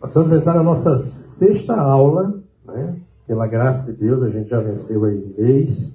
Nós 0.00 0.10
estamos 0.10 0.32
entrando 0.32 0.56
na 0.58 0.62
nossa 0.62 0.96
sexta 0.96 1.74
aula, 1.74 2.40
né? 2.64 3.00
Pela 3.26 3.48
graça 3.48 3.84
de 3.84 3.98
Deus, 3.98 4.22
a 4.22 4.30
gente 4.30 4.48
já 4.48 4.60
venceu 4.60 5.04
aí 5.04 5.16
um 5.16 5.42
mês. 5.42 5.92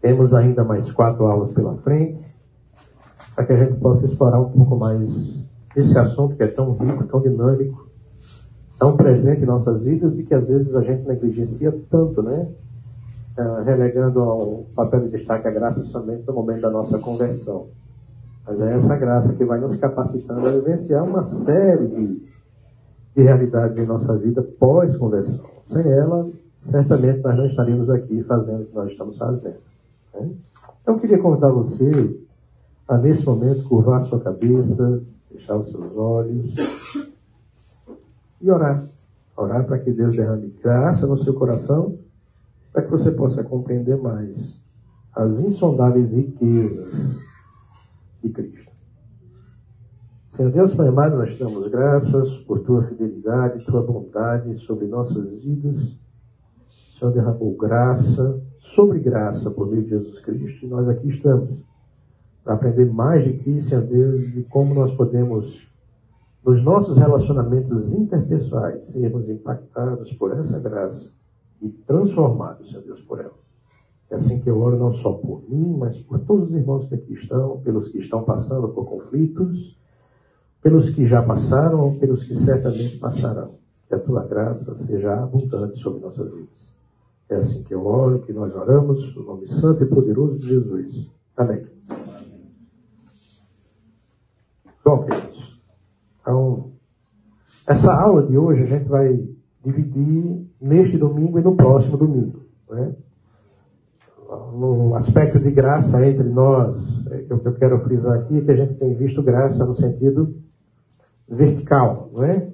Temos 0.00 0.34
ainda 0.34 0.64
mais 0.64 0.90
quatro 0.90 1.24
aulas 1.26 1.52
pela 1.52 1.76
frente, 1.76 2.26
para 3.36 3.46
que 3.46 3.52
a 3.52 3.64
gente 3.64 3.78
possa 3.78 4.04
explorar 4.04 4.40
um 4.40 4.50
pouco 4.50 4.76
mais 4.76 5.46
esse 5.76 5.96
assunto 5.96 6.34
que 6.34 6.42
é 6.42 6.48
tão 6.48 6.72
rico, 6.72 7.04
tão 7.04 7.20
dinâmico, 7.20 7.86
tão 8.80 8.96
presente 8.96 9.42
em 9.42 9.46
nossas 9.46 9.80
vidas 9.80 10.18
e 10.18 10.24
que 10.24 10.34
às 10.34 10.48
vezes 10.48 10.74
a 10.74 10.82
gente 10.82 11.06
negligencia 11.06 11.72
tanto, 11.88 12.20
né? 12.20 12.48
Uh, 13.38 13.62
relegando 13.62 14.20
ao 14.20 14.66
papel 14.74 15.02
de 15.02 15.10
destaque 15.10 15.46
a 15.46 15.52
graça 15.52 15.84
somente 15.84 16.26
no 16.26 16.34
momento 16.34 16.62
da 16.62 16.70
nossa 16.70 16.98
conversão. 16.98 17.68
Mas 18.44 18.60
é 18.60 18.74
essa 18.74 18.96
graça 18.96 19.32
que 19.34 19.44
vai 19.44 19.60
nos 19.60 19.76
capacitando 19.76 20.48
a 20.48 20.50
vivenciar 20.50 21.04
uma 21.04 21.24
série 21.24 21.86
de, 21.86 22.31
de 23.14 23.22
realidades 23.22 23.78
em 23.78 23.86
nossa 23.86 24.16
vida 24.16 24.42
pós-conversão. 24.42 25.44
Sem 25.66 25.90
ela, 25.90 26.30
certamente 26.58 27.22
nós 27.22 27.36
não 27.36 27.46
estaríamos 27.46 27.90
aqui 27.90 28.22
fazendo 28.24 28.62
o 28.62 28.66
que 28.66 28.74
nós 28.74 28.90
estamos 28.90 29.16
fazendo. 29.16 29.56
Né? 30.14 30.30
Então, 30.82 30.94
eu 30.94 31.00
queria 31.00 31.18
convidar 31.18 31.50
você 31.50 32.20
a, 32.88 32.98
nesse 32.98 33.24
momento, 33.24 33.64
curvar 33.64 34.02
sua 34.02 34.20
cabeça, 34.20 35.02
fechar 35.30 35.56
os 35.56 35.70
seus 35.70 35.96
olhos 35.96 36.54
e 38.40 38.50
orar. 38.50 38.82
Orar 39.36 39.64
para 39.64 39.78
que 39.78 39.92
Deus 39.92 40.16
derrame 40.16 40.48
graça 40.62 41.06
no 41.06 41.18
seu 41.18 41.34
coração, 41.34 41.98
para 42.72 42.82
que 42.82 42.90
você 42.90 43.10
possa 43.10 43.42
compreender 43.42 43.96
mais 43.96 44.60
as 45.14 45.38
insondáveis 45.38 46.12
riquezas 46.12 47.18
de 48.22 48.30
Cristo. 48.30 48.61
Senhor 50.34 50.50
Deus, 50.50 50.74
Pai 50.74 50.88
amado, 50.88 51.18
nós 51.18 51.34
te 51.34 51.44
damos 51.44 51.68
graças 51.68 52.38
por 52.38 52.60
tua 52.60 52.84
fidelidade, 52.84 53.66
tua 53.66 53.82
bondade 53.82 54.56
sobre 54.60 54.86
nossas 54.86 55.28
vidas. 55.28 55.94
O 56.64 56.98
Senhor 56.98 57.12
derramou 57.12 57.54
graça 57.54 58.42
sobre 58.58 58.98
graça 58.98 59.50
por 59.50 59.66
meio 59.66 59.82
de 59.82 59.90
Jesus 59.90 60.20
Cristo 60.20 60.64
e 60.64 60.68
nós 60.70 60.88
aqui 60.88 61.10
estamos 61.10 61.62
para 62.42 62.54
aprender 62.54 62.90
mais 62.90 63.22
de 63.22 63.34
Cristo, 63.40 63.68
Senhor 63.68 63.84
Deus, 63.84 64.32
de 64.32 64.42
como 64.44 64.74
nós 64.74 64.94
podemos, 64.94 65.68
nos 66.42 66.62
nossos 66.62 66.96
relacionamentos 66.96 67.92
interpessoais, 67.92 68.86
sermos 68.86 69.28
impactados 69.28 70.14
por 70.14 70.32
essa 70.32 70.58
graça 70.58 71.12
e 71.60 71.68
transformados, 71.68 72.70
Senhor 72.70 72.84
Deus, 72.84 73.02
por 73.02 73.20
ela. 73.20 73.36
É 74.10 74.14
assim 74.14 74.40
que 74.40 74.48
eu 74.48 74.58
oro 74.58 74.78
não 74.78 74.94
só 74.94 75.12
por 75.12 75.42
mim, 75.46 75.76
mas 75.76 75.98
por 75.98 76.20
todos 76.20 76.48
os 76.48 76.54
irmãos 76.54 76.86
que 76.86 76.94
aqui 76.94 77.12
estão, 77.12 77.60
pelos 77.60 77.88
que 77.90 77.98
estão 77.98 78.24
passando 78.24 78.66
por 78.68 78.86
conflitos, 78.86 79.76
pelos 80.62 80.90
que 80.90 81.06
já 81.06 81.20
passaram 81.22 81.80
ou 81.80 81.98
pelos 81.98 82.24
que 82.24 82.34
certamente 82.34 82.96
passarão. 82.98 83.56
Que 83.88 83.94
a 83.94 83.98
tua 83.98 84.24
graça 84.24 84.74
seja 84.74 85.12
abundante 85.14 85.78
sobre 85.78 86.00
nossas 86.00 86.30
vidas. 86.32 86.72
É 87.28 87.36
assim 87.36 87.62
que 87.62 87.74
eu 87.74 87.84
oro, 87.84 88.20
que 88.20 88.32
nós 88.32 88.54
oramos, 88.54 89.14
no 89.14 89.24
nome 89.24 89.48
santo 89.48 89.82
e 89.82 89.86
poderoso 89.86 90.38
de 90.38 90.48
Jesus. 90.48 91.10
Amém. 91.36 91.66
Bom, 94.84 95.04
queridos, 95.04 95.60
então, 96.20 96.72
essa 97.66 97.92
aula 97.92 98.26
de 98.26 98.36
hoje 98.36 98.62
a 98.62 98.66
gente 98.66 98.88
vai 98.88 99.28
dividir 99.64 100.46
neste 100.60 100.98
domingo 100.98 101.38
e 101.38 101.42
no 101.42 101.56
próximo 101.56 101.96
domingo. 101.96 102.42
Né? 102.68 102.94
no 104.54 104.94
aspecto 104.94 105.38
de 105.38 105.50
graça 105.50 106.06
entre 106.06 106.28
nós, 106.28 106.78
é, 107.10 107.18
que 107.18 107.32
eu 107.32 107.54
quero 107.54 107.80
frisar 107.80 108.18
aqui 108.18 108.38
é 108.38 108.40
que 108.40 108.50
a 108.50 108.56
gente 108.56 108.74
tem 108.74 108.94
visto 108.94 109.22
graça 109.22 109.64
no 109.64 109.74
sentido 109.74 110.34
vertical, 111.32 112.10
não 112.12 112.22
é? 112.22 112.46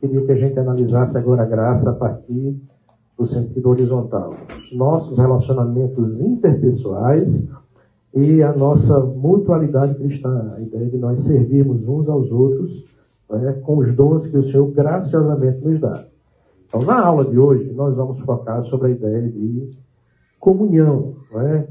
Queria 0.00 0.24
que 0.24 0.32
a 0.32 0.36
gente 0.36 0.58
analisasse 0.58 1.16
agora 1.16 1.42
a 1.42 1.46
graça 1.46 1.90
a 1.90 1.94
partir 1.94 2.60
do 3.18 3.26
sentido 3.26 3.70
horizontal. 3.70 4.34
Os 4.70 4.76
nossos 4.76 5.16
relacionamentos 5.16 6.20
interpessoais 6.20 7.42
e 8.14 8.42
a 8.42 8.52
nossa 8.52 9.00
mutualidade 9.00 9.94
cristã, 9.94 10.54
a 10.56 10.60
ideia 10.60 10.86
de 10.86 10.98
nós 10.98 11.22
servirmos 11.22 11.88
uns 11.88 12.08
aos 12.08 12.30
outros 12.30 12.84
é? 13.30 13.52
com 13.52 13.78
os 13.78 13.94
dons 13.94 14.26
que 14.26 14.36
o 14.36 14.42
Senhor 14.42 14.70
graciosamente 14.72 15.64
nos 15.64 15.80
dá. 15.80 16.04
Então, 16.68 16.82
na 16.82 17.00
aula 17.00 17.24
de 17.24 17.38
hoje, 17.38 17.72
nós 17.72 17.94
vamos 17.94 18.18
focar 18.20 18.62
sobre 18.64 18.88
a 18.88 18.90
ideia 18.90 19.22
de 19.22 19.70
comunhão, 20.38 21.14
é? 21.34 21.66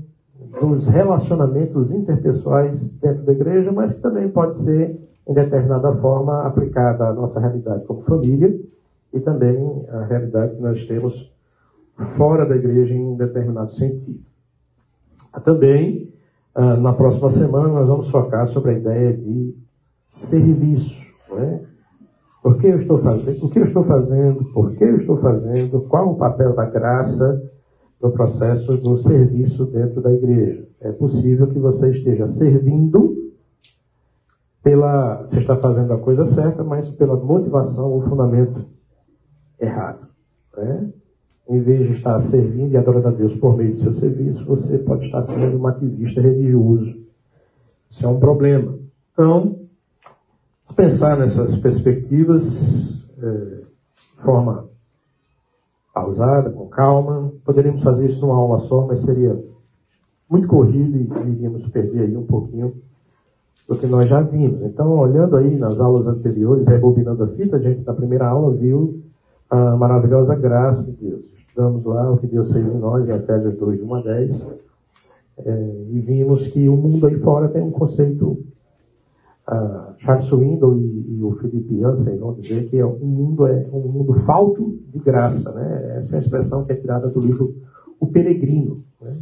dos 0.59 0.87
relacionamentos 0.87 1.91
interpessoais 1.91 2.89
dentro 3.01 3.23
da 3.23 3.31
igreja, 3.31 3.71
mas 3.71 3.93
que 3.93 4.01
também 4.01 4.29
pode 4.29 4.57
ser, 4.59 4.99
em 5.31 5.33
determinada 5.33 5.95
forma, 5.95 6.43
aplicada 6.43 7.07
à 7.07 7.13
nossa 7.13 7.39
realidade 7.39 7.85
como 7.85 8.01
família 8.01 8.53
e 9.13 9.19
também 9.19 9.85
à 9.89 10.03
realidade 10.03 10.55
que 10.55 10.61
nós 10.61 10.85
temos 10.85 11.33
fora 12.17 12.45
da 12.45 12.55
igreja 12.55 12.93
em 12.93 13.15
determinado 13.15 13.71
sentido. 13.71 14.19
Também, 15.45 16.13
ah, 16.53 16.75
na 16.75 16.93
próxima 16.93 17.29
semana, 17.31 17.69
nós 17.69 17.87
vamos 17.87 18.09
focar 18.09 18.45
sobre 18.47 18.71
a 18.71 18.77
ideia 18.77 19.13
de 19.13 19.55
serviço. 20.09 21.01
É? 21.37 21.59
Por 22.43 22.57
que 22.57 22.67
eu 22.67 22.81
estou 22.81 22.99
fazendo? 22.99 23.45
O 23.45 23.49
que 23.49 23.59
eu 23.59 23.65
estou 23.65 23.83
fazendo? 23.85 24.45
Por 24.53 24.71
que 24.73 24.83
eu 24.83 24.97
estou 24.97 25.17
fazendo? 25.17 25.81
Qual 25.81 26.11
o 26.11 26.17
papel 26.17 26.53
da 26.53 26.65
graça 26.65 27.41
no 28.01 28.11
processo 28.11 28.75
do 28.77 28.97
serviço 28.97 29.65
dentro 29.65 30.01
da 30.01 30.11
igreja. 30.11 30.67
É 30.81 30.91
possível 30.91 31.47
que 31.47 31.59
você 31.59 31.91
esteja 31.91 32.27
servindo 32.27 33.20
pela. 34.63 35.23
Você 35.23 35.39
está 35.39 35.55
fazendo 35.57 35.93
a 35.93 35.97
coisa 35.97 36.25
certa, 36.25 36.63
mas 36.63 36.89
pela 36.89 37.15
motivação 37.15 37.91
ou 37.91 38.01
fundamento 38.01 38.65
errado. 39.59 40.07
Né? 40.55 40.89
Em 41.49 41.59
vez 41.59 41.87
de 41.87 41.93
estar 41.93 42.19
servindo 42.21 42.71
e 42.71 42.77
adorando 42.77 43.09
a 43.09 43.11
Deus 43.11 43.35
por 43.35 43.57
meio 43.57 43.73
do 43.73 43.79
seu 43.79 43.93
serviço, 43.95 44.45
você 44.45 44.77
pode 44.77 45.05
estar 45.05 45.23
sendo 45.23 45.57
um 45.57 45.67
ativista 45.67 46.21
religioso. 46.21 47.01
Isso 47.89 48.05
é 48.05 48.09
um 48.09 48.19
problema. 48.19 48.77
Então, 49.11 49.59
pensar 50.75 51.17
nessas 51.17 51.57
perspectivas 51.57 52.45
é, 53.17 53.61
de 54.15 54.23
forma 54.23 54.69
pausada, 55.93 56.49
com 56.49 56.67
calma. 56.67 57.33
Poderíamos 57.43 57.83
fazer 57.83 58.09
isso 58.09 58.21
numa 58.21 58.35
aula 58.35 58.59
só, 58.61 58.85
mas 58.87 59.01
seria 59.01 59.37
muito 60.29 60.47
corrido 60.47 60.97
e 60.97 61.31
iríamos 61.31 61.67
perder 61.69 62.03
aí 62.03 62.15
um 62.15 62.25
pouquinho 62.25 62.81
do 63.71 63.77
que 63.77 63.87
nós 63.87 64.09
já 64.09 64.19
vimos. 64.19 64.61
Então, 64.63 64.97
olhando 64.97 65.37
aí 65.37 65.55
nas 65.55 65.79
aulas 65.79 66.05
anteriores, 66.05 66.67
rebobinando 66.67 67.23
a 67.23 67.27
fita, 67.29 67.55
a 67.55 67.59
gente 67.59 67.85
na 67.85 67.93
primeira 67.93 68.27
aula 68.27 68.53
viu 68.53 69.01
a 69.49 69.77
maravilhosa 69.77 70.35
graça 70.35 70.83
de 70.83 70.91
Deus. 70.91 71.25
Estudamos 71.37 71.85
lá 71.85 72.11
o 72.11 72.17
que 72.17 72.27
Deus 72.27 72.51
fez 72.51 72.65
em 72.65 72.77
nós, 72.77 73.07
em 73.07 73.13
Efésios 73.13 73.57
2, 73.57 73.79
de 73.79 73.85
1 73.85 73.95
a 73.95 74.01
10, 74.01 74.47
é, 75.37 75.85
e 75.89 75.99
vimos 76.01 76.47
que 76.47 76.67
o 76.67 76.75
mundo 76.75 77.07
aí 77.07 77.17
fora 77.19 77.47
tem 77.47 77.61
um 77.61 77.71
conceito 77.71 78.43
uh, 79.49 79.93
Charles 79.99 80.25
Swindoll 80.25 80.77
e, 80.77 81.19
e, 81.19 81.23
o 81.23 81.31
Philip 81.37 81.73
Yancey 81.73 82.17
vão 82.17 82.33
dizer 82.33 82.69
que 82.69 82.83
o 82.83 82.97
mundo 82.99 83.47
é 83.47 83.65
um 83.71 83.87
mundo 83.87 84.13
falto 84.25 84.79
de 84.89 84.99
graça. 84.99 85.49
Né? 85.53 85.97
Essa 85.97 86.15
é 86.15 86.19
a 86.19 86.21
expressão 86.21 86.65
que 86.65 86.73
é 86.73 86.75
tirada 86.75 87.07
do 87.07 87.21
livro 87.21 87.55
O 88.01 88.07
Peregrino. 88.07 88.83
Né? 89.01 89.17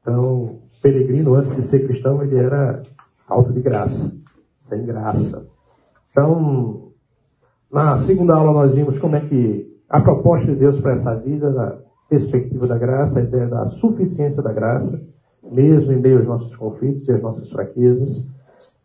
Então, 0.00 0.34
o 0.34 0.60
peregrino, 0.82 1.34
antes 1.34 1.54
de 1.54 1.62
ser 1.62 1.86
cristão, 1.86 2.20
ele 2.24 2.36
era 2.36 2.82
falto 3.26 3.52
de 3.52 3.60
graça, 3.60 4.12
sem 4.60 4.84
graça. 4.84 5.46
Então, 6.10 6.92
na 7.70 7.96
segunda 7.98 8.34
aula 8.34 8.52
nós 8.52 8.74
vimos 8.74 8.98
como 8.98 9.16
é 9.16 9.20
que 9.20 9.72
a 9.88 10.00
proposta 10.00 10.46
de 10.46 10.56
Deus 10.56 10.80
para 10.80 10.92
essa 10.92 11.14
vida, 11.16 11.50
na 11.50 11.78
perspectiva 12.08 12.66
da 12.66 12.78
graça, 12.78 13.20
a 13.20 13.22
ideia 13.22 13.46
da 13.46 13.68
suficiência 13.68 14.42
da 14.42 14.52
graça, 14.52 15.00
mesmo 15.42 15.92
em 15.92 16.00
meio 16.00 16.18
aos 16.18 16.26
nossos 16.26 16.56
conflitos 16.56 17.08
e 17.08 17.12
às 17.12 17.22
nossas 17.22 17.50
fraquezas. 17.50 18.26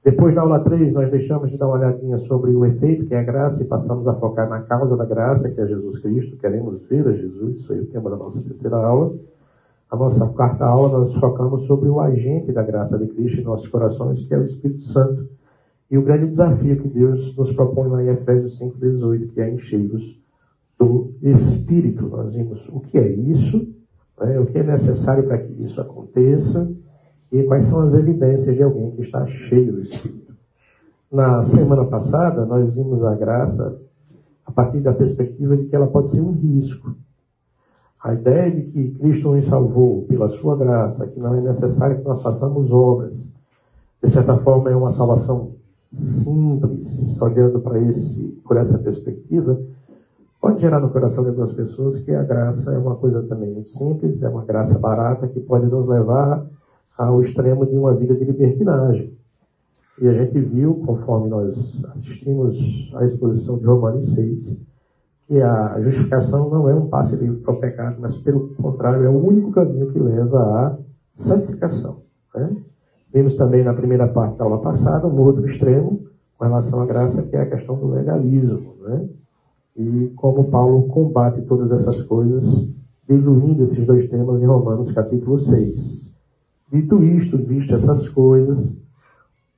Depois 0.04 0.34
da 0.34 0.42
aula 0.42 0.62
3, 0.62 0.94
nós 0.94 1.12
deixamos 1.12 1.52
de 1.52 1.58
dar 1.58 1.68
uma 1.68 1.76
olhadinha 1.76 2.18
sobre 2.20 2.52
o 2.52 2.66
efeito, 2.66 3.06
que 3.06 3.14
é 3.14 3.20
a 3.20 3.24
graça, 3.24 3.62
e 3.62 3.66
passamos 3.66 4.08
a 4.08 4.14
focar 4.14 4.50
na 4.50 4.62
causa 4.62 4.96
da 4.96 5.06
graça, 5.06 5.50
que 5.50 5.60
é 5.60 5.68
Jesus 5.68 6.00
Cristo. 6.00 6.38
Queremos 6.38 6.82
ver 6.88 7.06
a 7.08 7.12
Jesus, 7.12 7.60
isso 7.60 7.74
aí 7.74 7.80
é 7.80 7.82
o 7.82 7.88
tema 7.88 8.10
da 8.10 8.16
nossa 8.16 8.42
terceira 8.42 8.78
aula. 8.78 9.14
A 9.90 9.96
nossa 9.96 10.28
quarta 10.28 10.66
aula, 10.66 11.00
nós 11.00 11.14
focamos 11.14 11.66
sobre 11.66 11.88
o 11.88 12.00
agente 12.00 12.52
da 12.52 12.62
graça 12.62 12.98
de 12.98 13.08
Cristo 13.08 13.40
em 13.40 13.44
nossos 13.44 13.68
corações, 13.70 14.22
que 14.22 14.34
é 14.34 14.38
o 14.38 14.44
Espírito 14.44 14.84
Santo. 14.84 15.30
E 15.90 15.98
o 15.98 16.02
grande 16.02 16.28
desafio 16.28 16.82
que 16.82 16.90
Deus 16.90 17.36
nos 17.38 17.54
propõe 17.54 17.90
lá 17.90 18.04
em 18.04 18.10
Efésios 18.10 18.60
5,18, 18.60 19.32
que 19.32 19.40
é 19.40 19.54
enchei-vos 19.54 20.20
do 20.78 21.14
Espírito. 21.22 22.06
Nós 22.08 22.34
vimos 22.34 22.68
o 22.68 22.82
que 22.82 22.98
é 22.98 23.08
isso, 23.08 23.66
né, 24.20 24.38
o 24.38 24.46
que 24.46 24.58
é 24.58 24.64
necessário 24.64 25.26
para 25.26 25.38
que 25.38 25.54
isso 25.64 25.80
aconteça 25.80 26.70
e 27.32 27.44
quais 27.44 27.68
são 27.68 27.80
as 27.80 27.94
evidências 27.94 28.56
de 28.56 28.64
alguém 28.64 28.92
que 28.92 29.04
está 29.04 29.26
cheio 29.26 29.72
do 29.72 29.82
Espírito. 29.82 30.34
Na 31.10 31.42
semana 31.44 31.86
passada, 31.86 32.46
nós 32.46 32.76
vimos 32.76 33.02
a 33.04 33.16
graça 33.16 33.80
a 34.46 34.52
partir 34.52 34.82
da 34.82 34.94
perspectiva 34.94 35.56
de 35.56 35.66
que 35.66 35.76
ela 35.76 35.88
pode 35.88 36.10
ser 36.10 36.20
um 36.20 36.32
risco. 36.32 36.94
A 38.04 38.14
ideia 38.14 38.52
de 38.52 38.62
que 38.62 38.92
Cristo 38.92 39.34
nos 39.34 39.46
salvou 39.46 40.04
pela 40.04 40.28
sua 40.28 40.56
graça, 40.56 41.08
que 41.08 41.20
não 41.20 41.34
é 41.34 41.42
necessário 41.42 41.98
que 41.98 42.06
nós 42.06 42.22
façamos 42.22 42.72
obras, 42.72 43.14
de 44.04 44.10
certa 44.10 44.38
forma 44.38 44.70
é 44.70 44.76
uma 44.76 44.92
salvação 44.92 45.54
simples, 45.92 47.20
olhando 47.22 47.60
para 47.60 47.80
esse, 47.80 48.22
por 48.46 48.58
essa 48.58 48.78
perspectiva, 48.78 49.60
pode 50.40 50.62
gerar 50.62 50.80
no 50.80 50.90
coração 50.90 51.24
de 51.24 51.30
algumas 51.30 51.54
pessoas 51.54 52.00
que 52.00 52.14
a 52.14 52.24
graça 52.24 52.72
é 52.74 52.78
uma 52.78 52.96
coisa 52.96 53.24
também 53.24 53.52
muito 53.52 53.70
simples, 53.70 54.22
é 54.22 54.30
uma 54.30 54.46
graça 54.46 54.78
barata 54.78 55.28
que 55.28 55.40
pode 55.40 55.66
nos 55.66 55.88
levar 55.88 56.46
ao 56.98 57.22
extremo 57.22 57.66
de 57.66 57.76
uma 57.76 57.94
vida 57.94 58.16
de 58.16 58.24
libertinagem. 58.24 59.14
E 60.00 60.08
a 60.08 60.14
gente 60.14 60.40
viu, 60.40 60.76
conforme 60.86 61.30
nós 61.30 61.84
assistimos 61.92 62.58
à 62.94 63.04
exposição 63.04 63.58
de 63.58 63.66
Romanos 63.66 64.14
6, 64.14 64.56
que 65.28 65.42
a 65.42 65.82
justificação 65.82 66.50
não 66.50 66.70
é 66.70 66.74
um 66.74 66.88
passe 66.88 67.16
livre 67.16 67.42
para 67.42 67.54
o 67.54 67.60
pecado, 67.60 67.98
mas 68.00 68.18
pelo 68.18 68.56
contrário, 68.56 69.04
é 69.04 69.10
o 69.10 69.28
único 69.28 69.52
caminho 69.52 69.92
que 69.92 70.00
leva 70.00 70.40
à 70.40 70.78
santificação. 71.16 72.02
Né? 72.34 72.56
Vimos 73.14 73.36
também 73.36 73.64
na 73.64 73.74
primeira 73.74 74.08
parte 74.08 74.38
da 74.38 74.46
aula 74.46 74.62
passada 74.62 75.06
um 75.06 75.20
outro 75.20 75.46
extremo 75.46 76.08
com 76.38 76.46
relação 76.46 76.82
à 76.82 76.86
graça, 76.86 77.22
que 77.24 77.36
é 77.36 77.42
a 77.42 77.50
questão 77.50 77.76
do 77.76 77.88
legalismo. 77.88 78.76
Né? 78.82 79.10
E 79.76 80.14
como 80.16 80.46
Paulo 80.46 80.88
combate 80.88 81.42
todas 81.42 81.72
essas 81.72 82.02
coisas, 82.04 82.66
diluindo 83.08 83.64
esses 83.64 83.86
dois 83.86 84.10
temas 84.10 84.42
em 84.42 84.46
Romanos 84.46 84.92
capítulo 84.94 85.40
6. 85.40 86.16
Dito 86.72 87.04
isto, 87.04 87.38
visto 87.38 87.76
essas 87.76 88.08
coisas, 88.10 88.78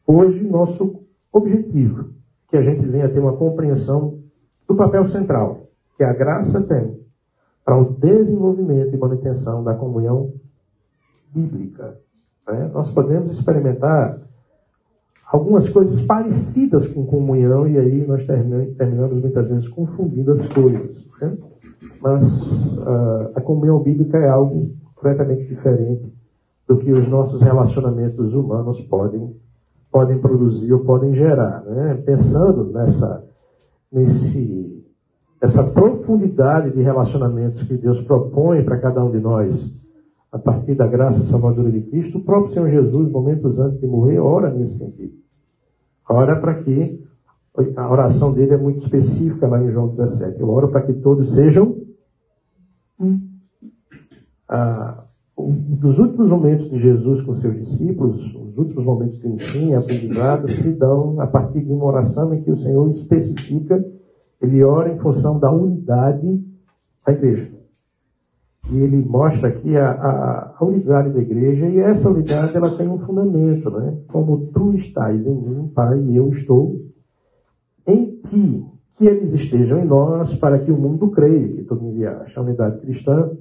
hoje 0.05 0.43
nosso 0.43 0.99
objetivo, 1.31 2.09
que 2.49 2.57
a 2.57 2.61
gente 2.61 2.87
venha 2.87 3.09
ter 3.09 3.19
uma 3.19 3.33
compreensão 3.33 4.18
do 4.69 4.75
papel 4.75 5.07
central 5.07 5.67
que 5.97 6.03
a 6.03 6.13
graça 6.13 6.61
tem 6.61 6.99
para 7.65 7.75
o 7.75 7.85
desenvolvimento 7.85 8.93
e 8.93 8.97
manutenção 8.97 9.63
da 9.63 9.73
comunhão 9.73 10.31
bíblica. 11.33 11.97
Né? 12.47 12.69
Nós 12.71 12.91
podemos 12.91 13.31
experimentar 13.31 14.21
algumas 15.25 15.67
coisas 15.69 16.01
parecidas 16.03 16.87
com 16.87 17.05
comunhão 17.05 17.67
e 17.67 17.77
aí 17.77 18.07
nós 18.07 18.25
terminamos 18.25 19.19
muitas 19.21 19.49
vezes 19.49 19.67
confundindo 19.67 20.31
as 20.33 20.47
coisas. 20.47 21.05
Né? 21.19 21.37
Mas 21.99 22.23
uh, 22.77 23.31
a 23.35 23.41
comunhão 23.41 23.79
bíblica 23.79 24.17
é 24.17 24.29
algo 24.29 24.71
completamente 24.95 25.45
diferente 25.45 26.13
do 26.67 26.77
que 26.77 26.91
os 26.91 27.07
nossos 27.07 27.41
relacionamentos 27.41 28.33
humanos 28.33 28.79
podem, 28.81 29.35
podem 29.91 30.19
produzir 30.19 30.71
ou 30.73 30.79
podem 30.81 31.13
gerar. 31.15 31.63
Né? 31.65 32.01
Pensando 32.05 32.65
nessa, 32.71 33.28
nesse, 33.91 34.83
essa 35.41 35.63
profundidade 35.63 36.71
de 36.71 36.81
relacionamentos 36.81 37.63
que 37.63 37.77
Deus 37.77 38.01
propõe 38.01 38.63
para 38.63 38.79
cada 38.79 39.03
um 39.03 39.11
de 39.11 39.19
nós, 39.19 39.73
a 40.31 40.37
partir 40.37 40.75
da 40.75 40.85
graça 40.85 41.23
salvadora 41.23 41.71
de 41.71 41.81
Cristo, 41.81 42.19
o 42.19 42.23
próprio 42.23 42.53
Senhor 42.53 42.69
Jesus, 42.69 43.11
momentos 43.11 43.57
antes 43.59 43.79
de 43.79 43.87
morrer, 43.87 44.19
ora 44.19 44.53
nesse 44.53 44.77
sentido. 44.77 45.13
Ora 46.07 46.39
para 46.39 46.63
que, 46.63 47.03
a 47.75 47.91
oração 47.91 48.31
dele 48.31 48.53
é 48.53 48.57
muito 48.57 48.79
específica 48.79 49.47
lá 49.47 49.61
em 49.61 49.71
João 49.71 49.89
17, 49.89 50.39
eu 50.39 50.49
oro 50.49 50.69
para 50.69 50.81
que 50.81 50.93
todos 50.93 51.33
sejam 51.33 51.77
um. 52.99 53.19
Ah, 54.47 55.03
nos 55.47 55.97
últimos 55.97 56.27
momentos 56.27 56.69
de 56.69 56.79
Jesus 56.79 57.21
com 57.21 57.35
seus 57.35 57.55
discípulos, 57.55 58.21
os 58.35 58.57
últimos 58.57 58.83
momentos 58.83 59.19
de 59.19 59.27
ensino 59.27 59.71
e 59.71 59.75
aprendizado, 59.75 60.47
se 60.47 60.71
dão 60.73 61.19
a 61.19 61.27
partir 61.27 61.61
de 61.61 61.71
uma 61.71 61.85
oração 61.85 62.33
em 62.33 62.41
que 62.41 62.51
o 62.51 62.57
Senhor 62.57 62.89
especifica, 62.89 63.83
ele 64.41 64.63
ora 64.63 64.93
em 64.93 64.99
função 64.99 65.39
da 65.39 65.51
unidade 65.51 66.43
da 67.05 67.13
igreja. 67.13 67.59
E 68.71 68.77
ele 68.77 68.97
mostra 68.97 69.49
aqui 69.49 69.75
a, 69.75 69.89
a, 69.89 70.55
a, 70.59 70.65
unidade 70.65 71.09
da 71.11 71.19
igreja, 71.19 71.67
e 71.67 71.79
essa 71.79 72.09
unidade 72.09 72.55
ela 72.55 72.77
tem 72.77 72.87
um 72.87 72.99
fundamento, 72.99 73.69
né? 73.71 73.97
Como 74.07 74.47
tu 74.53 74.75
estás 74.75 75.25
em 75.25 75.35
mim, 75.35 75.71
Pai, 75.73 75.99
e 75.99 76.15
eu 76.15 76.29
estou 76.29 76.79
em 77.87 78.19
ti, 78.27 78.63
que 78.95 79.05
eles 79.05 79.33
estejam 79.33 79.79
em 79.79 79.85
nós, 79.85 80.35
para 80.35 80.59
que 80.59 80.71
o 80.71 80.77
mundo 80.77 81.09
creia 81.09 81.47
que 81.47 81.63
tu 81.63 81.75
me 81.75 81.89
enviaste. 81.89 82.37
A 82.37 82.41
unidade 82.41 82.79
cristã, 82.81 83.31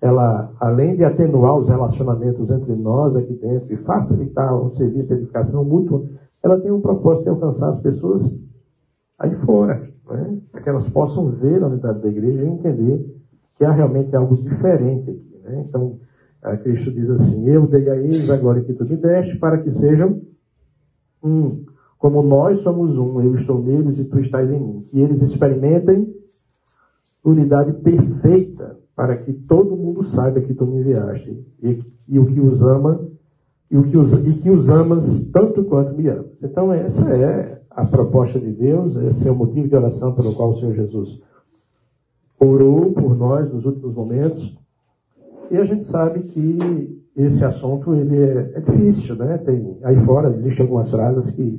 ela, 0.00 0.52
além 0.58 0.96
de 0.96 1.04
atenuar 1.04 1.58
os 1.58 1.68
relacionamentos 1.68 2.48
entre 2.50 2.74
nós 2.74 3.14
aqui 3.16 3.34
dentro 3.34 3.72
e 3.72 3.76
facilitar 3.78 4.54
o 4.54 4.74
serviço 4.76 5.08
de 5.08 5.14
edificação 5.14 5.64
mútua, 5.64 6.04
ela 6.42 6.58
tem 6.58 6.70
um 6.70 6.80
propósito 6.80 7.24
de 7.24 7.28
alcançar 7.30 7.68
as 7.68 7.80
pessoas 7.80 8.34
aí 9.18 9.34
fora, 9.44 9.88
né? 10.08 10.38
para 10.50 10.62
que 10.62 10.68
elas 10.68 10.88
possam 10.88 11.30
ver 11.30 11.62
a 11.62 11.66
unidade 11.66 12.00
da 12.00 12.08
igreja 12.08 12.42
e 12.42 12.48
entender 12.48 13.20
que 13.56 13.64
há 13.64 13.70
realmente 13.70 14.16
algo 14.16 14.34
diferente 14.36 15.10
aqui. 15.10 15.40
Né? 15.44 15.66
Então, 15.68 15.98
Cristo 16.62 16.90
diz 16.90 17.10
assim: 17.10 17.46
Eu 17.46 17.66
dei 17.66 17.88
a 17.90 17.96
eles 17.96 18.30
a 18.30 18.36
glória 18.36 18.62
que 18.62 18.72
tu 18.72 18.84
me 18.84 18.96
deste, 18.96 19.36
para 19.36 19.58
que 19.58 19.70
sejam 19.70 20.22
um. 21.22 21.64
Como 21.98 22.22
nós 22.22 22.60
somos 22.60 22.96
um, 22.96 23.20
eu 23.20 23.34
estou 23.34 23.62
neles 23.62 23.98
e 23.98 24.04
tu 24.04 24.18
estás 24.18 24.50
em 24.50 24.58
mim. 24.58 24.88
Que 24.90 25.00
eles 25.00 25.20
experimentem 25.20 26.10
unidade 27.22 27.74
perfeita, 27.74 28.78
para 29.00 29.16
que 29.16 29.32
todo 29.32 29.78
mundo 29.78 30.04
saiba 30.04 30.42
que 30.42 30.52
tu 30.52 30.66
me 30.66 30.80
enviaste. 30.80 31.42
E, 31.62 31.82
e 32.06 32.18
o 32.18 32.26
que 32.26 32.38
os 32.38 32.60
ama, 32.60 33.00
e, 33.70 33.78
o 33.78 33.84
que 33.84 33.96
os, 33.96 34.12
e 34.12 34.34
que 34.34 34.50
os 34.50 34.68
amas 34.68 35.24
tanto 35.32 35.64
quanto 35.64 35.94
me 35.94 36.06
amas. 36.06 36.26
Então, 36.42 36.70
essa 36.70 37.08
é 37.08 37.62
a 37.70 37.86
proposta 37.86 38.38
de 38.38 38.52
Deus, 38.52 38.94
esse 38.96 39.26
é 39.26 39.30
o 39.30 39.34
motivo 39.34 39.66
de 39.68 39.74
oração 39.74 40.12
pelo 40.12 40.34
qual 40.34 40.50
o 40.50 40.60
Senhor 40.60 40.74
Jesus 40.74 41.18
orou 42.38 42.92
por 42.92 43.16
nós 43.16 43.50
nos 43.50 43.64
últimos 43.64 43.94
momentos. 43.94 44.54
E 45.50 45.56
a 45.56 45.64
gente 45.64 45.86
sabe 45.86 46.20
que 46.20 47.00
esse 47.16 47.42
assunto 47.42 47.94
ele 47.94 48.18
é, 48.18 48.52
é 48.54 48.60
difícil, 48.60 49.16
né? 49.16 49.38
Tem, 49.38 49.78
aí 49.82 49.96
fora 50.04 50.28
existem 50.28 50.66
algumas 50.66 50.90
frases 50.90 51.30
que, 51.30 51.58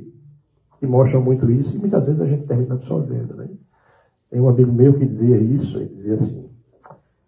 que 0.78 0.86
mostram 0.86 1.20
muito 1.20 1.50
isso 1.50 1.74
e 1.74 1.80
muitas 1.80 2.06
vezes 2.06 2.20
a 2.20 2.26
gente 2.26 2.46
termina 2.46 2.74
absorvendo, 2.74 3.34
né? 3.34 3.48
Tem 4.30 4.40
um 4.40 4.48
amigo 4.48 4.70
meu 4.72 4.94
que 4.94 5.06
dizia 5.06 5.38
isso, 5.38 5.76
ele 5.76 5.88
dizia 5.88 6.14
assim, 6.14 6.41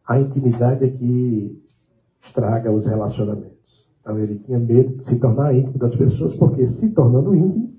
a 0.07 0.21
intimidade 0.21 0.85
é 0.85 0.89
que 0.89 1.63
estraga 2.21 2.71
os 2.71 2.87
relacionamentos. 2.87 3.55
Então 4.01 4.19
ele 4.19 4.37
tinha 4.37 4.59
medo 4.59 4.97
de 4.97 5.05
se 5.05 5.17
tornar 5.17 5.55
íntimo 5.55 5.79
das 5.79 5.97
pessoas, 5.97 6.35
porque 6.35 6.67
se 6.67 6.91
tornando 6.91 7.35
íntimo, 7.35 7.73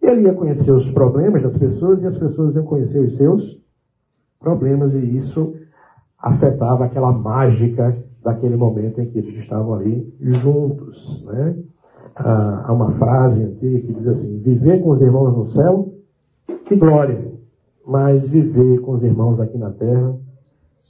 ele 0.00 0.22
ia 0.22 0.34
conhecer 0.34 0.72
os 0.72 0.90
problemas 0.90 1.42
das 1.42 1.56
pessoas 1.56 2.02
e 2.02 2.06
as 2.06 2.16
pessoas 2.16 2.54
iam 2.54 2.64
conhecer 2.64 3.00
os 3.00 3.16
seus 3.16 3.60
problemas 4.38 4.94
e 4.94 5.16
isso 5.16 5.54
afetava 6.18 6.84
aquela 6.84 7.12
mágica 7.12 7.96
daquele 8.22 8.56
momento 8.56 9.00
em 9.00 9.10
que 9.10 9.18
eles 9.18 9.36
estavam 9.36 9.74
ali 9.74 10.14
juntos. 10.20 11.24
Né? 11.24 11.56
Há 12.14 12.72
uma 12.72 12.92
frase 12.92 13.42
antiga 13.42 13.80
que 13.80 13.92
diz 13.92 14.06
assim: 14.06 14.38
viver 14.40 14.82
com 14.82 14.90
os 14.90 15.02
irmãos 15.02 15.36
no 15.36 15.46
céu, 15.46 15.92
que 16.64 16.74
glória, 16.74 17.32
mas 17.86 18.28
viver 18.28 18.80
com 18.80 18.92
os 18.92 19.04
irmãos 19.04 19.38
aqui 19.40 19.58
na 19.58 19.70
terra, 19.70 20.16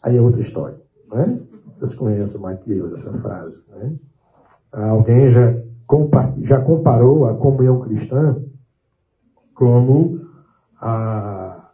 aí 0.03 0.17
é 0.17 0.21
outra 0.21 0.41
história. 0.41 0.86
Né? 1.13 1.41
Vocês 1.79 1.95
conhecem 1.95 2.41
que 2.57 2.73
eu 2.73 2.95
essa 2.95 3.13
frase. 3.19 3.63
Né? 3.71 3.97
Alguém 4.73 5.29
já, 5.29 5.55
já 6.43 6.61
comparou 6.61 7.27
a 7.27 7.35
comunhão 7.35 7.81
cristã 7.81 8.37
como 9.55 10.21
a 10.81 11.67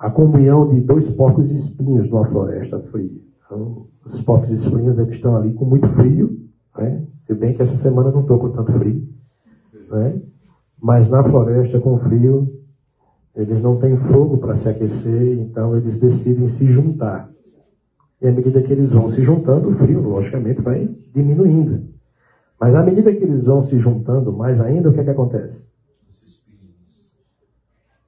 a 0.00 0.08
comunhão 0.08 0.66
de 0.66 0.80
dois 0.80 1.10
porcos 1.10 1.50
espinhos 1.50 2.08
numa 2.08 2.24
floresta 2.24 2.80
fria. 2.90 3.20
Então, 3.44 3.86
os 4.02 4.22
porcos 4.22 4.50
espinhos 4.50 4.98
eles 4.98 5.14
estão 5.14 5.36
ali 5.36 5.52
com 5.52 5.66
muito 5.66 5.86
frio, 5.90 6.40
né? 6.76 7.04
se 7.26 7.34
bem 7.34 7.54
que 7.54 7.60
essa 7.60 7.76
semana 7.76 8.10
não 8.10 8.22
estou 8.22 8.38
com 8.38 8.48
tanto 8.48 8.72
frio, 8.72 9.06
né? 9.90 10.22
mas 10.80 11.10
na 11.10 11.22
floresta 11.22 11.78
com 11.78 11.98
frio 11.98 12.50
eles 13.36 13.60
não 13.60 13.78
têm 13.78 13.94
fogo 13.98 14.38
para 14.38 14.56
se 14.56 14.70
aquecer, 14.70 15.38
então 15.38 15.76
eles 15.76 16.00
decidem 16.00 16.48
se 16.48 16.64
juntar. 16.64 17.30
E 18.20 18.28
à 18.28 18.32
medida 18.32 18.62
que 18.62 18.72
eles 18.72 18.90
vão 18.90 19.10
se 19.10 19.22
juntando, 19.22 19.70
o 19.70 19.74
frio, 19.74 20.00
logicamente, 20.00 20.60
vai 20.60 20.88
diminuindo. 21.14 21.88
Mas 22.60 22.74
à 22.74 22.82
medida 22.82 23.14
que 23.14 23.24
eles 23.24 23.44
vão 23.46 23.62
se 23.62 23.78
juntando 23.78 24.32
mais 24.32 24.60
ainda, 24.60 24.90
o 24.90 24.92
que 24.92 25.00
é 25.00 25.04
que 25.04 25.10
acontece? 25.10 25.70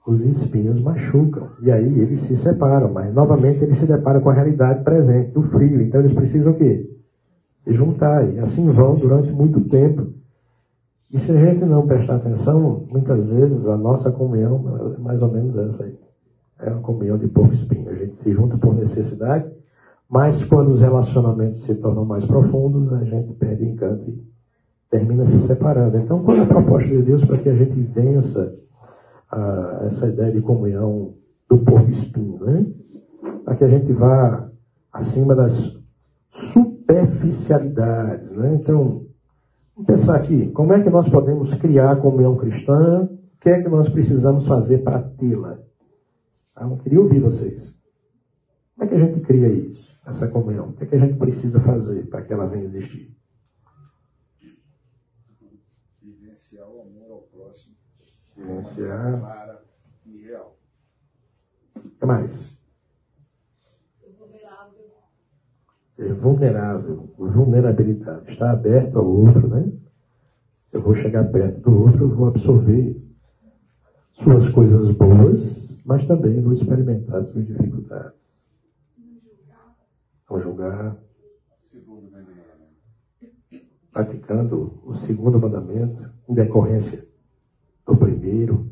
os 0.06 0.20
espinhos 0.20 0.80
machucam. 0.80 1.48
E 1.60 1.70
aí 1.70 2.00
eles 2.00 2.20
se 2.20 2.36
separam, 2.36 2.92
mas 2.92 3.14
novamente 3.14 3.62
eles 3.62 3.78
se 3.78 3.86
deparam 3.86 4.20
com 4.20 4.30
a 4.30 4.34
realidade 4.34 4.82
presente 4.82 5.30
do 5.30 5.42
frio. 5.42 5.80
Então 5.80 6.00
eles 6.00 6.12
precisam 6.12 6.52
o 6.52 6.56
quê? 6.56 6.88
Se 7.64 7.72
juntar. 7.72 8.28
E 8.32 8.38
assim 8.40 8.68
vão 8.70 8.96
durante 8.96 9.30
muito 9.30 9.60
tempo. 9.68 10.12
E 11.10 11.18
se 11.18 11.30
a 11.30 11.36
gente 11.36 11.64
não 11.64 11.86
prestar 11.86 12.16
atenção, 12.16 12.86
muitas 12.90 13.28
vezes 13.28 13.66
a 13.66 13.76
nossa 13.76 14.10
comunhão 14.10 14.94
é 14.96 15.00
mais 15.00 15.22
ou 15.22 15.30
menos 15.30 15.56
essa 15.56 15.84
aí. 15.84 15.98
É 16.58 16.70
uma 16.70 16.80
comunhão 16.80 17.18
de 17.18 17.28
pouco 17.28 17.52
espinho. 17.52 17.90
A 17.90 17.94
gente 17.94 18.16
se 18.16 18.32
junta 18.32 18.56
por 18.56 18.74
necessidade, 18.74 19.50
mas 20.12 20.44
quando 20.44 20.72
os 20.72 20.80
relacionamentos 20.80 21.62
se 21.62 21.74
tornam 21.76 22.04
mais 22.04 22.22
profundos, 22.26 22.92
a 22.92 23.02
gente 23.02 23.32
perde 23.32 23.64
o 23.64 23.68
encanto 23.70 24.10
e 24.10 24.22
termina 24.90 25.24
se 25.24 25.38
separando. 25.46 25.96
Então, 25.96 26.22
qual 26.22 26.36
é 26.36 26.40
a 26.40 26.46
proposta 26.46 26.86
de 26.86 27.00
Deus 27.00 27.24
para 27.24 27.38
que 27.38 27.48
a 27.48 27.54
gente 27.54 27.80
vença 27.80 28.54
a, 29.30 29.84
essa 29.86 30.08
ideia 30.08 30.30
de 30.30 30.42
comunhão 30.42 31.14
do 31.48 31.56
porco 31.60 31.90
espinho, 31.90 32.44
né? 32.44 32.66
Para 33.42 33.56
que 33.56 33.64
a 33.64 33.68
gente 33.68 33.90
vá 33.94 34.50
acima 34.92 35.34
das 35.34 35.80
superficialidades, 36.28 38.32
né? 38.32 38.58
Então, 38.60 39.06
vamos 39.74 39.86
pensar 39.86 40.16
aqui, 40.16 40.50
como 40.50 40.74
é 40.74 40.82
que 40.82 40.90
nós 40.90 41.08
podemos 41.08 41.54
criar 41.54 41.92
a 41.92 41.96
comunhão 41.96 42.36
cristã 42.36 43.08
que 43.40 43.48
é 43.48 43.62
que 43.62 43.68
nós 43.70 43.88
precisamos 43.88 44.46
fazer 44.46 44.84
para 44.84 45.00
tê-la? 45.00 45.56
Ah, 46.54 46.68
eu 46.68 46.76
queria 46.76 47.00
ouvir 47.00 47.18
vocês. 47.18 47.74
Como 48.76 48.84
é 48.84 48.88
que 48.88 48.94
a 48.94 49.06
gente 49.06 49.20
cria 49.22 49.48
isso, 49.48 49.91
essa 50.06 50.28
comunhão? 50.28 50.70
O 50.70 50.72
que 50.72 50.84
é 50.84 50.86
que 50.86 50.94
a 50.96 50.98
gente 50.98 51.18
precisa 51.18 51.60
fazer 51.60 52.08
para 52.08 52.22
que 52.22 52.32
ela 52.32 52.46
venha 52.46 52.64
existir? 52.64 53.16
Vivenciar 56.00 56.68
o 56.68 56.82
amor 56.82 57.10
ao 57.10 57.22
próximo. 57.22 57.76
Vivenciar. 58.36 59.20
Clara 59.20 59.64
e 60.06 60.22
real. 60.22 60.58
O 61.76 61.80
que 61.80 62.06
mais? 62.06 62.62
Ser 65.90 66.14
vulnerável. 66.14 67.14
Vulnerabilidade. 67.16 68.30
Estar 68.32 68.50
aberto 68.50 68.98
ao 68.98 69.06
outro, 69.06 69.46
né? 69.46 69.70
Eu 70.72 70.80
vou 70.80 70.94
chegar 70.94 71.30
perto 71.30 71.60
do 71.60 71.82
outro, 71.82 72.04
eu 72.04 72.08
vou 72.08 72.28
absorver 72.28 72.96
suas 74.12 74.48
coisas 74.48 74.90
boas, 74.90 75.82
mas 75.84 76.06
também 76.06 76.40
vou 76.40 76.54
experimentar 76.54 77.22
suas 77.24 77.46
dificuldades. 77.46 78.18
Não 80.32 80.40
julgar. 80.40 80.96
Praticando 83.92 84.80
o 84.82 84.94
segundo 84.94 85.38
mandamento, 85.38 86.10
em 86.26 86.32
decorrência 86.32 87.06
do 87.86 87.94
primeiro. 87.94 88.70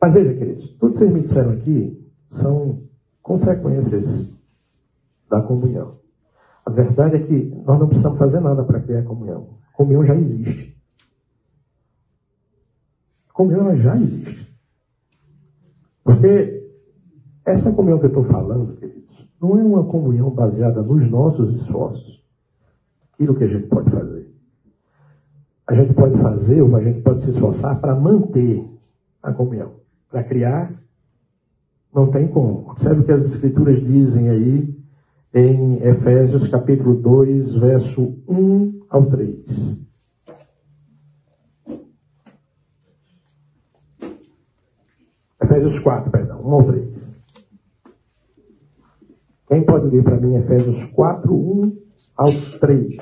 Mas 0.00 0.14
veja, 0.14 0.34
queridos, 0.34 0.70
tudo 0.74 0.92
que 0.92 0.98
vocês 0.98 1.12
me 1.12 1.22
disseram 1.22 1.50
aqui 1.50 2.08
são 2.28 2.84
consequências 3.20 4.32
da 5.28 5.42
comunhão. 5.42 5.98
A 6.64 6.70
verdade 6.70 7.16
é 7.16 7.26
que 7.26 7.46
nós 7.66 7.80
não 7.80 7.88
precisamos 7.88 8.18
fazer 8.18 8.38
nada 8.38 8.62
para 8.62 8.80
criar 8.80 9.02
comunhão. 9.02 9.58
A 9.72 9.76
comunhão 9.76 10.04
já 10.04 10.14
existe. 10.14 10.80
A 13.28 13.32
comunhão 13.32 13.76
já 13.78 13.96
existe. 13.96 14.56
Porque 16.04 16.70
essa 17.44 17.72
comunhão 17.72 17.98
que 17.98 18.04
eu 18.04 18.10
estou 18.10 18.24
falando, 18.24 18.78
não 19.40 19.58
é 19.58 19.62
uma 19.62 19.84
comunhão 19.84 20.30
baseada 20.30 20.82
nos 20.82 21.08
nossos 21.10 21.54
esforços. 21.54 22.22
Aquilo 23.12 23.34
que 23.34 23.44
a 23.44 23.48
gente 23.48 23.66
pode 23.66 23.90
fazer. 23.90 24.34
A 25.66 25.74
gente 25.74 25.94
pode 25.94 26.18
fazer, 26.18 26.62
ou 26.62 26.76
a 26.76 26.82
gente 26.82 27.00
pode 27.00 27.20
se 27.20 27.30
esforçar 27.30 27.80
para 27.80 27.94
manter 27.94 28.64
a 29.22 29.32
comunhão. 29.32 29.72
Para 30.10 30.22
criar, 30.22 30.72
não 31.92 32.10
tem 32.10 32.28
como. 32.28 32.70
Observe 32.70 33.00
o 33.00 33.04
que 33.04 33.12
as 33.12 33.24
escrituras 33.24 33.82
dizem 33.82 34.28
aí 34.28 34.76
em 35.34 35.82
Efésios 35.82 36.46
capítulo 36.48 36.94
2, 36.94 37.56
verso 37.56 38.16
1 38.28 38.80
ao 38.88 39.06
3. 39.06 39.76
Efésios 45.42 45.78
4, 45.78 46.10
perdão, 46.10 46.40
1 46.42 46.52
ao 46.52 46.64
3. 46.64 46.95
Quem 49.46 49.64
pode 49.64 49.88
ler 49.88 50.02
para 50.02 50.20
mim 50.20 50.36
Efésios 50.36 50.90
4, 50.92 51.32
1 51.32 51.82
ao 52.16 52.30
3? 52.60 52.96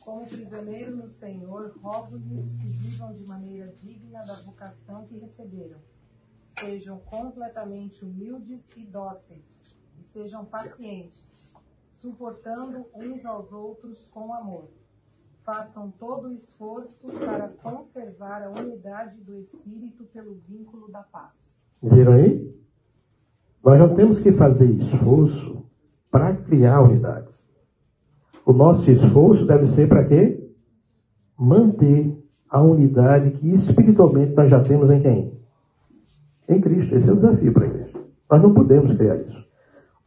Como 0.00 0.26
prisioneiro 0.26 0.96
no 0.96 1.08
Senhor, 1.08 1.72
rogo-lhes 1.82 2.56
que 2.56 2.66
vivam 2.68 3.12
de 3.12 3.24
maneira 3.24 3.72
digna 3.76 4.24
da 4.24 4.40
vocação 4.42 5.04
que 5.06 5.18
receberam. 5.18 5.78
Sejam 6.58 6.98
completamente 7.00 8.04
humildes 8.04 8.68
e 8.76 8.86
dóceis 8.86 9.74
sejam 10.14 10.44
pacientes, 10.44 11.52
suportando 11.88 12.86
uns 12.94 13.24
aos 13.24 13.50
outros 13.52 14.08
com 14.08 14.32
amor. 14.32 14.68
Façam 15.42 15.90
todo 15.90 16.28
o 16.28 16.32
esforço 16.32 17.08
para 17.12 17.48
conservar 17.48 18.42
a 18.42 18.50
unidade 18.50 19.20
do 19.20 19.36
Espírito 19.36 20.04
pelo 20.04 20.36
vínculo 20.36 20.88
da 20.90 21.02
paz. 21.02 21.60
Viram 21.82 22.12
aí? 22.12 22.54
Nós 23.64 23.78
não 23.78 23.94
temos 23.94 24.20
que 24.20 24.30
fazer 24.32 24.66
esforço 24.66 25.64
para 26.10 26.34
criar 26.34 26.82
unidade. 26.82 27.28
O 28.44 28.52
nosso 28.52 28.90
esforço 28.90 29.46
deve 29.46 29.66
ser 29.66 29.88
para 29.88 30.04
quê? 30.04 30.38
Manter 31.36 32.14
a 32.50 32.62
unidade 32.62 33.30
que 33.32 33.48
espiritualmente 33.54 34.36
nós 34.36 34.50
já 34.50 34.62
temos 34.62 34.90
em 34.90 35.00
quem? 35.00 35.32
Em 36.48 36.60
Cristo. 36.60 36.94
Esse 36.94 37.08
é 37.08 37.12
o 37.12 37.16
desafio 37.16 37.52
para 37.52 37.64
a 37.64 37.68
igreja. 37.68 37.98
Nós 38.30 38.42
não 38.42 38.52
podemos 38.52 38.92
criar 38.92 39.16
isso. 39.16 39.44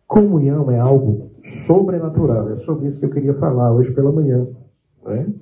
Comunhão 0.07 0.69
é 0.71 0.79
algo 0.79 1.31
sobrenatural. 1.65 2.49
É 2.51 2.57
sobre 2.57 2.87
isso 2.87 2.99
que 2.99 3.07
eu 3.07 3.09
queria 3.09 3.33
falar 3.33 3.73
hoje 3.73 3.91
pela 3.91 4.11
manhã. 4.11 4.47
Né? 5.03 5.33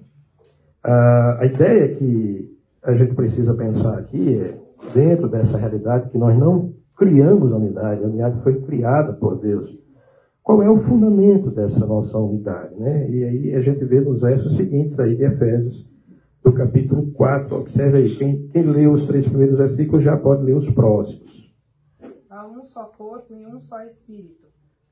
Ah, 0.83 1.39
a 1.41 1.45
ideia 1.45 1.93
que 1.95 2.57
a 2.81 2.93
gente 2.93 3.13
precisa 3.13 3.53
pensar 3.53 3.97
aqui 3.99 4.39
é, 4.39 4.57
dentro 4.93 5.27
dessa 5.27 5.57
realidade, 5.57 6.09
que 6.09 6.17
nós 6.17 6.37
não 6.37 6.73
criamos 6.95 7.51
a 7.51 7.57
unidade, 7.57 8.03
a 8.03 8.07
unidade 8.07 8.41
foi 8.41 8.61
criada 8.61 9.13
por 9.13 9.39
Deus. 9.39 9.77
Qual 10.43 10.61
é 10.61 10.69
o 10.69 10.77
fundamento 10.77 11.49
dessa 11.49 11.85
nossa 11.85 12.17
unidade? 12.17 12.75
Né? 12.75 13.09
E 13.09 13.23
aí 13.23 13.55
a 13.55 13.61
gente 13.61 13.83
vê 13.83 13.99
nos 13.99 14.21
versos 14.21 14.55
seguintes 14.55 14.99
aí 14.99 15.15
de 15.15 15.23
Efésios, 15.23 15.87
do 16.43 16.53
capítulo 16.53 17.11
4. 17.13 17.55
Observe 17.55 17.97
aí, 17.97 18.15
quem, 18.15 18.47
quem 18.49 18.63
leu 18.63 18.93
os 18.93 19.07
três 19.07 19.27
primeiros 19.27 19.57
versículos 19.57 20.03
já 20.03 20.15
pode 20.15 20.43
ler 20.43 20.55
os 20.55 20.69
próximos. 20.69 21.51
Há 22.29 22.47
um 22.47 22.63
só 22.63 22.85
corpo 22.85 23.33
e 23.33 23.45
um 23.45 23.59
só 23.59 23.81
espírito 23.81 24.45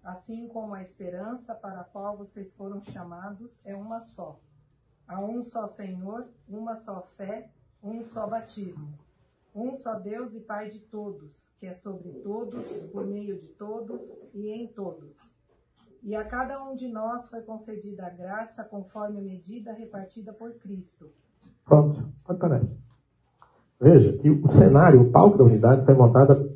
assim 0.04 0.48
como 0.50 0.74
a 0.74 0.82
esperança 0.82 1.56
para 1.56 1.82
a 1.82 1.84
qual 1.86 2.18
vocês 2.18 2.54
foram 2.56 2.84
chamados 2.84 3.66
é 3.66 3.76
uma 3.76 4.02
só. 4.02 4.38
Há 5.08 5.20
um 5.22 5.44
só 5.44 5.66
Senhor, 5.66 6.28
uma 6.48 6.76
só 6.76 7.02
fé, 7.16 7.50
um 7.82 8.04
só 8.04 8.28
batismo. 8.28 8.94
Um 9.56 9.76
só 9.76 10.00
Deus 10.00 10.34
e 10.34 10.42
Pai 10.42 10.68
de 10.70 10.80
todos, 10.80 11.56
que 11.60 11.68
é 11.68 11.74
sobre 11.74 12.10
todos, 12.24 12.90
por 12.92 13.06
meio 13.06 13.38
de 13.38 13.48
todos 13.50 14.28
e 14.34 14.50
em 14.50 14.68
todos. 14.68 15.32
E 16.02 16.16
a 16.16 16.24
cada 16.24 16.64
um 16.64 16.76
de 16.76 16.88
nós 16.88 17.30
foi 17.30 17.42
concedida 17.42 18.08
a 18.08 18.10
graça 18.10 18.64
conforme 18.64 19.20
a 19.20 19.22
medida 19.22 19.72
repartida 19.72 20.34
por 20.34 20.54
Cristo. 20.56 21.12
Pronto, 21.64 22.04
pode 22.26 22.40
parar. 22.40 22.64
Veja 23.80 24.14
que 24.14 24.30
o 24.30 24.52
cenário, 24.52 25.02
o 25.02 25.12
palco 25.12 25.38
da 25.38 25.44
unidade 25.44 25.86
foi 25.86 25.94
montado 25.94 26.52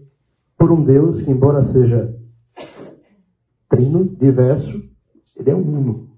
por 0.57 0.71
um 0.71 0.83
Deus 0.83 1.21
que, 1.21 1.29
embora 1.29 1.63
seja 1.63 2.17
trino, 3.69 4.05
diverso, 4.05 4.83
ele 5.35 5.51
é 5.51 5.55
uno. 5.55 6.17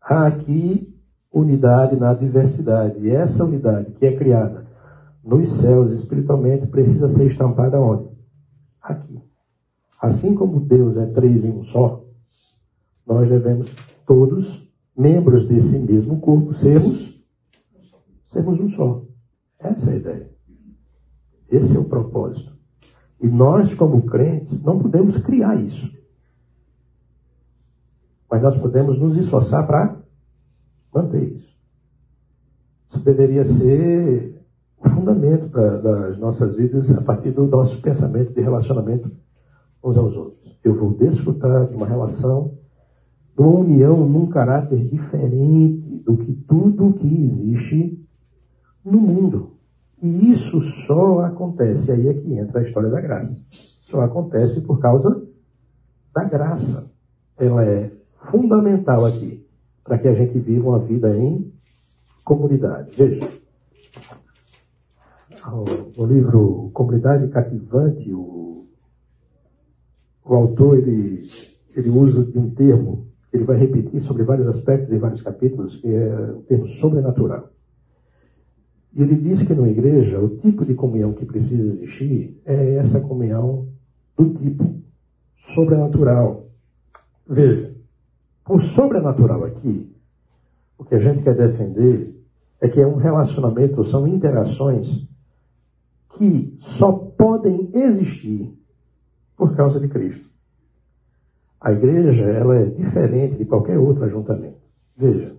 Há 0.00 0.26
aqui 0.26 0.94
unidade 1.32 1.96
na 1.96 2.12
diversidade. 2.12 2.98
E 3.00 3.10
essa 3.10 3.44
unidade 3.44 3.92
que 3.92 4.04
é 4.04 4.16
criada 4.16 4.69
nos 5.30 5.52
céus 5.52 5.92
espiritualmente 5.92 6.66
precisa 6.66 7.08
ser 7.08 7.28
estampada 7.28 7.80
onde? 7.80 8.10
Aqui. 8.82 9.22
Assim 10.00 10.34
como 10.34 10.58
Deus 10.58 10.96
é 10.96 11.06
três 11.06 11.44
em 11.44 11.52
um 11.52 11.62
só, 11.62 12.04
nós 13.06 13.28
devemos 13.28 13.72
todos, 14.04 14.68
membros 14.96 15.46
desse 15.46 15.78
mesmo 15.78 16.20
corpo, 16.20 16.52
sermos, 16.54 17.22
sermos 18.26 18.58
um 18.58 18.70
só. 18.70 19.04
Essa 19.60 19.90
é 19.90 19.92
a 19.92 19.96
ideia. 19.96 20.30
Esse 21.48 21.76
é 21.76 21.78
o 21.78 21.84
propósito. 21.84 22.52
E 23.20 23.28
nós, 23.28 23.72
como 23.74 24.02
crentes, 24.02 24.60
não 24.62 24.80
podemos 24.80 25.16
criar 25.18 25.54
isso. 25.62 25.88
Mas 28.28 28.42
nós 28.42 28.56
podemos 28.58 28.98
nos 28.98 29.16
esforçar 29.16 29.64
para 29.66 29.96
manter 30.92 31.34
isso. 31.34 31.56
Isso 32.88 32.98
deveria 33.00 33.44
ser 33.44 34.39
o 34.82 34.88
fundamento 34.88 35.46
da, 35.48 35.76
das 35.76 36.18
nossas 36.18 36.56
vidas 36.56 36.90
a 36.96 37.02
partir 37.02 37.32
do 37.32 37.46
nosso 37.46 37.80
pensamento 37.80 38.32
de 38.32 38.40
relacionamento 38.40 39.10
uns 39.84 39.96
aos 39.96 40.16
outros. 40.16 40.58
Eu 40.64 40.74
vou 40.74 40.94
desfrutar 40.94 41.66
de 41.66 41.74
uma 41.74 41.86
relação, 41.86 42.54
de 43.36 43.42
uma 43.42 43.60
união 43.60 44.08
num 44.08 44.26
caráter 44.26 44.78
diferente 44.88 46.02
do 46.04 46.16
que 46.16 46.32
tudo 46.48 46.94
que 46.94 47.06
existe 47.06 48.06
no 48.84 48.98
mundo. 48.98 49.52
E 50.02 50.30
isso 50.30 50.60
só 50.86 51.20
acontece, 51.20 51.92
aí 51.92 52.08
é 52.08 52.14
que 52.14 52.32
entra 52.34 52.60
a 52.60 52.62
história 52.62 52.88
da 52.88 53.00
graça. 53.00 53.36
Só 53.82 54.00
acontece 54.00 54.60
por 54.62 54.78
causa 54.78 55.22
da 56.14 56.24
graça. 56.24 56.90
Ela 57.38 57.64
é 57.64 57.90
fundamental 58.16 59.04
aqui 59.04 59.46
para 59.84 59.98
que 59.98 60.08
a 60.08 60.14
gente 60.14 60.38
viva 60.38 60.68
uma 60.70 60.78
vida 60.78 61.14
em 61.16 61.52
comunidade. 62.24 62.92
Veja, 62.96 63.28
o, 65.48 66.06
livro 66.06 66.70
Comunidade 66.72 67.28
Cativante, 67.28 68.12
o, 68.12 68.66
o 70.24 70.34
autor 70.34 70.78
ele, 70.78 71.28
ele 71.74 71.90
usa 71.90 72.24
de 72.24 72.38
um 72.38 72.50
termo 72.50 73.06
que 73.30 73.36
ele 73.36 73.44
vai 73.44 73.56
repetir 73.56 74.00
sobre 74.02 74.24
vários 74.24 74.46
aspectos 74.48 74.92
em 74.92 74.98
vários 74.98 75.22
capítulos, 75.22 75.76
que 75.76 75.88
é 75.88 76.32
o 76.32 76.42
termo 76.42 76.66
sobrenatural. 76.66 77.50
E 78.92 79.02
ele 79.02 79.14
diz 79.14 79.42
que 79.42 79.54
na 79.54 79.68
igreja 79.68 80.18
o 80.18 80.36
tipo 80.38 80.64
de 80.64 80.74
comunhão 80.74 81.12
que 81.12 81.24
precisa 81.24 81.62
existir 81.62 82.40
é 82.44 82.74
essa 82.76 83.00
comunhão 83.00 83.68
do 84.16 84.34
tipo 84.34 84.80
sobrenatural. 85.54 86.48
Veja, 87.28 87.72
o 88.48 88.58
sobrenatural 88.58 89.44
aqui, 89.44 89.94
o 90.76 90.84
que 90.84 90.96
a 90.96 90.98
gente 90.98 91.22
quer 91.22 91.36
defender, 91.36 92.20
é 92.60 92.68
que 92.68 92.80
é 92.80 92.86
um 92.86 92.96
relacionamento, 92.96 93.84
são 93.84 94.08
interações 94.08 95.08
que 96.16 96.54
só 96.58 96.92
podem 96.92 97.70
existir 97.74 98.52
por 99.36 99.54
causa 99.56 99.80
de 99.80 99.88
Cristo. 99.88 100.28
A 101.60 101.72
igreja, 101.72 102.22
ela 102.24 102.56
é 102.56 102.64
diferente 102.64 103.36
de 103.36 103.44
qualquer 103.44 103.78
outro 103.78 104.04
ajuntamento. 104.04 104.60
Veja, 104.96 105.36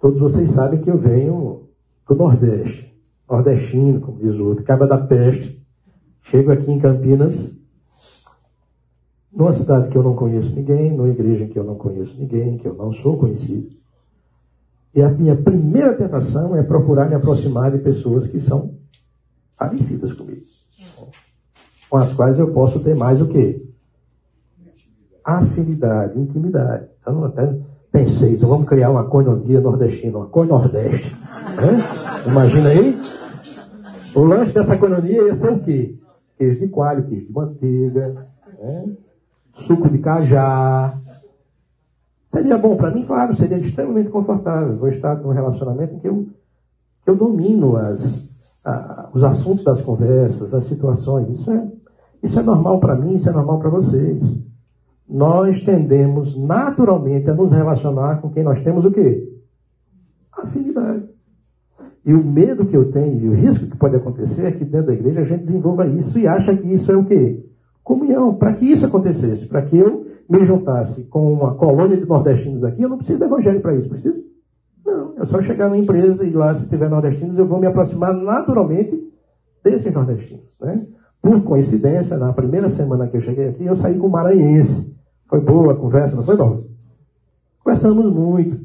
todos 0.00 0.20
vocês 0.20 0.50
sabem 0.50 0.80
que 0.80 0.90
eu 0.90 0.98
venho 0.98 1.68
do 2.06 2.14
Nordeste, 2.14 2.94
nordestino, 3.28 4.00
como 4.00 4.18
diz 4.18 4.34
o 4.36 4.44
outro, 4.46 4.64
caba 4.64 4.86
da 4.86 4.98
peste. 4.98 5.64
Chego 6.22 6.52
aqui 6.52 6.70
em 6.70 6.78
Campinas, 6.78 7.56
numa 9.32 9.52
cidade 9.52 9.88
que 9.90 9.96
eu 9.96 10.02
não 10.02 10.14
conheço 10.14 10.54
ninguém, 10.54 10.96
numa 10.96 11.08
igreja 11.08 11.46
que 11.46 11.58
eu 11.58 11.64
não 11.64 11.76
conheço 11.76 12.18
ninguém, 12.18 12.58
que 12.58 12.66
eu 12.66 12.74
não 12.74 12.92
sou 12.92 13.18
conhecido. 13.18 13.70
E 14.94 15.02
a 15.02 15.10
minha 15.10 15.36
primeira 15.36 15.94
tentação 15.94 16.56
é 16.56 16.62
procurar 16.62 17.08
me 17.08 17.14
aproximar 17.14 17.70
de 17.70 17.78
pessoas 17.78 18.26
que 18.26 18.40
são 18.40 18.75
parecidas 19.58 20.12
comigo. 20.12 20.42
Com 21.88 21.96
as 21.98 22.12
quais 22.12 22.38
eu 22.38 22.52
posso 22.52 22.80
ter 22.80 22.94
mais 22.94 23.20
o 23.20 23.28
quê? 23.28 23.66
afinidade, 25.26 26.18
intimidade. 26.18 26.86
Então, 27.00 27.24
até 27.24 27.52
pensei, 27.90 28.34
então 28.34 28.48
vamos 28.48 28.68
criar 28.68 28.90
uma 28.90 29.04
coinonia 29.04 29.60
nordestina, 29.60 30.18
uma 30.18 30.26
coi-nordeste. 30.28 31.14
Né? 31.14 32.30
Imagina 32.30 32.68
aí? 32.68 32.96
O 34.14 34.22
lanche 34.22 34.52
dessa 34.52 34.78
coinonia 34.78 35.24
ia 35.24 35.34
ser 35.34 35.50
o 35.50 35.60
quê? 35.60 35.98
Queijo 36.38 36.60
de 36.60 36.68
coalho, 36.68 37.06
queijo 37.08 37.26
de 37.26 37.32
manteiga, 37.32 38.28
né? 38.58 38.94
suco 39.50 39.88
de 39.88 39.98
cajá. 39.98 40.96
Seria 42.32 42.58
bom 42.58 42.76
para 42.76 42.92
mim? 42.92 43.04
Claro, 43.04 43.34
seria 43.34 43.58
extremamente 43.58 44.10
confortável. 44.10 44.76
Vou 44.76 44.88
estar 44.88 45.16
num 45.16 45.30
relacionamento 45.30 45.94
em 45.94 45.98
que 45.98 46.08
eu, 46.08 46.28
que 47.02 47.10
eu 47.10 47.16
domino 47.16 47.76
as, 47.76 48.25
os 49.12 49.22
assuntos 49.24 49.64
das 49.64 49.80
conversas, 49.80 50.52
as 50.52 50.64
situações. 50.64 51.28
Isso 51.30 51.50
é, 51.50 51.66
isso 52.22 52.40
é 52.40 52.42
normal 52.42 52.80
para 52.80 52.94
mim, 52.94 53.14
isso 53.14 53.28
é 53.28 53.32
normal 53.32 53.58
para 53.58 53.70
vocês 53.70 54.46
nós 55.08 55.62
tendemos 55.62 56.36
naturalmente 56.36 57.30
a 57.30 57.34
nos 57.34 57.52
relacionar 57.52 58.20
com 58.20 58.30
quem 58.30 58.42
nós 58.42 58.60
temos 58.62 58.84
o 58.84 58.90
quê? 58.90 59.32
Afinidade. 60.32 61.04
E 62.04 62.14
o 62.14 62.24
medo 62.24 62.66
que 62.66 62.76
eu 62.76 62.90
tenho 62.90 63.24
e 63.24 63.28
o 63.28 63.34
risco 63.34 63.66
que 63.66 63.76
pode 63.76 63.96
acontecer 63.96 64.46
é 64.46 64.52
que 64.52 64.64
dentro 64.64 64.88
da 64.88 64.94
igreja 64.94 65.20
a 65.20 65.24
gente 65.24 65.44
desenvolva 65.44 65.86
isso 65.86 66.18
e 66.18 66.26
acha 66.26 66.56
que 66.56 66.72
isso 66.72 66.90
é 66.90 66.96
o 66.96 67.04
quê? 67.04 67.44
Comunhão. 67.82 68.34
Para 68.34 68.52
que 68.54 68.64
isso 68.66 68.86
acontecesse, 68.86 69.46
para 69.46 69.62
que 69.62 69.76
eu 69.76 70.06
me 70.28 70.44
juntasse 70.44 71.04
com 71.04 71.32
uma 71.32 71.54
colônia 71.54 71.96
de 71.96 72.04
nordestinos 72.04 72.64
aqui, 72.64 72.82
eu 72.82 72.88
não 72.88 72.96
preciso 72.96 73.18
do 73.18 73.24
evangelho 73.24 73.60
para 73.60 73.74
isso, 73.74 73.88
preciso? 73.88 74.24
Não, 74.86 75.14
é 75.18 75.24
só 75.26 75.42
chegar 75.42 75.68
na 75.68 75.76
empresa 75.76 76.24
e 76.24 76.30
lá, 76.30 76.54
se 76.54 76.68
tiver 76.68 76.88
nordestinos, 76.88 77.36
eu 77.36 77.46
vou 77.46 77.58
me 77.58 77.66
aproximar 77.66 78.14
naturalmente 78.14 78.96
desses 79.64 79.92
nordestinos. 79.92 80.56
Né? 80.60 80.86
Por 81.20 81.42
coincidência, 81.42 82.16
na 82.16 82.32
primeira 82.32 82.70
semana 82.70 83.08
que 83.08 83.16
eu 83.16 83.20
cheguei 83.20 83.48
aqui, 83.48 83.66
eu 83.66 83.74
saí 83.74 83.98
com 83.98 84.08
maranhense. 84.08 84.96
Foi 85.28 85.40
boa 85.40 85.72
a 85.72 85.76
conversa, 85.76 86.14
não 86.14 86.22
foi, 86.22 86.36
bom? 86.36 86.62
Conversamos 87.64 88.12
muito. 88.12 88.64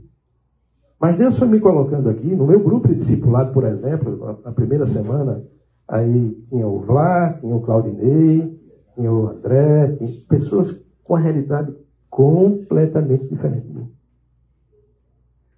Mas 1.00 1.18
Deus 1.18 1.40
foi 1.40 1.48
me 1.48 1.60
colocando 1.60 2.08
aqui, 2.08 2.36
no 2.36 2.46
meu 2.46 2.60
grupo 2.60 2.88
de 2.88 2.94
discipulado, 2.94 3.52
por 3.52 3.66
exemplo, 3.66 4.40
na 4.46 4.52
primeira 4.52 4.86
semana, 4.86 5.42
aí 5.88 6.38
tinha 6.48 6.68
o 6.68 6.82
Vlá, 6.82 7.34
tinha 7.40 7.56
o 7.56 7.62
Claudinei, 7.62 8.62
tinha 8.94 9.12
o 9.12 9.28
André, 9.28 9.96
tinha 9.98 10.12
pessoas 10.30 10.80
com 11.04 11.16
a 11.16 11.20
realidade 11.20 11.74
completamente 12.12 13.28
diferente. 13.28 13.66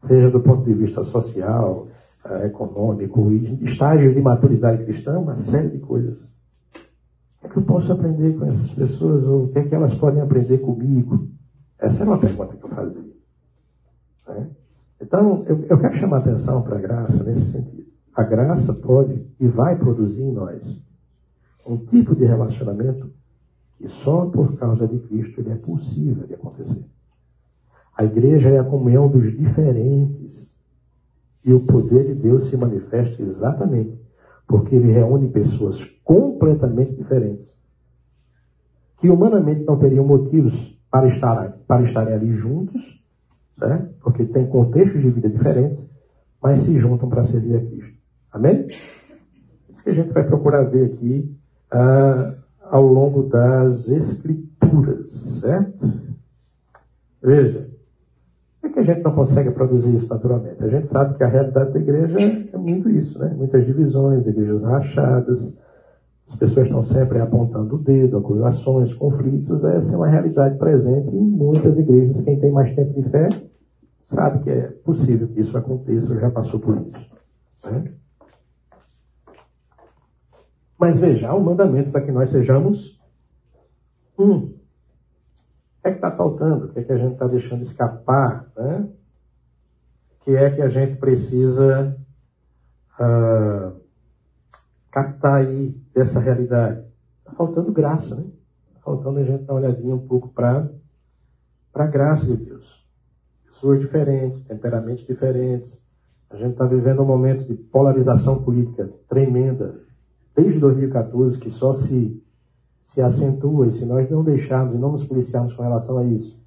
Seja 0.07 0.29
do 0.29 0.41
ponto 0.41 0.65
de 0.65 0.74
vista 0.74 1.01
social, 1.03 1.88
eh, 2.25 2.48
econômico, 2.48 3.31
estágio 3.62 4.13
de 4.13 4.22
maturidade 4.22 4.83
cristã, 4.83 5.17
uma 5.17 5.38
série 5.38 5.69
de 5.69 5.79
coisas. 5.79 6.41
O 7.41 7.48
que 7.48 7.57
eu 7.57 7.63
posso 7.63 7.92
aprender 7.94 8.37
com 8.37 8.46
essas 8.46 8.70
pessoas? 8.72 9.24
Ou 9.25 9.46
o 9.46 9.48
que 9.50 9.59
é 9.59 9.63
que 9.63 9.74
elas 9.74 9.96
podem 9.96 10.22
aprender 10.22 10.57
comigo? 10.57 11.29
Essa 11.79 12.03
é 12.03 12.05
uma 12.05 12.18
pergunta 12.18 12.55
que 12.55 12.66
eu 12.66 12.70
fazia. 12.70 13.13
Né? 14.27 14.50
Então, 15.01 15.46
eu, 15.48 15.66
eu 15.70 15.77
quero 15.77 15.96
chamar 15.96 16.18
atenção 16.18 16.61
para 16.61 16.77
a 16.77 16.81
graça 16.81 17.24
nesse 17.24 17.51
sentido. 17.51 17.85
A 18.13 18.24
graça 18.24 18.74
pode 18.74 19.25
e 19.39 19.48
vai 19.48 19.77
produzir 19.77 20.22
em 20.22 20.33
nós 20.33 20.81
um 21.66 21.77
tipo 21.77 22.13
de 22.13 22.25
relacionamento 22.25 23.09
que 23.77 23.87
só 23.87 24.25
por 24.25 24.57
causa 24.57 24.85
de 24.85 25.00
Cristo 25.00 25.39
ele 25.39 25.51
é 25.51 25.55
possível 25.55 26.27
de 26.27 26.33
acontecer. 26.33 26.85
A 27.96 28.03
igreja 28.03 28.50
é 28.50 28.60
a 28.60 28.64
comunhão 28.64 29.08
dos 29.08 29.36
diferentes. 29.38 30.53
E 31.46 31.53
o 31.53 31.66
poder 31.66 32.06
de 32.08 32.16
Deus 32.16 32.50
se 32.50 32.58
manifesta 32.58 33.22
exatamente 33.22 34.03
porque 34.48 34.75
ele 34.75 34.92
reúne 34.92 35.29
pessoas 35.29 35.84
completamente 36.03 36.96
diferentes, 36.96 37.60
que 39.00 39.10
humanamente 39.10 39.64
não 39.66 39.79
teriam 39.79 40.06
motivos 40.06 40.79
para, 40.92 41.08
estar, 41.08 41.58
para 41.68 41.84
estarem 41.84 42.14
ali 42.14 42.34
juntos, 42.34 43.01
certo? 43.58 43.94
porque 44.01 44.25
têm 44.25 44.48
contextos 44.48 45.01
de 45.01 45.10
vida 45.10 45.29
diferentes, 45.29 45.90
mas 46.42 46.62
se 46.62 46.77
juntam 46.77 47.10
para 47.10 47.24
servir 47.24 47.56
a 47.56 47.66
Cristo. 47.66 47.98
Amém? 48.32 48.68
Isso 49.70 49.84
que 49.84 49.90
a 49.90 49.94
gente 49.94 50.14
vai 50.14 50.24
procurar 50.24 50.64
ver 50.64 50.94
aqui 50.94 51.36
ah, 51.72 52.36
ao 52.62 52.86
longo 52.86 53.24
das 53.24 53.88
Escrituras, 53.88 55.12
certo? 55.12 55.92
Veja, 57.22 57.73
que 58.74 58.79
a 58.79 58.83
gente 58.83 59.01
não 59.01 59.14
consegue 59.14 59.51
produzir 59.51 59.96
isso 59.96 60.09
naturalmente? 60.09 60.64
A 60.64 60.68
gente 60.68 60.88
sabe 60.88 61.16
que 61.16 61.24
a 61.24 61.27
realidade 61.27 61.72
da 61.72 61.79
igreja 61.79 62.18
é 62.51 62.57
muito 62.57 62.90
isso, 62.90 63.18
né? 63.20 63.33
Muitas 63.38 63.66
divisões, 63.66 64.25
igrejas 64.25 64.64
rachadas, 64.64 65.53
as 66.27 66.36
pessoas 66.36 66.66
estão 66.66 66.83
sempre 66.83 67.20
apontando 67.20 67.75
o 67.75 67.77
dedo, 67.77 68.18
acusações, 68.18 68.94
conflitos. 68.94 69.64
Essa 69.64 69.94
é 69.94 69.98
uma 69.98 70.07
realidade 70.07 70.57
presente 70.57 71.16
em 71.16 71.22
muitas 71.22 71.77
igrejas. 71.77 72.22
Quem 72.22 72.40
tem 72.40 72.51
mais 72.51 72.75
tempo 72.75 73.00
de 73.00 73.07
fé 73.09 73.29
sabe 74.01 74.44
que 74.44 74.50
é 74.50 74.68
possível 74.83 75.27
que 75.27 75.40
isso 75.40 75.57
aconteça, 75.57 76.20
já 76.20 76.31
passou 76.31 76.59
por 76.59 76.75
isso. 76.75 77.12
Né? 77.66 77.92
Mas 80.77 80.98
veja, 80.98 81.33
um 81.33 81.40
mandamento 81.40 81.92
para 81.92 82.01
que 82.01 82.12
nós 82.12 82.31
sejamos 82.31 83.00
um 84.18 84.51
que 85.83 85.89
é 85.89 85.91
que 85.91 85.98
está 85.98 86.11
faltando? 86.11 86.65
O 86.65 86.69
que 86.69 86.79
é 86.79 86.83
que 86.83 86.93
a 86.93 86.98
gente 86.98 87.13
está 87.13 87.27
deixando 87.27 87.61
escapar? 87.61 88.50
Né? 88.55 88.89
O 90.11 90.24
que 90.24 90.35
é 90.35 90.50
que 90.50 90.61
a 90.61 90.69
gente 90.69 90.96
precisa 90.96 91.98
uh, 92.98 93.81
captar 94.89 95.41
aí 95.41 95.75
dessa 95.93 96.22
realidade? 96.22 96.85
Está 97.19 97.33
faltando 97.33 97.74
graça, 97.74 98.15
né? 98.15 98.24
Está 98.69 98.79
faltando 98.79 99.19
a 99.19 99.24
gente 99.24 99.43
dar 99.43 99.53
uma 99.53 99.59
olhadinha 99.59 99.93
um 99.93 100.07
pouco 100.07 100.29
para 100.29 100.69
a 101.74 101.87
graça 101.87 102.25
de 102.25 102.37
Deus. 102.37 102.87
Pessoas 103.46 103.81
diferentes, 103.81 104.46
temperamentos 104.46 105.05
diferentes. 105.05 105.83
A 106.29 106.37
gente 106.37 106.53
está 106.53 106.65
vivendo 106.65 107.01
um 107.01 107.05
momento 107.05 107.43
de 107.43 107.55
polarização 107.55 108.41
política 108.41 108.89
tremenda, 109.09 109.81
desde 110.33 110.59
2014, 110.59 111.37
que 111.37 111.51
só 111.51 111.74
se 111.74 112.23
se 112.83 113.01
acentua, 113.01 113.67
e 113.67 113.72
se 113.72 113.85
nós 113.85 114.09
não 114.09 114.24
deixarmos 114.24 114.75
e 114.75 114.77
não 114.77 114.91
nos 114.91 115.05
policiarmos 115.05 115.53
com 115.53 115.63
relação 115.63 115.98
a 115.98 116.03
isso, 116.03 116.37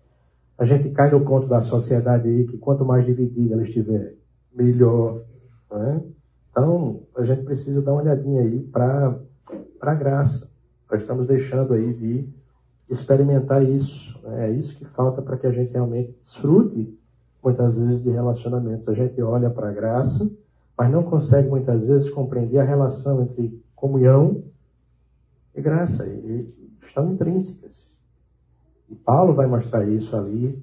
a 0.58 0.64
gente 0.64 0.90
cai 0.90 1.10
no 1.10 1.24
ponto 1.24 1.46
da 1.46 1.62
sociedade 1.62 2.28
aí 2.28 2.46
que 2.46 2.58
quanto 2.58 2.84
mais 2.84 3.04
dividida 3.04 3.54
ela 3.54 3.62
estiver, 3.62 4.14
melhor. 4.54 5.22
Né? 5.70 6.02
Então, 6.50 7.00
a 7.16 7.24
gente 7.24 7.42
precisa 7.42 7.82
dar 7.82 7.92
uma 7.92 8.02
olhadinha 8.02 8.42
aí 8.42 8.60
para 8.60 9.18
a 9.80 9.94
graça. 9.94 10.50
Nós 10.90 11.00
estamos 11.00 11.26
deixando 11.26 11.74
aí 11.74 11.92
de 11.92 12.28
experimentar 12.88 13.62
isso. 13.62 14.18
Né? 14.22 14.48
É 14.48 14.52
isso 14.52 14.76
que 14.76 14.84
falta 14.84 15.20
para 15.20 15.36
que 15.36 15.46
a 15.46 15.52
gente 15.52 15.72
realmente 15.72 16.16
desfrute, 16.22 16.98
muitas 17.42 17.78
vezes, 17.78 18.02
de 18.02 18.10
relacionamentos. 18.10 18.88
A 18.88 18.94
gente 18.94 19.20
olha 19.20 19.50
para 19.50 19.68
a 19.68 19.72
graça, 19.72 20.30
mas 20.76 20.90
não 20.90 21.02
consegue, 21.02 21.48
muitas 21.48 21.86
vezes, 21.86 22.10
compreender 22.10 22.58
a 22.58 22.64
relação 22.64 23.22
entre 23.22 23.62
comunhão 23.74 24.42
e 25.56 25.62
graça, 25.62 26.06
e 26.06 26.54
estão 26.82 27.10
intrínsecas. 27.10 27.92
E 28.88 28.94
Paulo 28.94 29.34
vai 29.34 29.46
mostrar 29.46 29.88
isso 29.88 30.14
ali 30.14 30.62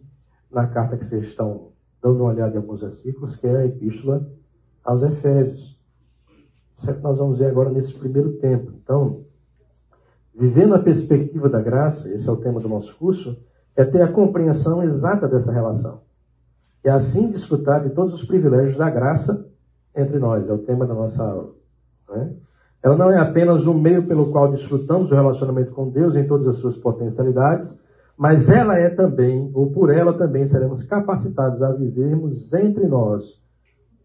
na 0.52 0.68
carta 0.68 0.96
que 0.96 1.06
vocês 1.06 1.26
estão 1.26 1.72
dando 2.02 2.22
uma 2.22 2.30
olhada 2.30 2.54
em 2.56 2.58
alguns 2.58 2.82
versículos, 2.82 3.36
que 3.36 3.48
é 3.48 3.58
a 3.58 3.66
epístola 3.66 4.30
aos 4.84 5.02
Efésios. 5.02 5.80
Isso 6.78 6.90
é 6.90 6.94
que 6.94 7.02
nós 7.02 7.18
vamos 7.18 7.40
ver 7.40 7.48
agora 7.48 7.72
nesse 7.72 7.94
primeiro 7.94 8.34
tempo. 8.34 8.72
Então, 8.82 9.26
vivendo 10.34 10.76
a 10.76 10.80
perspectiva 10.80 11.50
da 11.50 11.62
graça, 11.62 12.14
esse 12.14 12.28
é 12.28 12.32
o 12.32 12.38
tema 12.38 12.60
do 12.60 12.70
nosso 12.70 12.96
curso, 12.98 13.42
é 13.76 13.84
ter 13.84 14.02
a 14.02 14.12
compreensão 14.12 14.84
exata 14.84 15.28
dessa 15.28 15.52
relação. 15.52 16.02
E 16.84 16.90
assim 16.90 17.32
desfrutar 17.32 17.82
de 17.82 17.90
todos 17.96 18.14
os 18.14 18.26
privilégios 18.26 18.78
da 18.78 18.90
graça 18.90 19.50
entre 19.96 20.20
nós. 20.20 20.50
É 20.50 20.54
o 20.54 20.60
tema 20.60 20.86
da 20.86 20.94
nossa 20.94 21.24
aula. 21.24 21.56
Né? 22.10 22.36
Ela 22.84 22.98
não 22.98 23.10
é 23.10 23.18
apenas 23.18 23.66
um 23.66 23.74
meio 23.74 24.06
pelo 24.06 24.30
qual 24.30 24.52
desfrutamos 24.52 25.10
o 25.10 25.16
relacionamento 25.16 25.72
com 25.72 25.90
Deus 25.90 26.16
em 26.18 26.28
todas 26.28 26.46
as 26.48 26.58
suas 26.58 26.76
potencialidades, 26.76 27.82
mas 28.18 28.50
ela 28.50 28.78
é 28.78 28.90
também, 28.90 29.50
ou 29.54 29.72
por 29.72 29.90
ela 29.90 30.14
também 30.14 30.46
seremos 30.46 30.84
capacitados 30.84 31.62
a 31.64 31.72
vivermos 31.72 32.52
entre 32.54 32.86
nós 32.86 33.42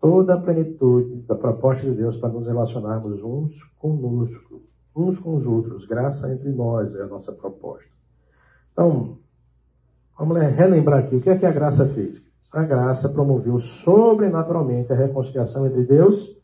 toda 0.01 0.35
a 0.35 0.41
plenitude 0.41 1.23
da 1.27 1.35
proposta 1.35 1.85
de 1.85 1.93
Deus 1.93 2.17
para 2.17 2.29
nos 2.29 2.47
relacionarmos 2.47 3.25
uns 3.25 3.65
conosco, 3.79 4.63
uns 4.95 5.19
com 5.19 5.35
os 5.35 5.45
outros. 5.45 5.85
Graça 5.85 6.33
entre 6.33 6.51
nós 6.51 6.95
é 6.95 7.03
a 7.03 7.07
nossa 7.07 7.33
proposta. 7.33 7.89
Então, 8.73 9.19
vamos 10.17 10.39
relembrar 10.55 11.01
aqui 11.01 11.17
o 11.17 11.21
que 11.21 11.31
é 11.31 11.37
que 11.37 11.47
a 11.47 11.51
graça 11.51 11.85
fez. 11.85 12.23
A 12.53 12.63
graça 12.63 13.09
promoveu 13.09 13.59
sobrenaturalmente 13.59 14.93
a 14.93 14.97
reconciliação 14.97 15.67
entre 15.67 15.83
Deus 15.83 16.39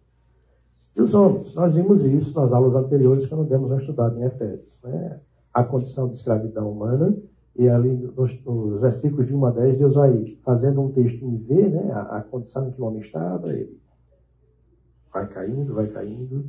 e 0.97 1.01
os 1.01 1.15
homens. 1.15 1.55
Nós 1.55 1.75
vimos 1.75 2.03
isso 2.05 2.39
nas 2.39 2.53
aulas 2.53 2.75
anteriores, 2.75 3.27
quando 3.27 3.49
demos 3.49 3.71
uma 3.71 3.81
estudada 3.81 4.19
em 4.19 4.25
Efésios. 4.25 4.79
Né? 4.83 5.21
A 5.53 5.65
condição 5.65 6.09
de 6.09 6.17
escravidão 6.17 6.71
humana, 6.71 7.17
e 7.57 7.69
ali 7.69 7.91
nos, 8.17 8.45
nos, 8.45 8.81
versículos 8.81 9.27
de 9.27 9.35
1 9.35 9.47
a 9.47 9.51
10, 9.51 9.79
Deus 9.79 9.95
vai 9.95 10.37
fazendo 10.45 10.81
um 10.81 10.91
texto 10.91 11.25
em 11.25 11.37
V, 11.39 11.69
né? 11.69 11.93
a, 11.93 12.19
a 12.19 12.23
condição 12.23 12.69
em 12.69 12.73
que 12.73 12.81
o 12.81 12.85
homem 12.85 13.01
estava, 13.01 13.53
ele 13.53 13.81
vai 15.13 15.29
caindo, 15.29 15.75
vai 15.75 15.87
caindo, 15.89 16.47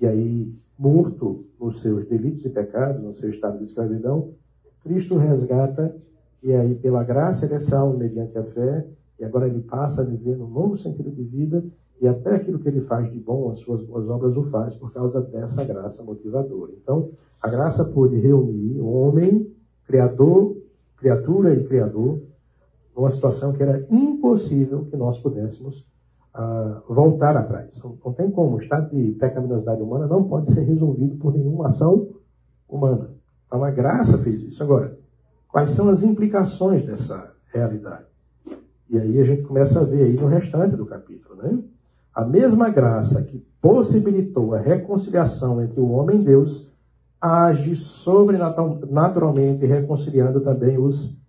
e 0.00 0.06
aí, 0.06 0.54
morto 0.78 1.46
nos 1.58 1.80
seus 1.80 2.06
delitos 2.06 2.44
e 2.44 2.50
pecados, 2.50 3.02
no 3.02 3.14
seu 3.14 3.30
estado 3.30 3.58
de 3.58 3.64
escravidão, 3.64 4.34
Cristo 4.82 5.16
resgata 5.16 5.96
e 6.42 6.52
aí, 6.52 6.74
pela 6.76 7.02
graça, 7.02 7.52
é 7.52 7.58
salvo 7.58 7.98
mediante 7.98 8.36
a 8.38 8.44
fé, 8.44 8.86
e 9.18 9.24
agora 9.24 9.48
ele 9.48 9.62
passa 9.62 10.02
a 10.02 10.04
viver 10.04 10.36
num 10.36 10.48
novo 10.48 10.76
sentido 10.76 11.10
de 11.10 11.24
vida, 11.24 11.64
e 12.00 12.06
até 12.06 12.36
aquilo 12.36 12.58
que 12.58 12.68
ele 12.68 12.82
faz 12.82 13.10
de 13.10 13.18
bom, 13.18 13.50
as 13.50 13.58
suas 13.58 13.82
boas 13.82 14.08
obras, 14.08 14.36
o 14.36 14.44
faz 14.44 14.74
por 14.76 14.92
causa 14.92 15.20
dessa 15.20 15.64
graça 15.64 16.02
motivadora. 16.02 16.72
Então, 16.72 17.10
a 17.40 17.48
graça 17.48 17.84
pôde 17.84 18.16
reunir 18.16 18.78
o 18.80 18.86
homem, 18.86 19.50
criador, 19.86 20.56
criatura 20.96 21.54
e 21.54 21.64
criador, 21.64 22.20
numa 22.94 23.10
situação 23.10 23.52
que 23.52 23.62
era 23.62 23.86
impossível 23.90 24.84
que 24.86 24.96
nós 24.96 25.18
pudéssemos 25.18 25.86
uh, 26.34 26.92
voltar 26.92 27.36
atrás. 27.36 27.80
Não, 27.82 27.98
não, 28.04 28.12
tem 28.12 28.30
como. 28.30 28.56
O 28.56 28.60
estado 28.60 28.90
de 28.90 29.12
pecaminosidade 29.12 29.82
humana 29.82 30.06
não 30.06 30.24
pode 30.24 30.52
ser 30.52 30.62
resolvido 30.62 31.16
por 31.16 31.34
nenhuma 31.34 31.68
ação 31.68 32.08
humana. 32.68 33.10
Então, 33.46 33.62
a 33.64 33.70
graça 33.70 34.18
fez 34.18 34.42
isso. 34.42 34.62
Agora, 34.62 34.96
Quais 35.56 35.70
são 35.70 35.88
as 35.88 36.02
implicações 36.02 36.84
dessa 36.84 37.32
realidade? 37.50 38.04
E 38.90 38.98
aí 38.98 39.18
a 39.18 39.24
gente 39.24 39.40
começa 39.42 39.80
a 39.80 39.84
ver 39.84 40.02
aí 40.02 40.12
no 40.12 40.26
restante 40.26 40.76
do 40.76 40.84
capítulo, 40.84 41.34
né? 41.42 41.58
A 42.16 42.24
mesma 42.24 42.70
graça 42.70 43.22
que 43.22 43.46
possibilitou 43.60 44.54
a 44.54 44.58
reconciliação 44.58 45.62
entre 45.62 45.78
o 45.78 45.90
homem 45.90 46.22
e 46.22 46.24
Deus 46.24 46.74
age 47.20 47.76
sobrenaturalmente 47.76 49.66
reconciliando 49.66 50.40
também 50.40 50.78
os 50.78 51.20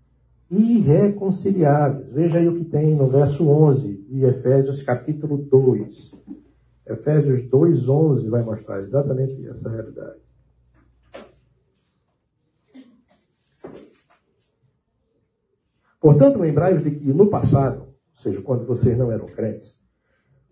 irreconciliáveis. 0.50 2.10
Veja 2.14 2.40
aí 2.40 2.48
o 2.48 2.56
que 2.56 2.64
tem 2.64 2.96
no 2.96 3.10
verso 3.10 3.50
11 3.50 3.98
de 4.10 4.24
Efésios 4.24 4.82
capítulo 4.82 5.38
2. 5.38 6.16
Efésios 6.86 7.44
2:11 7.50 8.30
vai 8.30 8.44
mostrar 8.44 8.80
exatamente 8.80 9.46
essa 9.46 9.70
realidade. 9.70 10.22
Portanto, 16.00 16.40
lembrai-vos 16.40 16.82
de 16.82 16.92
que 16.92 17.12
no 17.12 17.28
passado, 17.28 17.82
ou 17.82 18.22
seja, 18.24 18.42
quando 18.42 18.66
vocês 18.66 18.98
não 18.98 19.12
eram 19.12 19.26
crentes, 19.26 19.77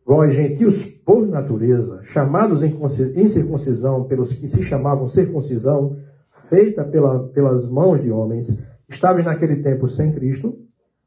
vós, 0.05 0.35
gentios 0.35 0.85
por 0.85 1.27
natureza, 1.27 2.01
chamados 2.03 2.61
em 2.63 3.27
circuncisão 3.27 4.03
pelos 4.03 4.31
que 4.33 4.47
se 4.47 4.61
chamavam 4.61 5.07
circuncisão, 5.07 5.97
feita 6.47 6.83
pela, 6.83 7.27
pelas 7.29 7.67
mãos 7.67 8.01
de 8.01 8.11
homens, 8.11 8.63
estáveis 8.87 9.25
naquele 9.25 9.63
tempo 9.63 9.87
sem 9.87 10.11
Cristo, 10.11 10.55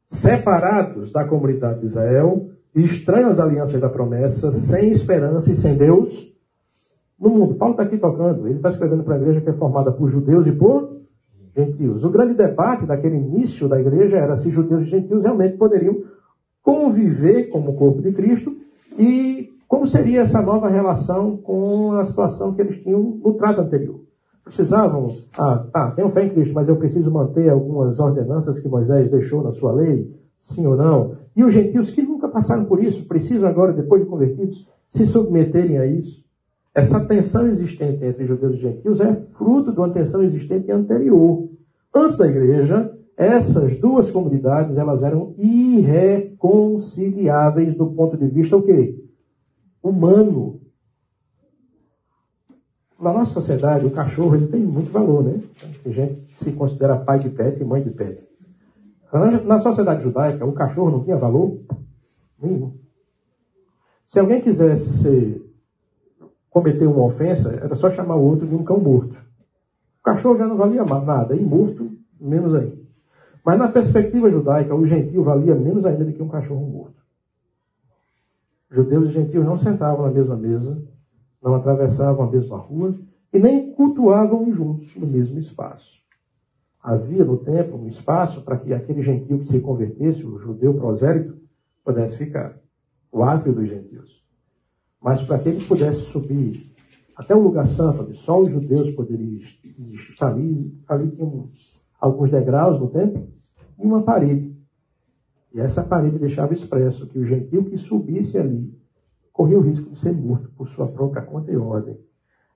separados 0.09 1.13
da 1.13 1.23
comunidade 1.23 1.79
de 1.79 1.85
Israel, 1.85 2.49
estranhos 2.75 3.39
às 3.39 3.39
alianças 3.39 3.79
da 3.79 3.89
promessa, 3.89 4.51
sem 4.51 4.89
esperança 4.89 5.51
e 5.51 5.55
sem 5.55 5.77
Deus 5.77 6.29
no 7.17 7.29
mundo. 7.29 7.55
Paulo 7.55 7.73
está 7.73 7.83
aqui 7.83 7.97
tocando, 7.97 8.47
ele 8.47 8.57
está 8.57 8.69
escrevendo 8.69 9.03
para 9.03 9.15
a 9.15 9.17
igreja 9.17 9.41
que 9.41 9.49
é 9.49 9.53
formada 9.53 9.91
por 9.91 10.09
judeus 10.09 10.45
e 10.45 10.51
por 10.51 10.99
gentios. 11.55 12.03
O 12.03 12.09
grande 12.09 12.33
debate 12.33 12.85
daquele 12.85 13.15
início 13.15 13.67
da 13.67 13.79
igreja 13.79 14.17
era 14.17 14.37
se 14.37 14.51
judeus 14.51 14.83
e 14.83 14.85
gentios 14.85 15.21
realmente 15.21 15.57
poderiam 15.57 16.03
conviver 16.61 17.49
como 17.49 17.75
corpo 17.75 18.01
de 18.01 18.11
Cristo 18.11 18.55
e 18.99 19.49
como 19.65 19.87
seria 19.87 20.21
essa 20.21 20.41
nova 20.41 20.67
relação 20.67 21.37
com 21.37 21.93
a 21.93 22.03
situação 22.03 22.53
que 22.53 22.61
eles 22.61 22.83
tinham 22.83 23.01
no 23.01 23.33
trato 23.35 23.61
anterior. 23.61 24.01
Precisavam, 24.43 25.15
ah, 25.37 25.65
tá, 25.71 25.91
tenho 25.91 26.09
fé 26.09 26.25
em 26.25 26.31
Cristo, 26.31 26.53
mas 26.53 26.67
eu 26.67 26.75
preciso 26.75 27.09
manter 27.09 27.49
algumas 27.49 27.99
ordenanças 27.99 28.59
que 28.59 28.67
Moisés 28.67 29.09
deixou 29.09 29.43
na 29.43 29.53
sua 29.53 29.71
lei, 29.71 30.13
sim 30.37 30.65
ou 30.65 30.75
não? 30.75 31.15
E 31.35 31.43
os 31.43 31.53
gentios 31.53 31.91
que 31.91 32.01
nunca 32.01 32.27
passaram 32.27 32.65
por 32.65 32.83
isso, 32.83 33.07
precisam 33.07 33.47
agora, 33.47 33.71
depois 33.71 34.03
de 34.03 34.09
convertidos, 34.09 34.67
se 34.89 35.05
submeterem 35.05 35.77
a 35.77 35.85
isso? 35.85 36.25
Essa 36.75 36.99
tensão 37.05 37.47
existente 37.47 38.03
entre 38.03 38.25
judeus 38.25 38.55
e 38.55 38.57
gentios 38.57 38.99
é 38.99 39.15
fruto 39.37 39.71
de 39.71 39.77
uma 39.77 39.91
tensão 39.91 40.23
existente 40.23 40.71
anterior. 40.71 41.47
Antes 41.95 42.17
da 42.17 42.27
igreja, 42.27 42.91
essas 43.19 43.79
duas 43.81 44.09
comunidades 44.09 44.77
elas 44.77 45.03
eram 45.03 45.35
irreconciliáveis 45.37 47.75
do 47.75 47.87
ponto 47.87 48.15
de 48.15 48.27
vista 48.27 48.55
o 48.55 48.63
quê? 48.63 49.03
Humano. 49.83 50.61
Na 52.97 53.11
nossa 53.11 53.33
sociedade, 53.33 53.85
o 53.85 53.91
cachorro 53.91 54.37
ele 54.37 54.47
tem 54.47 54.61
muito 54.61 54.89
valor, 54.89 55.21
né? 55.21 55.41
Tem 55.83 55.91
gente 55.91 56.33
se 56.33 56.53
considera 56.53 56.95
pai 56.95 57.19
de 57.19 57.29
pet 57.29 57.61
e 57.61 57.65
mãe 57.65 57.83
de 57.83 57.89
pet. 57.89 58.25
Na 59.45 59.59
sociedade 59.59 60.01
judaica, 60.01 60.45
o 60.45 60.53
cachorro 60.53 60.91
não 60.91 61.03
tinha 61.03 61.17
valor 61.17 61.59
nenhum. 62.41 62.73
Se 64.05 64.17
alguém 64.17 64.39
quisesse 64.39 65.03
ser 65.03 65.45
cometer 66.49 66.87
uma 66.87 67.03
ofensa, 67.03 67.53
era 67.53 67.75
só 67.75 67.89
chamar 67.89 68.15
o 68.15 68.23
outro 68.23 68.47
de 68.47 68.55
um 68.55 68.63
cão 68.63 68.79
morto. 68.79 69.17
O 69.99 70.03
cachorro 70.03 70.37
já 70.37 70.47
não 70.47 70.55
valia 70.55 70.85
nada, 70.85 71.35
e 71.35 71.43
morto, 71.43 71.91
menos 72.17 72.55
ainda. 72.55 72.78
Mas 73.45 73.57
na 73.57 73.67
perspectiva 73.67 74.29
judaica, 74.29 74.75
o 74.75 74.85
gentio 74.85 75.23
valia 75.23 75.55
menos 75.55 75.85
ainda 75.85 76.05
do 76.05 76.13
que 76.13 76.21
um 76.21 76.27
cachorro 76.27 76.67
morto. 76.67 76.99
Judeus 78.69 79.09
e 79.09 79.13
gentios 79.13 79.45
não 79.45 79.57
sentavam 79.57 80.05
na 80.05 80.11
mesma 80.11 80.35
mesa, 80.35 80.81
não 81.41 81.55
atravessavam 81.55 82.27
a 82.27 82.31
mesma 82.31 82.57
rua 82.57 82.95
e 83.33 83.39
nem 83.39 83.71
cultuavam 83.73 84.51
juntos 84.53 84.95
no 84.95 85.07
mesmo 85.07 85.39
espaço. 85.39 85.99
Havia 86.81 87.25
no 87.25 87.37
templo 87.37 87.81
um 87.81 87.87
espaço 87.87 88.41
para 88.41 88.57
que 88.57 88.73
aquele 88.73 89.01
gentio 89.01 89.39
que 89.39 89.47
se 89.47 89.59
convertesse, 89.59 90.25
o 90.25 90.37
judeu 90.37 90.73
prosélito, 90.73 91.37
pudesse 91.83 92.17
ficar. 92.17 92.57
O 93.11 93.23
átrio 93.23 93.53
dos 93.53 93.67
gentios. 93.67 94.23
Mas 95.01 95.21
para 95.21 95.39
que 95.39 95.49
ele 95.49 95.65
pudesse 95.65 96.01
subir 96.01 96.71
até 97.15 97.35
o 97.35 97.41
lugar 97.41 97.67
santo, 97.67 98.03
onde 98.03 98.15
só 98.15 98.39
os 98.39 98.49
judeus 98.49 98.91
poderiam 98.91 99.41
estar 100.09 100.27
ali, 100.27 100.73
ali 100.87 101.11
tinha 101.11 101.25
alguns 101.99 102.29
degraus 102.29 102.79
no 102.79 102.89
templo 102.89 103.27
e 103.77 103.85
uma 103.85 104.03
parede. 104.03 104.55
E 105.53 105.59
essa 105.59 105.83
parede 105.83 106.19
deixava 106.19 106.53
expresso 106.53 107.07
que 107.07 107.17
o 107.17 107.25
gentil 107.25 107.65
que 107.65 107.77
subisse 107.77 108.37
ali 108.37 108.77
corria 109.33 109.57
o 109.57 109.61
risco 109.61 109.89
de 109.89 109.99
ser 109.99 110.13
morto 110.13 110.49
por 110.51 110.67
sua 110.67 110.87
própria 110.87 111.21
conta 111.21 111.51
e 111.51 111.57
ordem. 111.57 111.97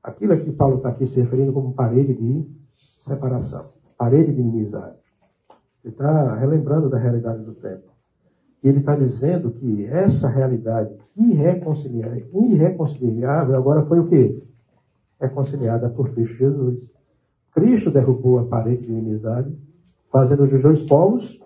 Aquilo 0.04 0.38
que 0.38 0.52
Paulo 0.52 0.78
está 0.78 0.90
aqui 0.90 1.08
se 1.08 1.22
referindo 1.22 1.54
como 1.54 1.74
parede 1.74 2.14
de 2.14 2.46
separação, 2.98 3.64
parede 3.98 4.34
de 4.34 4.42
inimizade. 4.42 4.98
Ele 5.84 5.94
está 5.94 6.36
relembrando 6.36 6.90
da 6.90 6.98
realidade 6.98 7.44
do 7.44 7.54
templo. 7.56 7.92
E 8.62 8.68
ele 8.68 8.80
está 8.80 8.96
dizendo 8.96 9.52
que 9.52 9.86
essa 9.86 10.30
realidade 10.30 10.96
irreconciliável, 11.16 12.28
irreconciliável 12.34 13.56
agora 13.56 13.82
foi 13.82 14.00
o 14.00 14.08
quê? 14.08 14.34
Reconciliada 15.20 15.90
por 15.90 16.10
Cristo 16.14 16.36
Jesus. 16.36 16.93
Cristo 17.54 17.92
derrubou 17.92 18.40
a 18.40 18.46
parede 18.46 18.84
de 18.84 18.92
inimizade, 18.92 19.56
fazendo 20.12 20.48
dos 20.48 20.62
dois 20.62 20.82
povos 20.84 21.40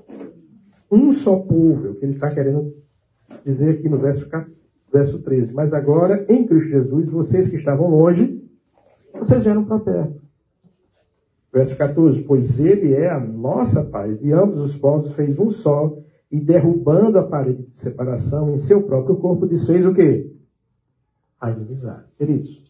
um 0.89 1.11
só 1.11 1.37
povo, 1.37 1.87
é 1.87 1.89
o 1.89 1.95
que 1.95 2.05
ele 2.05 2.13
está 2.13 2.33
querendo 2.33 2.73
dizer 3.43 3.71
aqui 3.71 3.89
no 3.89 3.97
verso, 3.97 4.29
verso 4.91 5.21
13. 5.21 5.53
Mas 5.53 5.73
agora, 5.73 6.25
em 6.29 6.47
Cristo 6.47 6.69
Jesus, 6.69 7.09
vocês 7.09 7.49
que 7.49 7.57
estavam 7.57 7.89
longe, 7.89 8.41
vocês 9.13 9.43
vieram 9.43 9.65
para 9.65 9.79
perto. 9.79 10.21
Verso 11.51 11.75
14, 11.75 12.23
pois 12.23 12.59
ele 12.59 12.93
é 12.93 13.09
a 13.09 13.19
nossa 13.19 13.83
paz, 13.83 14.17
e 14.21 14.31
ambos 14.31 14.59
os 14.59 14.77
povos 14.77 15.11
fez 15.13 15.39
um 15.39 15.49
só, 15.49 15.97
e 16.31 16.39
derrubando 16.39 17.17
a 17.19 17.23
parede 17.23 17.63
de 17.63 17.79
separação 17.79 18.53
em 18.53 18.57
seu 18.57 18.83
próprio 18.83 19.15
corpo, 19.15 19.47
desfez 19.47 19.85
o 19.85 19.93
quê? 19.93 20.31
A 21.39 21.51
inimizade. 21.51 22.05
Queridos, 22.17 22.63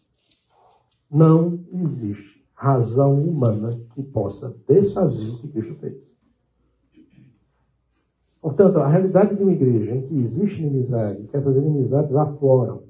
não 1.10 1.60
existe 1.72 2.37
razão 2.58 3.14
humana 3.14 3.70
que 3.94 4.02
possa 4.02 4.52
desfazer 4.68 5.30
o 5.30 5.38
que 5.38 5.48
Cristo 5.50 5.76
fez. 5.76 6.12
Portanto, 8.42 8.80
a 8.80 8.88
realidade 8.88 9.36
de 9.36 9.44
uma 9.44 9.52
igreja 9.52 9.96
em 9.96 10.02
que 10.08 10.16
existe 10.16 10.64
inimizade, 10.64 11.28
que 11.28 11.38
essas 11.38 11.56
inimizades 11.56 12.16
afloram, 12.16 12.84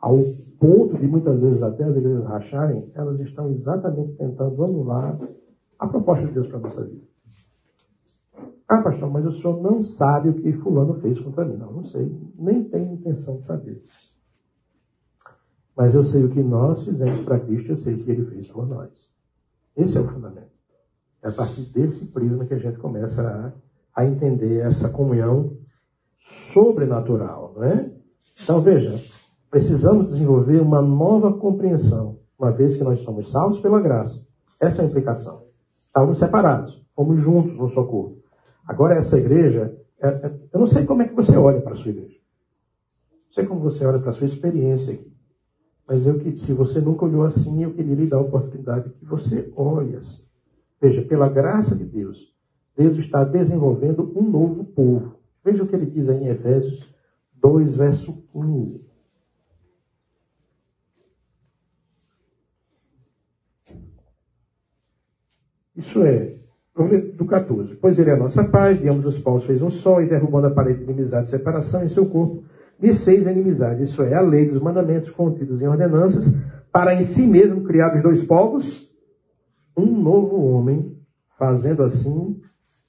ao 0.00 0.18
ponto 0.58 0.96
de 0.96 1.06
muitas 1.06 1.40
vezes 1.40 1.62
até 1.62 1.82
as 1.82 1.96
igrejas 1.96 2.24
racharem, 2.24 2.90
elas 2.94 3.18
estão 3.18 3.50
exatamente 3.50 4.12
tentando 4.12 4.62
anular 4.62 5.18
a 5.78 5.86
proposta 5.88 6.24
de 6.24 6.32
Deus 6.32 6.46
para 6.46 6.58
a 6.58 6.60
nossa 6.60 6.84
vida. 6.84 7.02
Ah, 8.68 8.82
pastor, 8.82 9.10
mas 9.10 9.26
o 9.26 9.32
senhor 9.32 9.60
não 9.60 9.82
sabe 9.82 10.28
o 10.28 10.34
que 10.34 10.52
fulano 10.52 10.94
fez 10.94 11.18
contra 11.18 11.44
mim. 11.44 11.56
Não, 11.56 11.72
não 11.72 11.84
sei. 11.84 12.16
Nem 12.38 12.64
tenho 12.64 12.94
intenção 12.94 13.38
de 13.38 13.44
saber. 13.44 13.82
Mas 15.76 15.94
eu 15.94 16.02
sei 16.02 16.24
o 16.24 16.28
que 16.28 16.42
nós 16.42 16.84
fizemos 16.84 17.22
para 17.22 17.40
Cristo, 17.40 17.72
eu 17.72 17.76
sei 17.76 17.94
o 17.94 17.98
que 17.98 18.10
ele 18.10 18.26
fez 18.26 18.46
por 18.48 18.66
nós. 18.66 18.90
Esse 19.76 19.96
é 19.96 20.00
o 20.00 20.08
fundamento. 20.08 20.52
É 21.22 21.28
a 21.28 21.32
partir 21.32 21.62
desse 21.62 22.06
prisma 22.06 22.44
que 22.44 22.54
a 22.54 22.58
gente 22.58 22.78
começa 22.78 23.22
a, 23.94 24.02
a 24.02 24.06
entender 24.06 24.58
essa 24.58 24.88
comunhão 24.88 25.56
sobrenatural, 26.18 27.54
não 27.56 27.64
é? 27.64 27.90
Então, 28.40 28.60
veja, 28.60 29.00
precisamos 29.50 30.06
desenvolver 30.06 30.60
uma 30.60 30.82
nova 30.82 31.32
compreensão, 31.32 32.18
uma 32.38 32.50
vez 32.50 32.76
que 32.76 32.84
nós 32.84 33.00
somos 33.00 33.30
salvos 33.30 33.60
pela 33.60 33.80
graça. 33.80 34.26
Essa 34.60 34.82
é 34.82 34.84
a 34.84 34.88
implicação. 34.88 35.44
Estávamos 35.86 36.18
separados, 36.18 36.84
fomos 36.94 37.20
juntos 37.20 37.56
no 37.56 37.68
socorro. 37.68 38.18
Agora, 38.66 38.94
essa 38.94 39.18
igreja, 39.18 39.76
é, 40.00 40.08
é, 40.08 40.40
eu 40.52 40.60
não 40.60 40.66
sei 40.66 40.84
como 40.84 41.02
é 41.02 41.08
que 41.08 41.14
você 41.14 41.36
olha 41.36 41.60
para 41.60 41.74
a 41.74 41.76
sua 41.76 41.90
igreja. 41.90 42.18
Não 43.26 43.32
sei 43.32 43.46
como 43.46 43.60
você 43.60 43.84
olha 43.84 43.98
para 43.98 44.10
a 44.10 44.14
sua 44.14 44.26
experiência 44.26 44.94
aqui. 44.94 45.11
Mas 45.92 46.06
eu, 46.06 46.18
se 46.38 46.54
você 46.54 46.80
nunca 46.80 47.04
olhou 47.04 47.22
assim, 47.22 47.62
eu 47.62 47.74
queria 47.74 47.94
lhe 47.94 48.06
dar 48.06 48.16
a 48.16 48.20
oportunidade 48.22 48.88
que 48.88 49.04
você 49.04 49.52
olhe 49.54 49.94
assim. 49.96 50.22
Veja, 50.80 51.02
pela 51.02 51.28
graça 51.28 51.76
de 51.76 51.84
Deus, 51.84 52.34
Deus 52.74 52.96
está 52.96 53.22
desenvolvendo 53.24 54.10
um 54.16 54.22
novo 54.22 54.64
povo. 54.64 55.16
Veja 55.44 55.62
o 55.62 55.66
que 55.66 55.76
ele 55.76 55.84
diz 55.84 56.08
aí 56.08 56.16
em 56.16 56.28
Efésios 56.28 56.88
2, 57.34 57.76
verso 57.76 58.24
15. 58.32 58.86
Isso 65.76 66.02
é, 66.06 66.38
do 67.18 67.26
14. 67.26 67.74
Pois 67.74 67.98
ele 67.98 68.08
é 68.08 68.14
a 68.14 68.16
nossa 68.18 68.42
paz, 68.42 68.78
de 68.78 68.88
ambos 68.88 69.04
os 69.04 69.18
povos 69.18 69.44
fez 69.44 69.60
um 69.60 69.68
só, 69.68 70.00
e 70.00 70.06
derrubando 70.06 70.46
a 70.46 70.54
parede 70.54 70.78
de 70.78 70.84
inimizade 70.84 71.26
e 71.26 71.30
separação 71.30 71.84
em 71.84 71.88
seu 71.88 72.06
corpo, 72.06 72.42
lhes 72.82 73.04
fez 73.04 73.26
inimizade. 73.26 73.84
Isso 73.84 74.02
é, 74.02 74.14
a 74.14 74.20
lei 74.20 74.48
dos 74.48 74.60
mandamentos 74.60 75.08
contidos 75.10 75.62
em 75.62 75.68
ordenanças, 75.68 76.36
para 76.72 77.00
em 77.00 77.04
si 77.04 77.26
mesmo 77.26 77.62
criar 77.62 77.94
os 77.94 78.02
dois 78.02 78.24
povos, 78.24 78.90
um 79.76 79.86
novo 79.86 80.42
homem, 80.44 80.98
fazendo 81.38 81.82
assim 81.82 82.42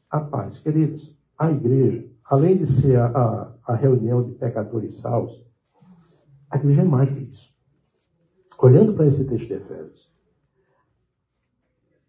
a 0.09 0.19
paz. 0.19 0.59
Queridos, 0.59 1.15
a 1.37 1.51
igreja, 1.51 2.05
além 2.25 2.57
de 2.57 2.65
ser 2.65 2.97
a, 2.97 3.05
a, 3.05 3.55
a 3.67 3.75
reunião 3.75 4.23
de 4.23 4.33
pecadores 4.33 4.95
salvos, 4.99 5.45
a 6.49 6.57
igreja 6.57 6.81
é 6.81 6.85
mais 6.85 7.09
que 7.09 7.23
isso. 7.23 7.53
Olhando 8.59 8.93
para 8.93 9.07
esse 9.07 9.25
texto 9.25 9.47
de 9.47 9.53
Efésios, 9.53 10.11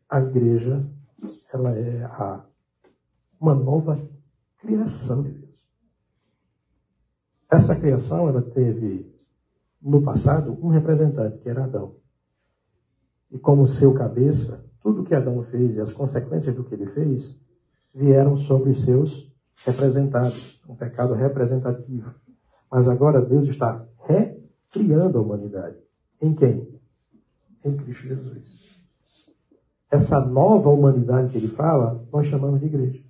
a 0.09 0.21
igreja 0.21 0.85
ela 1.53 1.77
é 1.77 2.05
a, 2.05 2.45
uma 3.41 3.55
nova 3.55 4.01
criação 4.59 5.23
de 5.23 5.31
Deus. 5.31 5.44
Essa 7.55 7.77
criação 7.77 8.29
ela 8.29 8.43
teve 8.43 9.13
no 9.81 10.03
passado 10.03 10.59
um 10.63 10.69
representante 10.69 11.39
que 11.39 11.49
era 11.49 11.65
Adão. 11.65 11.97
E 13.31 13.39
como 13.39 13.67
seu 13.67 13.95
cabeça, 13.95 14.65
tudo 14.81 15.05
que 15.05 15.15
Adão 15.15 15.43
fez 15.45 15.77
e 15.77 15.81
as 15.81 15.93
consequências 15.93 16.55
do 16.55 16.65
que 16.65 16.75
ele 16.75 16.87
fez 16.87 17.41
vieram 17.95 18.37
sobre 18.37 18.71
os 18.71 18.83
seus 18.83 19.33
representados, 19.65 20.61
um 20.69 20.75
pecado 20.75 21.15
representativo. 21.15 22.15
Mas 22.71 22.89
agora 22.89 23.21
Deus 23.21 23.49
está 23.49 23.87
recriando 24.07 25.19
a 25.19 25.23
humanidade. 25.23 25.77
Em 26.21 26.35
quem? 26.35 26.69
Em 27.65 27.77
Cristo 27.77 28.09
Jesus 28.09 28.65
essa 29.95 30.21
nova 30.21 30.71
humanidade 30.71 31.31
que 31.31 31.39
ele 31.39 31.49
fala, 31.49 32.05
nós 32.13 32.27
chamamos 32.27 32.61
de 32.61 32.67
igreja. 32.67 33.05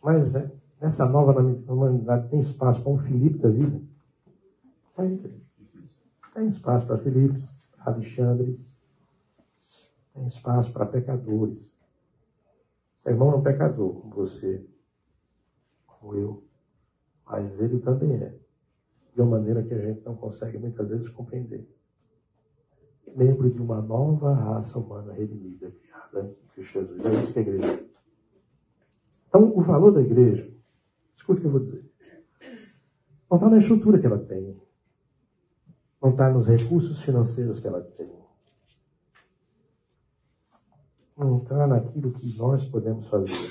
Mas 0.00 0.34
é, 0.36 0.50
nessa 0.84 1.06
nova 1.06 1.40
humanidade 1.40 2.28
tem 2.28 2.40
espaço 2.40 2.82
para 2.82 2.92
um 2.92 2.98
Filipe 2.98 3.38
da 3.38 3.48
vida? 3.48 3.80
Tem, 4.94 5.18
tem 6.34 6.48
espaço 6.48 6.86
para 6.86 6.98
Filipes, 6.98 7.66
Alexandres, 7.78 8.78
tem 10.12 10.26
espaço 10.26 10.70
para 10.74 10.84
pecadores. 10.84 11.72
Seu 13.02 13.12
irmão 13.12 13.32
é 13.32 13.36
um 13.36 13.42
pecador, 13.42 13.94
como 13.94 14.14
você, 14.14 14.62
como 15.86 16.14
eu, 16.16 16.44
mas 17.24 17.58
ele 17.58 17.78
também 17.78 18.12
é, 18.16 18.34
de 19.14 19.22
uma 19.22 19.38
maneira 19.38 19.62
que 19.62 19.72
a 19.72 19.78
gente 19.78 20.04
não 20.04 20.14
consegue 20.14 20.58
muitas 20.58 20.90
vezes 20.90 21.08
compreender 21.08 21.66
membro 23.16 23.48
de 23.48 23.60
uma 23.60 23.80
nova 23.80 24.34
raça 24.34 24.78
humana 24.78 25.12
redimida, 25.12 25.70
criada 25.70 26.36
em 26.42 26.48
Cristo 26.48 26.80
Jesus. 26.80 27.04
É 27.04 27.22
isso 27.22 27.32
que 27.32 27.38
é 27.38 27.42
a 27.42 27.46
igreja. 27.46 27.84
Então, 29.28 29.56
o 29.56 29.62
valor 29.62 29.92
da 29.92 30.00
igreja, 30.00 30.53
escute 31.24 31.38
o 31.38 31.40
que 31.40 31.46
eu 31.46 31.50
vou 31.50 31.60
dizer. 31.60 31.90
Não 33.30 33.38
está 33.38 33.50
na 33.50 33.58
estrutura 33.58 33.98
que 33.98 34.06
ela 34.06 34.18
tem. 34.18 34.56
Não 36.00 36.10
está 36.10 36.30
nos 36.30 36.46
recursos 36.46 37.00
financeiros 37.00 37.58
que 37.58 37.66
ela 37.66 37.80
tem. 37.80 38.12
Não 41.16 41.38
está 41.38 41.66
naquilo 41.66 42.12
que 42.12 42.36
nós 42.36 42.64
podemos 42.66 43.08
fazer. 43.08 43.50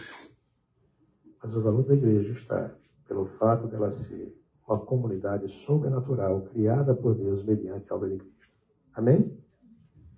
Mas 1.41 1.55
o 1.55 1.61
valor 1.61 1.83
da 1.83 1.95
igreja 1.95 2.33
está 2.33 2.71
pelo 3.07 3.25
fato 3.25 3.67
dela 3.67 3.91
ser 3.91 4.37
uma 4.67 4.79
comunidade 4.79 5.49
sobrenatural 5.49 6.41
criada 6.43 6.93
por 6.93 7.15
Deus 7.15 7.43
mediante 7.43 7.91
a 7.91 7.95
obra 7.95 8.09
de 8.09 8.17
Cristo. 8.17 8.49
Amém? 8.93 9.37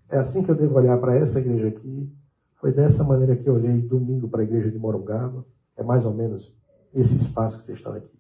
É 0.10 0.18
assim 0.18 0.44
que 0.44 0.52
eu 0.52 0.56
devo 0.56 0.76
olhar 0.76 1.00
para 1.00 1.16
essa 1.16 1.40
igreja 1.40 1.70
aqui. 1.70 2.12
Foi 2.56 2.72
dessa 2.72 3.04
maneira 3.04 3.36
que 3.36 3.48
eu 3.48 3.56
olhei 3.56 3.82
domingo 3.82 4.28
para 4.28 4.42
a 4.42 4.44
igreja 4.44 4.70
de 4.70 4.78
Morungaba. 4.78 5.46
É 5.76 5.84
mais 5.84 6.06
ou 6.06 6.14
menos 6.14 6.56
esse 6.96 7.16
espaço 7.18 7.58
que 7.58 7.64
vocês 7.66 7.78
estão 7.78 7.94
aqui. 7.94 8.16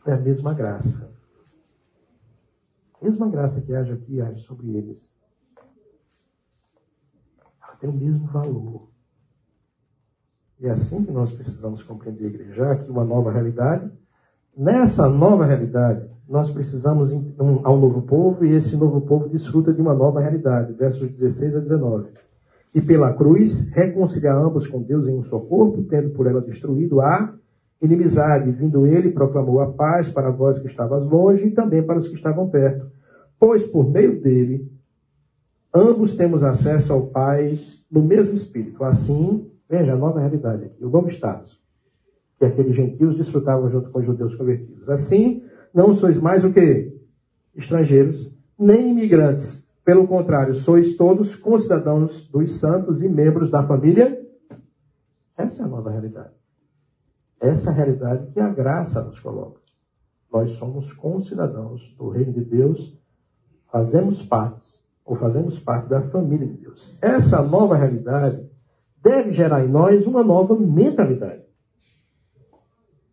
Foi 0.00 0.12
a 0.12 0.16
mesma 0.16 0.52
graça. 0.52 1.10
A 3.00 3.04
mesma 3.04 3.28
graça 3.28 3.60
que 3.62 3.74
age 3.74 3.92
aqui, 3.92 4.20
age 4.20 4.40
sobre 4.40 4.76
eles. 4.76 5.10
Ela 7.62 7.76
tem 7.80 7.88
o 7.88 7.92
mesmo 7.92 8.26
valor. 8.26 8.88
E 10.60 10.66
é 10.66 10.70
assim 10.70 11.04
que 11.04 11.12
nós 11.12 11.32
precisamos 11.32 11.82
compreender 11.82 12.24
a 12.24 12.28
igreja. 12.28 12.72
Aqui 12.72 12.90
uma 12.90 13.04
nova 13.04 13.30
realidade. 13.30 13.90
Nessa 14.56 15.08
nova 15.08 15.46
realidade, 15.46 16.10
nós 16.28 16.50
precisamos 16.50 17.12
um, 17.12 17.60
a 17.62 17.72
um 17.72 17.80
novo 17.80 18.02
povo 18.02 18.44
e 18.44 18.54
esse 18.54 18.76
novo 18.76 19.00
povo 19.00 19.28
desfruta 19.28 19.72
de 19.72 19.80
uma 19.80 19.94
nova 19.94 20.20
realidade. 20.20 20.72
Versos 20.72 21.08
16 21.10 21.56
a 21.56 21.60
19. 21.60 22.10
E 22.74 22.82
pela 22.82 23.14
cruz 23.14 23.68
reconciliar 23.68 24.36
ambos 24.36 24.66
com 24.66 24.82
Deus 24.82 25.06
em 25.06 25.16
um 25.16 25.22
só 25.22 25.38
corpo, 25.38 25.84
tendo 25.84 26.10
por 26.10 26.26
ela 26.26 26.40
destruído 26.40 27.00
a 27.00 27.37
inimizade. 27.80 28.50
Vindo 28.50 28.86
ele, 28.86 29.10
proclamou 29.10 29.60
a 29.60 29.72
paz 29.72 30.08
para 30.08 30.30
vós 30.30 30.58
que 30.58 30.66
estavas 30.66 31.04
longe 31.04 31.48
e 31.48 31.50
também 31.50 31.82
para 31.82 31.98
os 31.98 32.08
que 32.08 32.14
estavam 32.14 32.48
perto. 32.48 32.86
Pois 33.38 33.66
por 33.66 33.88
meio 33.88 34.20
dele, 34.20 34.70
ambos 35.74 36.16
temos 36.16 36.42
acesso 36.42 36.92
ao 36.92 37.06
Pai 37.06 37.58
no 37.90 38.02
mesmo 38.02 38.34
Espírito. 38.34 38.82
Assim, 38.84 39.48
veja 39.68 39.92
a 39.92 39.96
nova 39.96 40.20
realidade 40.20 40.64
aqui, 40.64 40.84
o 40.84 40.90
novo 40.90 41.08
status, 41.08 41.60
que 42.38 42.44
aqueles 42.44 42.74
gentios 42.74 43.16
desfrutavam 43.16 43.70
junto 43.70 43.90
com 43.90 43.98
os 44.00 44.06
judeus 44.06 44.34
convertidos. 44.34 44.88
Assim, 44.88 45.44
não 45.72 45.94
sois 45.94 46.20
mais 46.20 46.44
o 46.44 46.52
que? 46.52 46.96
Estrangeiros, 47.54 48.36
nem 48.58 48.90
imigrantes. 48.90 49.66
Pelo 49.84 50.06
contrário, 50.06 50.52
sois 50.52 50.96
todos 50.96 51.34
concidadãos 51.34 52.28
dos 52.28 52.58
santos 52.58 53.02
e 53.02 53.08
membros 53.08 53.50
da 53.50 53.62
família. 53.62 54.20
Essa 55.36 55.62
é 55.62 55.64
a 55.64 55.68
nova 55.68 55.90
realidade. 55.90 56.34
Essa 57.40 57.70
realidade 57.70 58.32
que 58.32 58.40
a 58.40 58.48
graça 58.48 59.02
nos 59.02 59.20
coloca. 59.20 59.60
Nós 60.32 60.52
somos 60.52 60.92
concidadãos 60.92 61.94
do 61.96 62.08
reino 62.08 62.32
de 62.32 62.44
Deus, 62.44 62.96
fazemos 63.70 64.22
parte, 64.22 64.84
ou 65.04 65.16
fazemos 65.16 65.58
parte 65.58 65.88
da 65.88 66.02
família 66.02 66.46
de 66.46 66.54
Deus. 66.54 66.98
Essa 67.00 67.42
nova 67.42 67.76
realidade 67.76 68.46
deve 69.02 69.32
gerar 69.32 69.64
em 69.64 69.68
nós 69.68 70.06
uma 70.06 70.22
nova 70.22 70.54
mentalidade. 70.54 71.42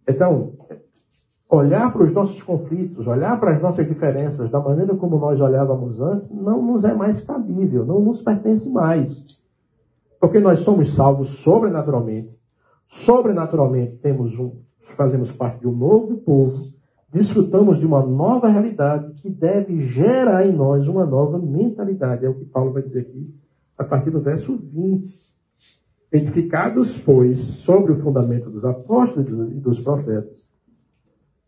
Então, 0.07 0.53
olhar 1.49 1.91
para 1.93 2.03
os 2.03 2.13
nossos 2.13 2.41
conflitos, 2.43 3.07
olhar 3.07 3.39
para 3.39 3.55
as 3.55 3.61
nossas 3.61 3.87
diferenças 3.87 4.49
da 4.49 4.59
maneira 4.59 4.95
como 4.95 5.17
nós 5.17 5.39
olhávamos 5.39 6.01
antes, 6.01 6.29
não 6.29 6.61
nos 6.61 6.83
é 6.83 6.93
mais 6.93 7.21
cabível, 7.21 7.85
não 7.85 7.99
nos 8.01 8.21
pertence 8.21 8.69
mais. 8.69 9.25
Porque 10.19 10.39
nós 10.39 10.59
somos 10.59 10.93
salvos 10.93 11.29
sobrenaturalmente. 11.29 12.34
Sobrenaturalmente 12.87 13.97
temos 13.97 14.37
um, 14.39 14.61
fazemos 14.95 15.31
parte 15.31 15.61
de 15.61 15.67
um 15.67 15.75
novo 15.75 16.17
povo, 16.17 16.67
desfrutamos 17.11 17.79
de 17.79 17.85
uma 17.85 18.05
nova 18.05 18.47
realidade 18.47 19.13
que 19.15 19.29
deve 19.29 19.81
gerar 19.81 20.45
em 20.45 20.53
nós 20.53 20.87
uma 20.87 21.05
nova 21.05 21.39
mentalidade. 21.39 22.25
É 22.25 22.29
o 22.29 22.35
que 22.35 22.45
Paulo 22.45 22.71
vai 22.71 22.83
dizer 22.83 23.01
aqui 23.01 23.33
a 23.77 23.83
partir 23.83 24.11
do 24.11 24.21
verso 24.21 24.57
20. 24.57 25.25
Edificados, 26.11 26.97
pois, 27.01 27.39
sobre 27.39 27.91
o 27.91 27.99
fundamento 27.99 28.49
dos 28.49 28.63
apóstolos 28.63 29.29
e 29.51 29.59
dos 29.59 29.79
profetas, 29.81 30.45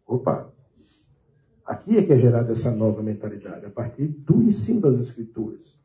Opa! 0.07 0.49
Aqui 1.65 1.97
é 1.97 2.03
que 2.03 2.13
é 2.13 2.17
gerada 2.17 2.53
essa 2.53 2.71
nova 2.71 3.03
mentalidade, 3.03 3.65
a 3.65 3.69
partir 3.69 4.07
do 4.07 4.41
ensino 4.41 4.79
das 4.79 4.99
Escrituras. 5.01 5.75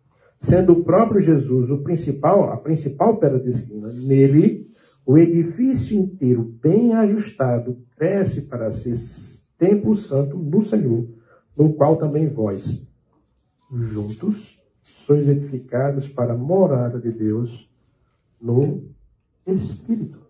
sendo 0.40 0.72
o 0.72 0.84
próprio 0.84 1.20
Jesus 1.20 1.70
o 1.70 1.82
principal, 1.82 2.52
a 2.52 2.56
principal 2.56 3.16
pedra 3.16 3.38
de 3.38 3.50
esquina. 3.50 3.88
Nele, 3.92 4.61
o 5.04 5.18
edifício 5.18 5.98
inteiro, 5.98 6.42
bem 6.42 6.94
ajustado, 6.94 7.76
cresce 7.96 8.42
para 8.42 8.72
ser 8.72 8.96
templo 9.58 9.96
santo 9.96 10.36
no 10.36 10.64
Senhor, 10.64 11.06
no 11.56 11.72
qual 11.74 11.96
também 11.96 12.28
vós, 12.28 12.88
juntos, 13.70 14.62
sois 14.82 15.28
edificados 15.28 16.08
para 16.08 16.34
a 16.34 16.36
morada 16.36 17.00
de 17.00 17.10
Deus 17.10 17.68
no 18.40 18.82
Espírito. 19.46 20.20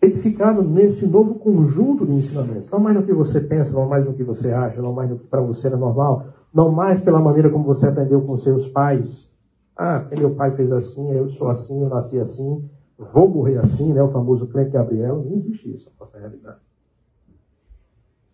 Edificado 0.00 0.62
nesse 0.62 1.06
novo 1.06 1.36
conjunto 1.36 2.04
de 2.04 2.12
ensinamentos. 2.12 2.68
Não 2.70 2.78
mais 2.78 2.94
no 2.94 3.06
que 3.06 3.12
você 3.12 3.40
pensa, 3.40 3.72
não 3.72 3.88
mais 3.88 4.04
no 4.04 4.12
que 4.12 4.22
você 4.22 4.50
acha, 4.50 4.82
não 4.82 4.92
mais 4.92 5.08
no 5.08 5.18
que 5.18 5.26
para 5.26 5.40
você 5.40 5.68
é 5.68 5.76
normal, 5.76 6.26
não 6.52 6.70
mais 6.70 7.00
pela 7.00 7.20
maneira 7.20 7.50
como 7.50 7.64
você 7.64 7.86
aprendeu 7.86 8.20
com 8.20 8.36
seus 8.36 8.68
pais. 8.68 9.33
Ah, 9.76 10.06
meu 10.16 10.34
pai 10.34 10.54
fez 10.54 10.70
assim, 10.72 11.10
eu 11.12 11.28
sou 11.28 11.48
assim, 11.48 11.82
eu 11.82 11.88
nasci 11.88 12.18
assim, 12.20 12.68
vou 12.96 13.28
morrer 13.28 13.58
assim, 13.58 13.92
né? 13.92 14.02
O 14.02 14.10
famoso 14.10 14.46
crente 14.46 14.70
Gabriel. 14.70 15.24
Não 15.24 15.36
existe 15.36 15.74
isso 15.74 15.90
na 15.90 16.06
nossa 16.06 16.18
realidade. 16.18 16.60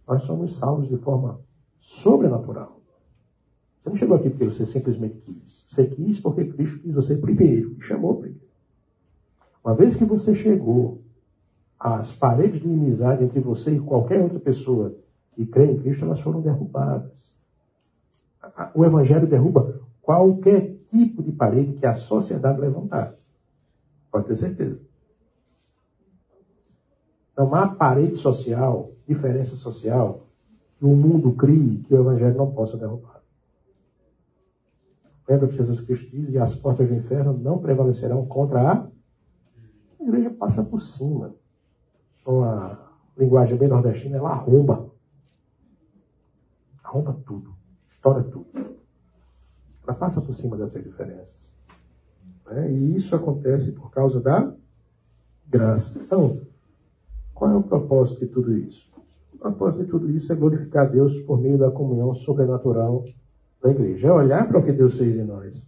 Nós 0.06 0.22
somos 0.22 0.56
salvos 0.56 0.88
de 0.88 0.96
forma 0.98 1.40
sobrenatural. 1.78 2.80
Você 3.82 3.88
não 3.88 3.96
chegou 3.96 4.16
aqui 4.16 4.28
porque 4.28 4.44
você 4.44 4.66
simplesmente 4.66 5.16
quis. 5.20 5.64
Você 5.66 5.86
quis 5.86 6.20
porque 6.20 6.44
Cristo 6.44 6.80
quis 6.80 6.94
você 6.94 7.16
primeiro 7.16 7.74
e 7.78 7.80
chamou 7.80 8.16
primeiro. 8.16 8.44
Uma 9.64 9.74
vez 9.74 9.96
que 9.96 10.04
você 10.04 10.34
chegou, 10.34 11.00
as 11.78 12.14
paredes 12.14 12.60
de 12.60 12.66
inimizade 12.66 13.24
entre 13.24 13.40
você 13.40 13.74
e 13.74 13.80
qualquer 13.80 14.20
outra 14.20 14.38
pessoa 14.38 14.94
que 15.32 15.46
crê 15.46 15.70
em 15.70 15.78
Cristo, 15.78 16.04
elas 16.04 16.20
foram 16.20 16.42
derrubadas. 16.42 17.32
O 18.74 18.84
Evangelho 18.84 19.26
derruba 19.26 19.80
qualquer 20.02 20.79
tipo 20.90 21.22
de 21.22 21.32
parede 21.32 21.74
que 21.74 21.86
a 21.86 21.94
sociedade 21.94 22.60
levantar. 22.60 23.14
Pode 24.10 24.26
ter 24.26 24.36
certeza. 24.36 24.80
Não 27.36 27.54
há 27.54 27.68
parede 27.68 28.16
social, 28.16 28.92
diferença 29.06 29.56
social, 29.56 30.26
que 30.78 30.84
o 30.84 30.94
mundo 30.94 31.32
crie 31.32 31.82
que 31.84 31.94
o 31.94 32.00
Evangelho 32.00 32.36
não 32.36 32.52
possa 32.52 32.76
derrubar. 32.76 33.20
Lembra 35.28 35.46
que 35.46 35.56
Jesus 35.56 35.80
Cristo 35.80 36.10
diz: 36.10 36.28
e 36.30 36.38
as 36.38 36.54
portas 36.54 36.88
do 36.88 36.94
inferno 36.94 37.32
não 37.32 37.58
prevalecerão 37.58 38.26
contra 38.26 38.60
a. 38.60 38.72
A 38.80 40.02
igreja 40.02 40.30
passa 40.30 40.64
por 40.64 40.80
cima. 40.80 41.34
Com 42.24 42.42
a 42.44 42.76
linguagem 43.16 43.56
bem 43.56 43.68
nordestina, 43.68 44.16
ela 44.16 44.30
arromba. 44.30 44.90
Arromba 46.82 47.16
tudo. 47.24 47.54
Estoura 47.88 48.22
tudo. 48.24 48.79
Ela 49.90 49.98
passa 49.98 50.20
por 50.20 50.36
cima 50.36 50.56
dessas 50.56 50.84
diferenças. 50.84 51.50
Né? 52.46 52.70
E 52.70 52.96
isso 52.96 53.16
acontece 53.16 53.72
por 53.72 53.90
causa 53.90 54.20
da 54.20 54.54
graça. 55.48 55.98
Então, 55.98 56.38
qual 57.34 57.50
é 57.50 57.56
o 57.56 57.62
propósito 57.64 58.20
de 58.20 58.26
tudo 58.26 58.56
isso? 58.56 58.88
O 59.34 59.38
propósito 59.38 59.82
de 59.82 59.90
tudo 59.90 60.08
isso 60.08 60.32
é 60.32 60.36
glorificar 60.36 60.88
Deus 60.88 61.18
por 61.22 61.40
meio 61.40 61.58
da 61.58 61.72
comunhão 61.72 62.14
sobrenatural 62.14 63.04
da 63.60 63.68
igreja. 63.72 64.06
É 64.06 64.12
olhar 64.12 64.46
para 64.46 64.60
o 64.60 64.62
que 64.62 64.70
Deus 64.70 64.96
fez 64.96 65.16
em 65.16 65.24
nós 65.24 65.60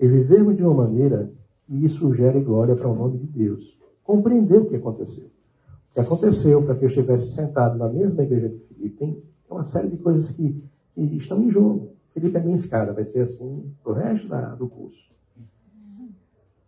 e 0.00 0.08
vivermos 0.08 0.56
de 0.56 0.64
uma 0.64 0.74
maneira 0.82 1.30
que 1.64 1.84
isso 1.84 2.12
gere 2.14 2.40
glória 2.40 2.74
para 2.74 2.88
o 2.88 2.96
nome 2.96 3.18
de 3.18 3.26
Deus. 3.26 3.78
Compreender 4.02 4.58
o 4.58 4.66
que 4.66 4.74
aconteceu. 4.74 5.26
O 5.26 5.94
que 5.94 6.00
aconteceu 6.00 6.64
para 6.64 6.74
que 6.74 6.84
eu 6.84 6.88
estivesse 6.88 7.28
sentado 7.28 7.78
na 7.78 7.88
mesma 7.88 8.24
igreja 8.24 8.48
de 8.48 8.58
Filipe 8.58 8.96
tem 8.96 9.22
uma 9.48 9.62
série 9.62 9.86
de 9.86 9.98
coisas 9.98 10.32
que, 10.32 10.60
que 10.96 11.16
estão 11.16 11.40
em 11.40 11.48
jogo. 11.48 11.92
Felipe 12.12 12.36
é 12.36 12.40
minha 12.40 12.56
escada, 12.56 12.92
vai 12.92 13.04
ser 13.04 13.20
assim 13.20 13.74
o 13.84 13.92
resto 13.92 14.28
da, 14.28 14.54
do 14.54 14.68
curso. 14.68 15.10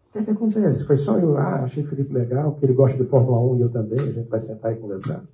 O 0.09 0.13
que, 0.13 0.19
é 0.19 0.25
que 0.25 0.31
acontece? 0.31 0.85
Foi 0.85 0.97
só 0.97 1.19
eu, 1.19 1.37
ah, 1.37 1.65
achei 1.65 1.85
Felipe 1.85 2.13
legal, 2.13 2.53
porque 2.53 2.67
ele 2.67 2.73
gosta 2.73 2.97
de 2.97 3.09
Fórmula 3.09 3.41
1 3.55 3.57
e 3.57 3.61
eu 3.63 3.71
também, 3.71 3.99
a 3.99 4.13
gente 4.13 4.29
vai 4.29 4.41
sentar 4.41 4.73
e 4.73 4.77
conversar. 4.77 5.25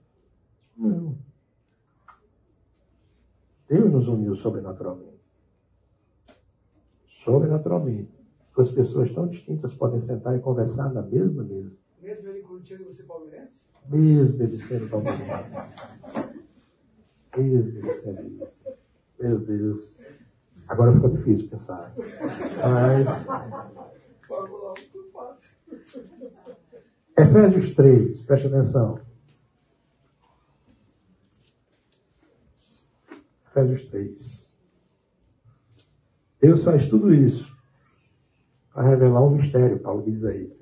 Não. 0.77 1.15
Deus 3.69 3.93
nos 3.93 4.09
uniu 4.09 4.35
sobrenaturalmente. 4.35 5.21
Sobrenaturalmente. 7.07 8.11
Duas 8.57 8.73
pessoas 8.73 9.13
tão 9.13 9.29
distintas 9.29 9.73
podem 9.75 10.01
sentar 10.01 10.37
e 10.37 10.41
conversar 10.41 10.93
na 10.93 11.03
mesma 11.03 11.45
mesa. 11.45 11.71
Mesmo 12.03 12.29
ele 12.29 12.41
curtindo 12.41 12.85
você 12.85 13.03
palmeirense? 13.05 13.61
Mesmo 13.89 14.43
ele 14.43 14.59
sendo 14.59 14.89
palmeirense. 14.89 15.31
Mesmo 17.37 17.79
ele 17.79 17.95
sendo 17.95 18.27
isso. 18.27 18.53
Meu 19.21 19.39
Deus. 19.39 20.00
Agora 20.71 20.93
ficou 20.93 21.11
difícil 21.11 21.49
pensar. 21.49 21.93
Mas. 21.97 23.27
Fórmula 24.29 24.73
1 24.73 24.75
muito 24.75 25.11
fácil. 25.13 25.57
Efésios 27.19 27.75
3, 27.75 28.23
preste 28.23 28.47
atenção. 28.47 29.01
Efésios 33.49 33.85
3. 33.89 34.57
Deus 36.41 36.63
faz 36.63 36.89
tudo 36.89 37.13
isso 37.13 37.53
para 38.73 38.89
revelar 38.91 39.25
um 39.25 39.31
mistério, 39.31 39.81
Paulo 39.81 40.05
diz 40.05 40.25
aí. 40.25 40.57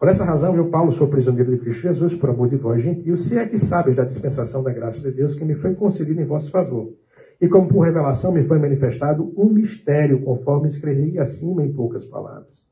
Por 0.00 0.08
essa 0.08 0.24
razão, 0.24 0.56
eu, 0.56 0.70
Paulo, 0.70 0.92
sou 0.92 1.08
prisioneiro 1.08 1.50
de 1.50 1.58
Cristo 1.58 1.82
Jesus, 1.82 2.14
por 2.14 2.30
amor 2.30 2.48
de 2.48 2.56
vós, 2.56 2.82
gentios, 2.82 3.26
se 3.26 3.38
é 3.38 3.46
que 3.46 3.58
sabes 3.58 3.94
da 3.94 4.02
dispensação 4.02 4.62
da 4.62 4.72
graça 4.72 4.98
de 4.98 5.10
Deus 5.10 5.34
que 5.34 5.44
me 5.44 5.54
foi 5.54 5.74
concedida 5.74 6.22
em 6.22 6.24
vosso 6.24 6.50
favor. 6.50 6.94
E 7.38 7.46
como 7.46 7.68
por 7.68 7.82
revelação 7.82 8.32
me 8.32 8.42
foi 8.44 8.58
manifestado 8.58 9.30
um 9.36 9.44
mistério, 9.50 10.22
conforme 10.22 10.68
escrevi 10.68 11.18
acima 11.18 11.62
em 11.62 11.70
poucas 11.70 12.06
palavras. 12.06 12.64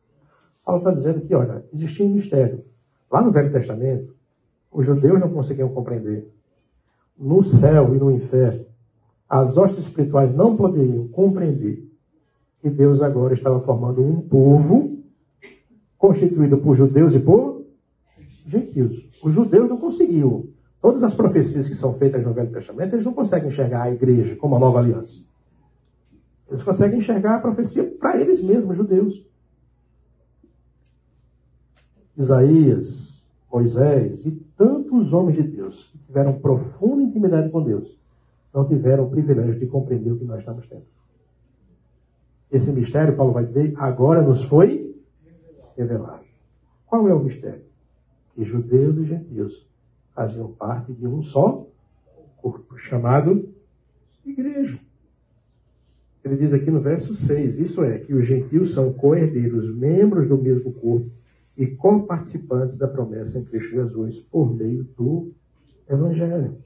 Paulo 0.65 0.81
está 0.81 0.91
dizendo 0.91 1.21
que, 1.21 1.35
olha, 1.35 1.63
existia 1.71 2.07
um 2.07 2.15
mistério. 2.15 2.65
Lá 3.13 3.21
no 3.21 3.31
Velho 3.31 3.53
Testamento, 3.53 4.15
os 4.73 4.87
judeus 4.87 5.21
não 5.21 5.29
conseguiam 5.29 5.69
compreender. 5.69 6.33
No 7.19 7.45
céu 7.45 7.95
e 7.95 7.99
no 7.99 8.11
inferno, 8.11 8.65
as 9.29 9.55
hostes 9.59 9.81
espirituais 9.81 10.35
não 10.35 10.57
poderiam 10.57 11.07
compreender 11.09 11.87
que 12.63 12.71
Deus 12.71 13.03
agora 13.03 13.35
estava 13.35 13.61
formando 13.61 14.03
um 14.03 14.19
povo 14.19 14.88
constituído 15.99 16.59
por 16.59 16.77
judeus 16.77 17.15
e 17.15 17.19
por 17.19 17.65
gentios. 18.47 19.11
Os 19.23 19.35
judeus 19.35 19.69
não 19.69 19.77
conseguiam. 19.77 20.47
Todas 20.81 21.03
as 21.03 21.13
profecias 21.13 21.69
que 21.69 21.75
são 21.75 21.95
feitas 21.95 22.25
no 22.25 22.33
Velho 22.33 22.53
Testamento, 22.53 22.95
eles 22.95 23.05
não 23.05 23.13
conseguem 23.13 23.49
enxergar 23.49 23.83
a 23.83 23.93
igreja 23.93 24.37
como 24.37 24.55
a 24.55 24.61
nova 24.61 24.79
aliança. 24.79 25.27
Eles 26.49 26.63
conseguem 26.63 26.99
enxergar 26.99 27.35
a 27.35 27.41
profecia 27.41 27.85
para 27.85 28.21
eles 28.21 28.41
mesmos, 28.41 28.77
judeus. 28.77 29.27
Isaías, 32.17 33.21
Moisés 33.53 34.25
e 34.25 34.31
tantos 34.57 35.13
homens 35.13 35.37
de 35.37 35.43
Deus 35.43 35.91
que 35.91 35.99
tiveram 35.99 36.39
profunda 36.39 37.03
intimidade 37.03 37.51
com 37.51 37.63
Deus, 37.63 37.99
não 38.55 38.67
tiveram 38.67 39.05
o 39.05 39.11
privilégio 39.11 39.59
de 39.59 39.67
compreender 39.67 40.13
o 40.13 40.19
que 40.19 40.25
nós 40.25 40.39
estamos 40.39 40.67
tendo. 40.69 40.87
Esse 42.51 42.73
mistério, 42.73 43.17
Paulo 43.17 43.33
vai 43.33 43.45
dizer, 43.45 43.75
agora 43.77 44.23
nos 44.23 44.43
foi 44.45 44.78
revelado. 45.79 46.25
Qual 46.87 47.09
é 47.09 47.15
o 47.15 47.23
mistério? 47.23 47.63
Que 48.35 48.45
judeus 48.45 48.97
e 48.99 49.05
gentios 49.05 49.67
faziam 50.15 50.53
parte 50.53 50.93
de 50.93 51.07
um 51.07 51.23
só 51.23 51.67
corpo, 52.37 52.77
chamado 52.77 53.49
igreja. 54.25 54.79
Ele 56.25 56.37
diz 56.37 56.53
aqui 56.53 56.71
no 56.71 56.81
verso 56.81 57.15
6, 57.15 57.59
isso 57.59 57.83
é, 57.85 57.99
que 57.99 58.13
os 58.13 58.27
gentios 58.27 58.75
são 58.75 58.93
co-herdeiros, 58.93 59.75
membros 59.75 60.27
do 60.27 60.37
mesmo 60.37 60.73
corpo 60.73 61.11
e 61.57 61.67
co-participantes 61.67 62.77
da 62.77 62.89
promessa 62.89 63.39
em 63.39 63.45
Cristo 63.45 63.71
Jesus 63.71 64.19
por 64.19 64.53
meio 64.55 64.85
do 64.97 65.33
Evangelho. 65.89 66.57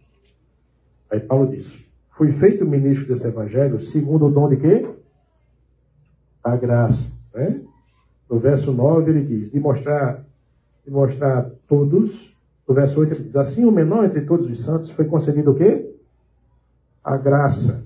Aí 1.11 1.21
Paulo 1.21 1.51
diz, 1.51 1.79
fui 2.11 2.33
feito 2.33 2.67
ministro 2.67 3.07
desse 3.07 3.27
Evangelho 3.27 3.79
segundo 3.79 4.27
o 4.27 4.31
dom 4.31 4.49
de 4.49 4.57
quê? 4.57 4.89
A 6.43 6.57
graça. 6.57 7.13
Né? 7.35 7.63
No 8.33 8.39
verso 8.39 8.73
9 8.73 9.11
ele 9.11 9.25
diz, 9.27 9.51
de 9.51 9.61
mostrar, 9.61 10.25
de 10.87 10.91
mostrar 10.91 11.39
a 11.39 11.51
todos, 11.69 12.35
no 12.67 12.75
verso 12.75 12.99
8 12.99 13.13
ele 13.13 13.25
diz, 13.25 13.37
assim 13.37 13.67
o 13.67 13.71
menor 13.71 14.07
entre 14.07 14.23
todos 14.23 14.51
os 14.51 14.65
santos 14.65 14.89
foi 14.89 15.05
concedido 15.05 15.51
o 15.51 15.55
quê? 15.55 15.95
A 17.05 17.19
graça 17.19 17.85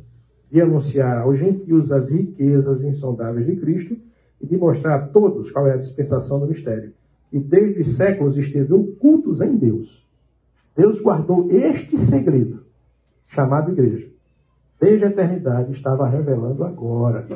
de 0.48 0.60
anunciar 0.60 1.18
aos 1.18 1.36
gentios 1.36 1.90
as 1.90 2.12
riquezas 2.12 2.80
insondáveis 2.82 3.44
de 3.44 3.56
Cristo 3.56 3.96
e 4.40 4.46
de 4.46 4.56
mostrar 4.56 4.94
a 4.94 5.06
todos 5.08 5.50
qual 5.50 5.66
é 5.66 5.72
a 5.72 5.78
dispensação 5.78 6.38
do 6.38 6.46
mistério. 6.46 6.92
E 7.32 7.40
desde 7.40 7.80
os 7.80 7.96
séculos 7.96 8.36
esteve 8.36 8.72
ocultos 8.72 9.40
em 9.40 9.56
Deus. 9.56 10.06
Deus 10.76 11.00
guardou 11.00 11.50
este 11.50 11.98
segredo, 11.98 12.62
chamado 13.26 13.72
igreja. 13.72 14.06
Desde 14.80 15.06
a 15.06 15.08
eternidade 15.08 15.72
estava 15.72 16.06
revelando 16.06 16.62
agora 16.62 17.26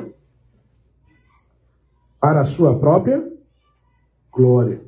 para 2.21 2.41
a 2.41 2.45
sua 2.45 2.77
própria 2.77 3.27
glória. 4.31 4.79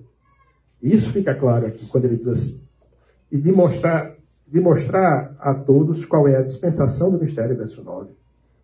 Isso 0.80 1.10
fica 1.10 1.34
claro 1.34 1.66
aqui 1.66 1.88
quando 1.88 2.06
ele 2.06 2.18
diz 2.18 2.28
assim. 2.28 2.62
E 3.32 3.38
de 3.38 3.52
mostrar, 3.52 4.16
de 4.48 4.60
mostrar 4.60 5.36
a 5.40 5.56
todos 5.56 6.06
qual 6.06 6.28
é 6.28 6.38
a 6.38 6.44
dispensação 6.44 7.10
do 7.10 7.20
mistério, 7.20 7.58
verso 7.58 7.84
9, 7.84 8.12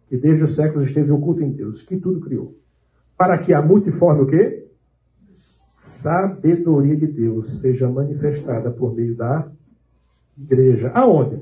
que 0.07 0.17
desde 0.17 0.43
os 0.43 0.55
séculos 0.55 0.87
esteve 0.87 1.11
oculto 1.11 1.41
em 1.41 1.49
Deus, 1.49 1.81
que 1.81 1.97
tudo 1.97 2.19
criou. 2.19 2.55
Para 3.17 3.39
que 3.39 3.53
a 3.53 3.61
multiforme 3.61 4.21
o 4.21 4.27
quê? 4.27 4.67
Sabedoria 5.69 6.95
de 6.95 7.07
Deus 7.07 7.59
seja 7.59 7.89
manifestada 7.89 8.69
por 8.69 8.93
meio 8.93 9.15
da 9.15 9.49
igreja. 10.37 10.91
Aonde? 10.93 11.41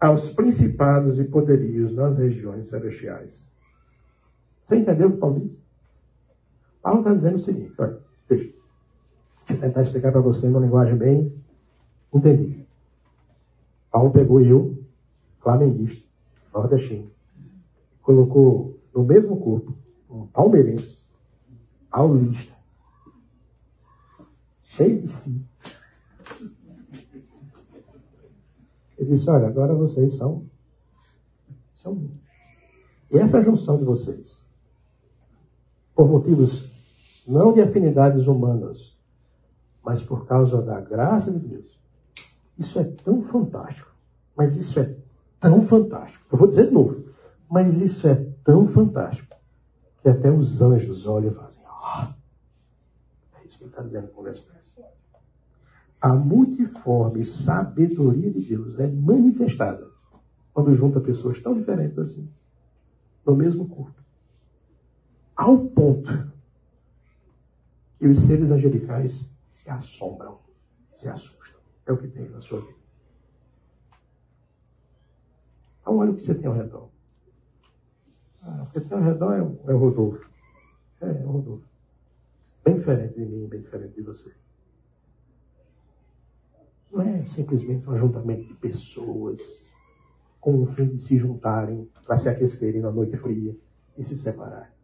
Aos 0.00 0.32
principados 0.32 1.20
e 1.20 1.24
poderios 1.24 1.94
nas 1.94 2.18
regiões 2.18 2.68
celestiais. 2.68 3.48
Você 4.68 4.76
entendeu 4.76 5.08
o 5.08 5.12
que 5.12 5.16
Paulo 5.16 5.40
disse? 5.40 5.58
Paulo 6.82 6.98
está 6.98 7.14
dizendo 7.14 7.36
o 7.36 7.38
seguinte, 7.38 7.72
olha, 7.78 7.98
veja. 8.28 8.52
Deixa 9.46 9.54
eu 9.54 9.60
tentar 9.60 9.80
explicar 9.80 10.12
para 10.12 10.20
você 10.20 10.46
uma 10.46 10.60
linguagem 10.60 10.94
bem 10.94 11.32
entendível. 12.12 12.66
Paulo 13.90 14.10
pegou 14.10 14.42
eu, 14.42 14.78
flamenguista, 15.40 16.06
nordestino, 16.52 17.10
colocou 18.02 18.78
no 18.94 19.04
mesmo 19.04 19.40
corpo 19.40 19.74
um 20.10 20.26
palmeirense, 20.26 21.02
paulista, 21.90 22.52
cheio 24.64 25.00
de 25.00 25.08
si, 25.08 25.42
Ele 28.98 29.12
disse: 29.12 29.30
Olha, 29.30 29.46
agora 29.46 29.72
vocês 29.74 30.12
são. 30.12 30.44
são 31.74 32.06
e 33.10 33.16
essa 33.16 33.42
junção 33.42 33.78
de 33.78 33.84
vocês, 33.84 34.46
por 35.98 36.08
motivos 36.08 36.70
não 37.26 37.52
de 37.52 37.60
afinidades 37.60 38.28
humanas, 38.28 38.96
mas 39.82 40.00
por 40.00 40.26
causa 40.26 40.62
da 40.62 40.80
graça 40.80 41.28
de 41.28 41.40
Deus, 41.40 41.76
isso 42.56 42.78
é 42.78 42.84
tão 42.84 43.20
fantástico. 43.20 43.92
Mas 44.36 44.56
isso 44.56 44.78
é 44.78 44.94
tão 45.40 45.60
fantástico. 45.62 46.24
Eu 46.30 46.38
vou 46.38 46.46
dizer 46.46 46.68
de 46.68 46.72
novo. 46.72 47.02
Mas 47.50 47.76
isso 47.78 48.06
é 48.06 48.14
tão 48.44 48.68
fantástico 48.68 49.36
que 50.00 50.08
até 50.08 50.30
os 50.30 50.62
anjos 50.62 51.04
olham 51.04 51.32
e 51.32 51.34
fazem. 51.34 51.64
Oh, 51.66 52.12
é 53.36 53.44
isso 53.44 53.58
que 53.58 53.64
ele 53.64 53.70
está 53.70 53.82
dizendo 53.82 54.06
com 54.12 54.28
expresso 54.28 54.80
a 56.00 56.14
multiforme 56.14 57.24
sabedoria 57.24 58.30
de 58.30 58.40
Deus 58.40 58.78
é 58.78 58.86
manifestada 58.86 59.84
quando 60.54 60.72
junta 60.72 61.00
pessoas 61.00 61.40
tão 61.40 61.54
diferentes 61.54 61.98
assim, 61.98 62.30
no 63.26 63.34
mesmo 63.34 63.66
corpo. 63.68 63.97
Ao 65.38 65.56
ponto 65.68 66.32
que 67.96 68.08
os 68.08 68.18
seres 68.22 68.50
angelicais 68.50 69.32
se 69.52 69.70
assombram, 69.70 70.40
se 70.90 71.08
assustam. 71.08 71.60
É 71.86 71.92
o 71.92 71.96
que 71.96 72.08
tem 72.08 72.28
na 72.28 72.40
sua 72.40 72.60
vida. 72.60 72.76
Então, 75.80 75.96
olha 75.96 76.10
o 76.10 76.16
que 76.16 76.22
você 76.22 76.34
tem 76.34 76.46
ao 76.46 76.54
redor. 76.54 76.88
Ah, 78.42 78.64
o 78.64 78.72
que 78.72 78.80
tem 78.80 78.98
ao 78.98 79.04
redor 79.04 79.32
é 79.32 79.40
o, 79.40 79.60
é 79.68 79.74
o 79.74 79.78
Rodolfo. 79.78 80.28
É, 81.00 81.06
é 81.06 81.24
o 81.24 81.30
Rodolfo. 81.30 81.68
Bem 82.64 82.74
diferente 82.74 83.14
de 83.14 83.24
mim, 83.24 83.46
bem 83.46 83.60
diferente 83.60 83.94
de 83.94 84.02
você. 84.02 84.34
Não 86.90 87.00
é 87.00 87.24
simplesmente 87.26 87.88
um 87.88 87.92
ajuntamento 87.92 88.42
de 88.42 88.54
pessoas 88.54 89.70
com 90.40 90.60
o 90.60 90.66
fim 90.66 90.88
de 90.88 91.00
se 91.00 91.16
juntarem 91.16 91.88
para 92.04 92.16
se 92.16 92.28
aquecerem 92.28 92.80
na 92.80 92.90
noite 92.90 93.16
fria 93.16 93.56
e 93.96 94.02
se 94.02 94.18
separarem. 94.18 94.77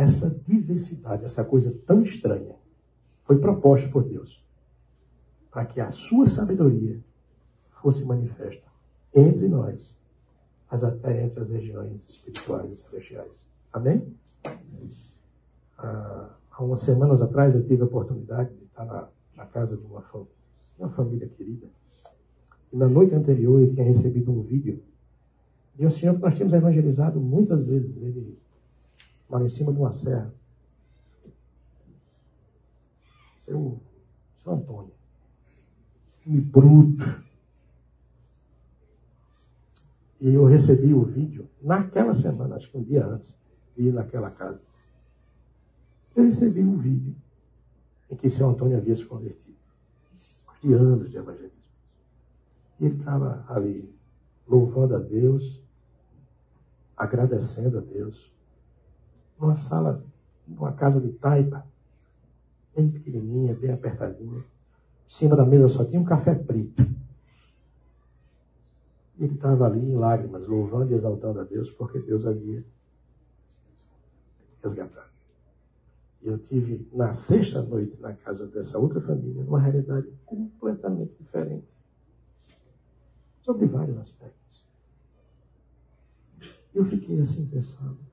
Essa 0.00 0.30
diversidade, 0.30 1.26
essa 1.26 1.44
coisa 1.44 1.76
tão 1.86 2.02
estranha, 2.02 2.56
foi 3.24 3.38
proposta 3.38 3.86
por 3.90 4.02
Deus 4.02 4.42
para 5.50 5.66
que 5.66 5.78
a 5.78 5.90
sua 5.90 6.26
sabedoria 6.26 6.98
fosse 7.82 8.02
manifesta 8.06 8.66
entre 9.14 9.46
nós, 9.46 9.94
mas 10.70 10.82
até 10.82 11.22
entre 11.22 11.40
as 11.40 11.50
regiões 11.50 12.02
espirituais 12.08 12.70
e 12.70 12.76
celestiais. 12.76 13.46
Amém? 13.74 14.16
Ah, 15.76 16.30
há 16.50 16.64
umas 16.64 16.80
semanas 16.80 17.20
atrás 17.20 17.54
eu 17.54 17.66
tive 17.66 17.82
a 17.82 17.84
oportunidade 17.84 18.54
de 18.54 18.64
estar 18.64 18.86
na, 18.86 19.06
na 19.36 19.44
casa 19.44 19.76
de 19.76 19.84
uma, 19.84 20.02
uma 20.78 20.88
família 20.88 21.28
querida. 21.28 21.66
E 22.72 22.76
na 22.78 22.88
noite 22.88 23.14
anterior 23.14 23.60
eu 23.60 23.70
tinha 23.70 23.84
recebido 23.84 24.32
um 24.32 24.40
vídeo 24.40 24.82
de 25.74 25.84
um 25.84 25.90
senhor 25.90 26.14
que 26.14 26.22
nós 26.22 26.32
tínhamos 26.32 26.54
evangelizado 26.54 27.20
muitas 27.20 27.66
vezes. 27.66 27.98
Ele 27.98 28.39
mora 29.30 29.44
em 29.44 29.48
cima 29.48 29.72
de 29.72 29.78
uma 29.78 29.92
serra. 29.92 30.32
Seu, 33.38 33.80
seu 34.42 34.52
Antônio. 34.52 34.92
Me 36.26 36.40
bruto. 36.40 37.04
E 40.20 40.34
eu 40.34 40.44
recebi 40.44 40.92
o 40.92 41.02
vídeo 41.02 41.48
naquela 41.62 42.12
semana, 42.12 42.56
acho 42.56 42.70
que 42.70 42.76
um 42.76 42.82
dia 42.82 43.06
antes 43.06 43.38
de 43.74 43.84
ir 43.84 43.92
naquela 43.92 44.30
casa 44.30 44.62
eu 46.20 46.24
recebi 46.24 46.60
um 46.60 46.76
vídeo 46.76 47.14
em 48.10 48.16
que 48.16 48.28
seu 48.28 48.48
Antônio 48.48 48.76
havia 48.76 48.94
se 48.94 49.04
convertido. 49.04 49.56
De 50.62 50.72
anos 50.74 51.10
de 51.10 51.16
evangelismo. 51.16 51.58
E 52.78 52.86
ele 52.86 52.96
estava 52.96 53.44
ali, 53.48 53.94
louvando 54.46 54.96
a 54.96 54.98
Deus, 54.98 55.62
agradecendo 56.96 57.78
a 57.78 57.80
Deus, 57.80 58.30
numa 59.40 59.56
sala, 59.56 60.04
numa 60.46 60.72
casa 60.72 61.00
de 61.00 61.10
taipa, 61.12 61.66
bem 62.76 62.90
pequenininha, 62.90 63.54
bem 63.54 63.72
apertadinha. 63.72 64.38
Em 64.38 64.44
cima 65.08 65.34
da 65.34 65.44
mesa 65.44 65.68
só 65.68 65.84
tinha 65.84 66.00
um 66.00 66.04
café 66.04 66.34
preto. 66.34 66.82
Ele 69.18 69.34
estava 69.34 69.66
ali 69.66 69.80
em 69.80 69.96
lágrimas, 69.96 70.46
louvando 70.46 70.92
e 70.92 70.94
exaltando 70.94 71.40
a 71.40 71.44
Deus, 71.44 71.70
porque 71.70 71.98
Deus 71.98 72.26
havia 72.26 72.64
resgatado. 74.62 75.10
Eu 76.22 76.38
tive 76.38 76.86
na 76.92 77.12
sexta 77.14 77.62
noite 77.62 77.98
na 78.00 78.12
casa 78.12 78.46
dessa 78.46 78.78
outra 78.78 79.00
família, 79.00 79.42
numa 79.42 79.58
realidade 79.58 80.06
completamente 80.26 81.14
diferente. 81.18 81.66
Sobre 83.42 83.66
vários 83.66 83.96
aspectos. 83.98 84.64
Eu 86.74 86.84
fiquei 86.84 87.20
assim 87.20 87.46
pensando. 87.46 88.09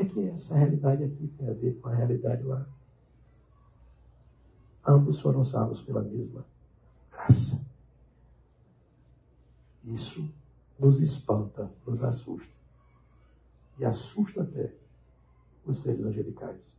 É 0.00 0.04
que 0.06 0.28
essa 0.30 0.54
realidade 0.54 1.04
aqui 1.04 1.28
tem 1.36 1.46
a 1.46 1.52
ver 1.52 1.78
com 1.78 1.90
a 1.90 1.94
realidade 1.94 2.42
lá? 2.42 2.66
Ambos 4.86 5.20
foram 5.20 5.44
salvos 5.44 5.82
pela 5.82 6.00
mesma 6.00 6.42
graça. 7.12 7.60
Isso 9.84 10.26
nos 10.78 11.02
espanta, 11.02 11.70
nos 11.86 12.02
assusta. 12.02 12.50
E 13.78 13.84
assusta 13.84 14.42
até 14.42 14.74
os 15.66 15.82
seres 15.82 16.02
angelicais. 16.02 16.78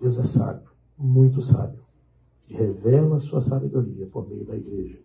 Deus 0.00 0.16
é 0.16 0.24
sábio, 0.24 0.70
muito 0.96 1.42
sábio, 1.42 1.84
e 2.48 2.54
revela 2.54 3.16
a 3.18 3.20
sua 3.20 3.42
sabedoria 3.42 4.06
por 4.06 4.26
meio 4.26 4.46
da 4.46 4.56
igreja, 4.56 4.98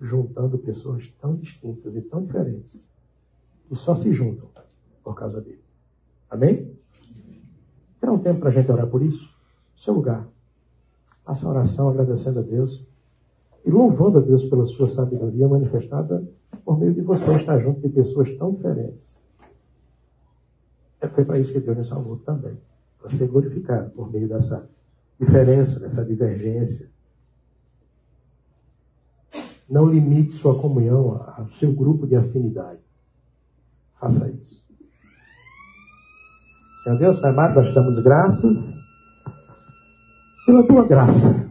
juntando 0.00 0.58
pessoas 0.58 1.06
tão 1.20 1.36
distintas 1.36 1.94
e 1.94 2.02
tão 2.02 2.24
diferentes, 2.24 2.84
que 3.68 3.76
só 3.76 3.94
se 3.94 4.12
juntam 4.12 4.50
por 5.04 5.14
causa 5.14 5.40
dele. 5.40 5.65
Amém? 6.30 6.74
Terá 8.00 8.12
um 8.12 8.18
tempo 8.18 8.40
para 8.40 8.50
a 8.50 8.52
gente 8.52 8.70
orar 8.70 8.86
por 8.86 9.02
isso? 9.02 9.28
Seu 9.76 9.94
lugar. 9.94 10.26
Faça 11.24 11.46
a 11.46 11.50
oração 11.50 11.88
agradecendo 11.88 12.40
a 12.40 12.42
Deus 12.42 12.86
e 13.64 13.70
louvando 13.70 14.18
a 14.18 14.20
Deus 14.20 14.44
pela 14.44 14.66
sua 14.66 14.88
sabedoria 14.88 15.48
manifestada 15.48 16.26
por 16.64 16.78
meio 16.78 16.94
de 16.94 17.00
você 17.00 17.34
estar 17.34 17.58
junto 17.58 17.80
de 17.80 17.88
pessoas 17.88 18.30
tão 18.36 18.52
diferentes 18.52 19.16
é, 21.00 21.08
foi 21.08 21.24
para 21.24 21.38
isso 21.38 21.52
que 21.52 21.60
Deus 21.60 21.76
nos 21.76 21.86
salvou 21.86 22.18
também. 22.18 22.58
Para 22.98 23.10
ser 23.10 23.28
glorificado 23.28 23.90
por 23.90 24.10
meio 24.10 24.28
dessa 24.28 24.68
diferença, 25.18 25.80
dessa 25.80 26.04
divergência. 26.04 26.90
Não 29.68 29.86
limite 29.86 30.32
sua 30.32 30.60
comunhão 30.60 31.24
ao 31.36 31.48
seu 31.50 31.72
grupo 31.72 32.06
de 32.06 32.16
afinidade. 32.16 32.80
Faça 33.98 34.28
isso. 34.30 34.64
Senhor 36.86 36.98
Deus, 37.00 37.24
amado, 37.24 37.56
nós 37.56 37.74
damos 37.74 37.98
graças 37.98 38.80
pela 40.46 40.62
tua 40.62 40.86
graça 40.86 41.50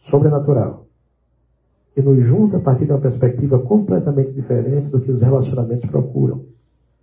sobrenatural 0.00 0.84
que 1.94 2.02
nos 2.02 2.26
junta 2.26 2.56
a 2.56 2.60
partir 2.60 2.86
de 2.86 2.90
uma 2.90 3.00
perspectiva 3.00 3.56
completamente 3.60 4.32
diferente 4.32 4.88
do 4.88 5.00
que 5.00 5.12
os 5.12 5.22
relacionamentos 5.22 5.88
procuram 5.88 6.44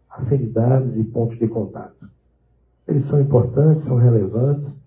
afinidades 0.09 0.97
e 0.97 1.05
pontos 1.05 1.39
de 1.39 1.47
contato. 1.47 2.09
Eles 2.85 3.05
são 3.05 3.21
importantes, 3.21 3.85
são 3.85 3.95
relevantes, 3.95 4.77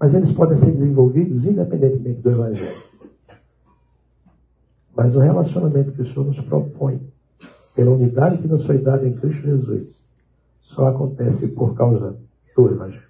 mas 0.00 0.14
eles 0.14 0.32
podem 0.32 0.56
ser 0.56 0.72
desenvolvidos 0.72 1.44
independentemente 1.44 2.22
do 2.22 2.30
Evangelho. 2.30 2.82
Mas 4.96 5.14
o 5.14 5.20
relacionamento 5.20 5.92
que 5.92 6.00
o 6.00 6.06
Senhor 6.06 6.24
nos 6.24 6.40
propõe, 6.40 6.98
pela 7.74 7.90
unidade 7.90 8.38
que 8.38 8.48
nos 8.48 8.64
foi 8.64 8.78
dada 8.78 9.06
em 9.06 9.12
Cristo 9.12 9.42
Jesus, 9.42 10.05
só 10.66 10.88
acontece 10.88 11.48
por 11.48 11.74
causa 11.74 12.18
do 12.56 12.68
Evangelho. 12.68 13.06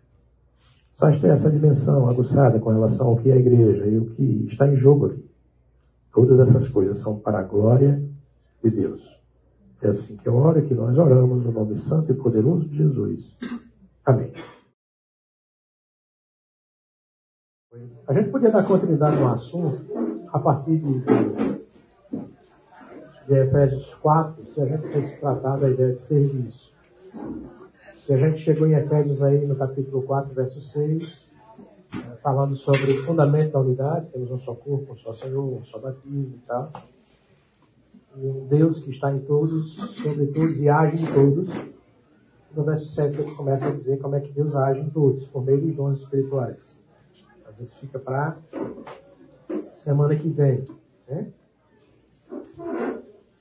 faz 0.98 1.18
ter 1.18 1.28
essa 1.28 1.50
dimensão 1.50 2.08
aguçada 2.08 2.58
com 2.58 2.70
relação 2.70 3.08
ao 3.08 3.16
que 3.16 3.30
é 3.30 3.32
a 3.32 3.38
igreja 3.38 3.86
e 3.86 3.98
o 3.98 4.10
que 4.10 4.46
está 4.46 4.68
em 4.68 4.76
jogo 4.76 5.06
aqui. 5.06 5.30
Todas 6.12 6.48
essas 6.48 6.68
coisas 6.68 6.98
são 6.98 7.18
para 7.18 7.38
a 7.38 7.42
glória 7.42 8.02
de 8.62 8.70
Deus. 8.70 9.02
É 9.80 9.88
assim 9.88 10.16
que 10.16 10.28
eu 10.28 10.36
oro 10.36 10.58
e 10.58 10.66
que 10.66 10.74
nós 10.74 10.96
oramos 10.98 11.44
no 11.44 11.52
nome 11.52 11.76
santo 11.76 12.12
e 12.12 12.14
poderoso 12.14 12.68
de 12.68 12.76
Jesus. 12.76 13.36
Amém. 14.04 14.32
A 18.06 18.12
gente 18.12 18.30
podia 18.30 18.50
dar 18.50 18.66
continuidade 18.66 19.16
no 19.16 19.28
assunto 19.28 19.82
a 20.28 20.38
partir 20.38 20.78
de, 20.78 21.04
de 23.26 23.34
Efésios 23.34 23.94
4, 23.94 24.46
se 24.46 24.62
a 24.62 24.66
gente 24.66 24.92
fosse 24.92 25.18
tratar 25.20 25.56
da 25.56 25.70
ideia 25.70 25.94
de 25.94 26.02
serviço. 26.02 26.75
E 28.08 28.14
a 28.14 28.16
gente 28.16 28.38
chegou 28.38 28.68
em 28.68 28.74
Efésios 28.74 29.22
aí 29.22 29.46
no 29.46 29.56
capítulo 29.56 30.02
4, 30.02 30.32
verso 30.32 30.60
6, 30.60 31.28
eh, 31.92 32.16
falando 32.22 32.56
sobre 32.56 32.92
o 32.92 33.02
fundamento 33.04 33.52
da 33.52 33.60
unidade, 33.60 34.06
temos 34.12 34.30
um 34.30 34.38
só 34.38 34.54
corpo, 34.54 34.92
um 34.92 34.96
só 34.96 35.12
Senhor, 35.12 35.42
um 35.42 35.64
só 35.64 35.78
batismo 35.78 36.36
e 36.36 36.46
tal. 36.46 36.72
E 38.16 38.26
um 38.26 38.46
Deus 38.46 38.80
que 38.80 38.90
está 38.90 39.12
em 39.12 39.18
todos, 39.20 39.74
sobre 39.74 40.26
todos 40.28 40.60
e 40.60 40.68
age 40.68 41.02
em 41.02 41.12
todos. 41.12 41.52
No 42.54 42.64
verso 42.64 42.86
7 42.86 43.20
ele 43.20 43.34
começa 43.34 43.68
a 43.68 43.72
dizer 43.72 43.98
como 43.98 44.14
é 44.14 44.20
que 44.20 44.32
Deus 44.32 44.54
age 44.54 44.80
em 44.80 44.88
todos, 44.88 45.26
por 45.26 45.44
meio 45.44 45.60
dos 45.60 45.74
dons 45.74 46.00
espirituais. 46.00 46.76
Às 47.46 47.56
vezes 47.56 47.74
fica 47.74 47.98
para 47.98 48.36
semana 49.74 50.14
que 50.16 50.28
vem. 50.28 50.64
Né? 51.08 51.32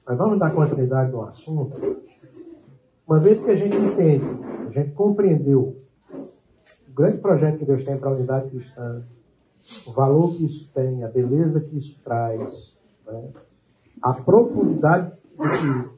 Mas 0.08 0.18
vamos 0.18 0.40
dar 0.40 0.54
continuidade 0.54 1.12
no 1.12 1.22
assunto. 1.24 1.78
Uma 3.08 3.20
vez 3.20 3.43
que 3.43 3.51
a 3.51 3.56
gente 3.56 3.76
entende, 3.76 4.26
a 4.68 4.72
gente 4.72 4.91
compreendeu 4.93 5.78
o 6.12 6.93
grande 6.93 7.20
projeto 7.20 7.60
que 7.60 7.66
Deus 7.66 7.84
tem 7.84 7.97
para 7.97 8.10
a 8.10 8.14
unidade 8.14 8.49
cristã, 8.49 9.03
o 9.86 9.91
valor 9.91 10.36
que 10.36 10.45
isso 10.45 10.72
tem, 10.74 11.03
a 11.03 11.08
beleza 11.08 11.62
que 11.62 11.78
isso 11.78 11.99
traz, 12.03 12.76
né? 13.06 13.30
a 14.01 14.14
profundidade 14.14 15.20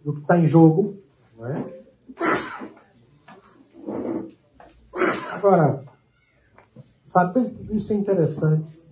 do 0.04 0.14
que 0.14 0.22
está 0.22 0.38
em 0.38 0.48
jogo. 0.48 0.98
Né? 1.38 1.74
Agora, 5.32 5.84
saber 7.06 7.52
que 7.52 7.76
isso 7.76 7.94
é 7.94 7.96
interessante, 7.96 8.86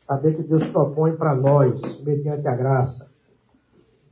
saber 0.00 0.36
que 0.36 0.42
Deus 0.44 0.66
propõe 0.68 1.16
para 1.16 1.34
nós, 1.34 2.00
mediante 2.04 2.46
a 2.46 2.54
graça, 2.54 3.10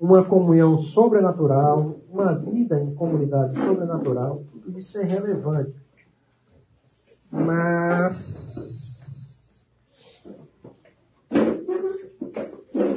uma 0.05 0.23
comunhão 0.23 0.79
sobrenatural, 0.79 1.97
uma 2.11 2.35
vida 2.35 2.79
em 2.79 2.95
comunidade 2.95 3.59
sobrenatural, 3.59 4.45
tudo 4.53 4.79
isso 4.79 4.99
é 4.99 5.05
relevante. 5.05 5.75
Mas 7.31 9.25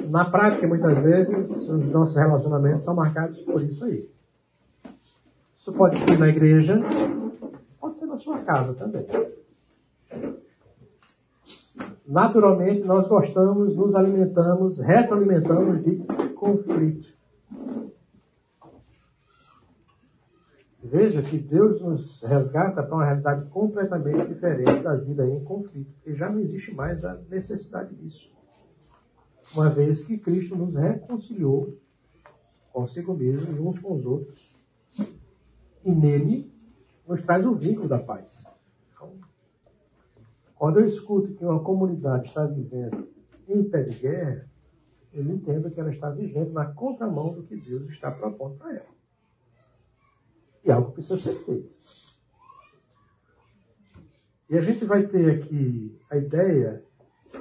na 0.10 0.26
prática, 0.26 0.68
muitas 0.68 1.02
vezes, 1.02 1.70
os 1.70 1.86
nossos 1.90 2.18
relacionamentos 2.18 2.84
são 2.84 2.94
marcados 2.94 3.40
por 3.40 3.62
isso 3.62 3.86
aí. 3.86 4.10
Isso 5.58 5.72
pode 5.72 5.98
ser 6.00 6.20
na 6.20 6.28
igreja, 6.28 6.78
pode 7.80 7.98
ser 7.98 8.08
na 8.08 8.18
sua 8.18 8.40
casa 8.40 8.74
também. 8.74 9.08
Naturalmente, 12.06 12.84
nós 12.84 13.08
gostamos, 13.08 13.76
nos 13.78 13.96
alimentamos, 13.96 14.80
retroalimentamos 14.80 15.84
de 15.84 16.27
conflito. 16.38 17.18
Veja 20.84 21.22
que 21.22 21.38
Deus 21.38 21.82
nos 21.82 22.22
resgata 22.24 22.82
para 22.82 22.96
uma 22.96 23.04
realidade 23.04 23.50
completamente 23.50 24.28
diferente 24.28 24.84
da 24.84 24.96
vida 24.96 25.28
em 25.28 25.44
conflito, 25.44 25.92
porque 25.96 26.16
já 26.16 26.30
não 26.30 26.40
existe 26.40 26.74
mais 26.74 27.04
a 27.04 27.16
necessidade 27.30 27.94
disso. 27.96 28.32
Uma 29.54 29.70
vez 29.70 30.06
que 30.06 30.18
Cristo 30.18 30.56
nos 30.56 30.74
reconciliou 30.76 31.78
consigo 32.72 33.14
mesmo 33.14 33.68
uns 33.68 33.80
com 33.80 33.96
os 33.96 34.06
outros, 34.06 34.56
e 35.84 35.92
nele 35.92 36.52
nos 37.08 37.22
traz 37.22 37.46
o 37.46 37.56
vínculo 37.56 37.88
da 37.88 37.98
paz. 37.98 38.26
Então, 38.94 39.14
quando 40.56 40.80
eu 40.80 40.86
escuto 40.86 41.34
que 41.34 41.44
uma 41.44 41.64
comunidade 41.64 42.28
está 42.28 42.46
vivendo 42.46 43.08
em 43.48 43.64
pé 43.64 43.84
de 43.84 43.98
guerra, 43.98 44.48
eu 45.14 45.24
entendo 45.24 45.72
que 45.72 45.80
ela 45.80 45.92
está 45.92 46.10
vivendo 46.10 46.52
na 46.52 46.66
contramão 46.66 47.34
do 47.34 47.44
que 47.44 47.56
Deus 47.56 47.90
está 47.90 48.12
propondo 48.12 48.58
para 48.58 48.76
ela. 48.76 48.98
E 50.64 50.72
algo 50.72 50.92
precisa 50.92 51.18
ser 51.18 51.36
feito. 51.46 51.76
E 54.50 54.58
a 54.58 54.62
gente 54.62 54.86
vai 54.86 55.06
ter 55.06 55.42
aqui 55.42 56.00
a 56.10 56.18
ideia, 56.18 56.84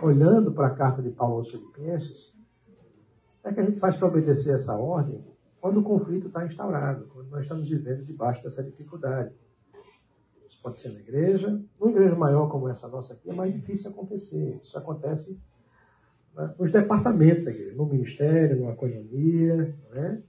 olhando 0.02 0.52
para 0.52 0.68
a 0.68 0.74
carta 0.74 1.02
de 1.02 1.10
Paulo 1.10 1.36
aos 1.36 1.50
Filipenses, 1.50 2.34
é 3.44 3.52
que 3.52 3.60
a 3.60 3.64
gente 3.64 3.78
faz 3.78 3.96
para 3.96 4.08
obedecer 4.08 4.54
essa 4.54 4.76
ordem 4.76 5.24
quando 5.60 5.80
o 5.80 5.82
conflito 5.82 6.26
está 6.26 6.44
instaurado, 6.44 7.06
quando 7.08 7.28
nós 7.30 7.42
estamos 7.42 7.68
vivendo 7.68 8.04
debaixo 8.04 8.42
dessa 8.42 8.62
dificuldade. 8.62 9.34
Isso 10.48 10.60
pode 10.60 10.78
ser 10.78 10.90
na 10.90 11.00
igreja, 11.00 11.60
numa 11.78 11.90
igreja 11.92 12.14
maior 12.16 12.48
como 12.48 12.68
essa 12.68 12.88
nossa 12.88 13.14
aqui, 13.14 13.30
é 13.30 13.34
mais 13.34 13.52
difícil 13.52 13.90
acontecer. 13.90 14.60
Isso 14.62 14.76
acontece 14.76 15.40
né, 16.36 16.54
nos 16.58 16.70
departamentos 16.70 17.44
da 17.44 17.50
igreja, 17.50 17.74
no 17.74 17.86
ministério, 17.86 18.58
numa 18.58 18.72
economia, 18.72 19.74
né? 19.90 20.22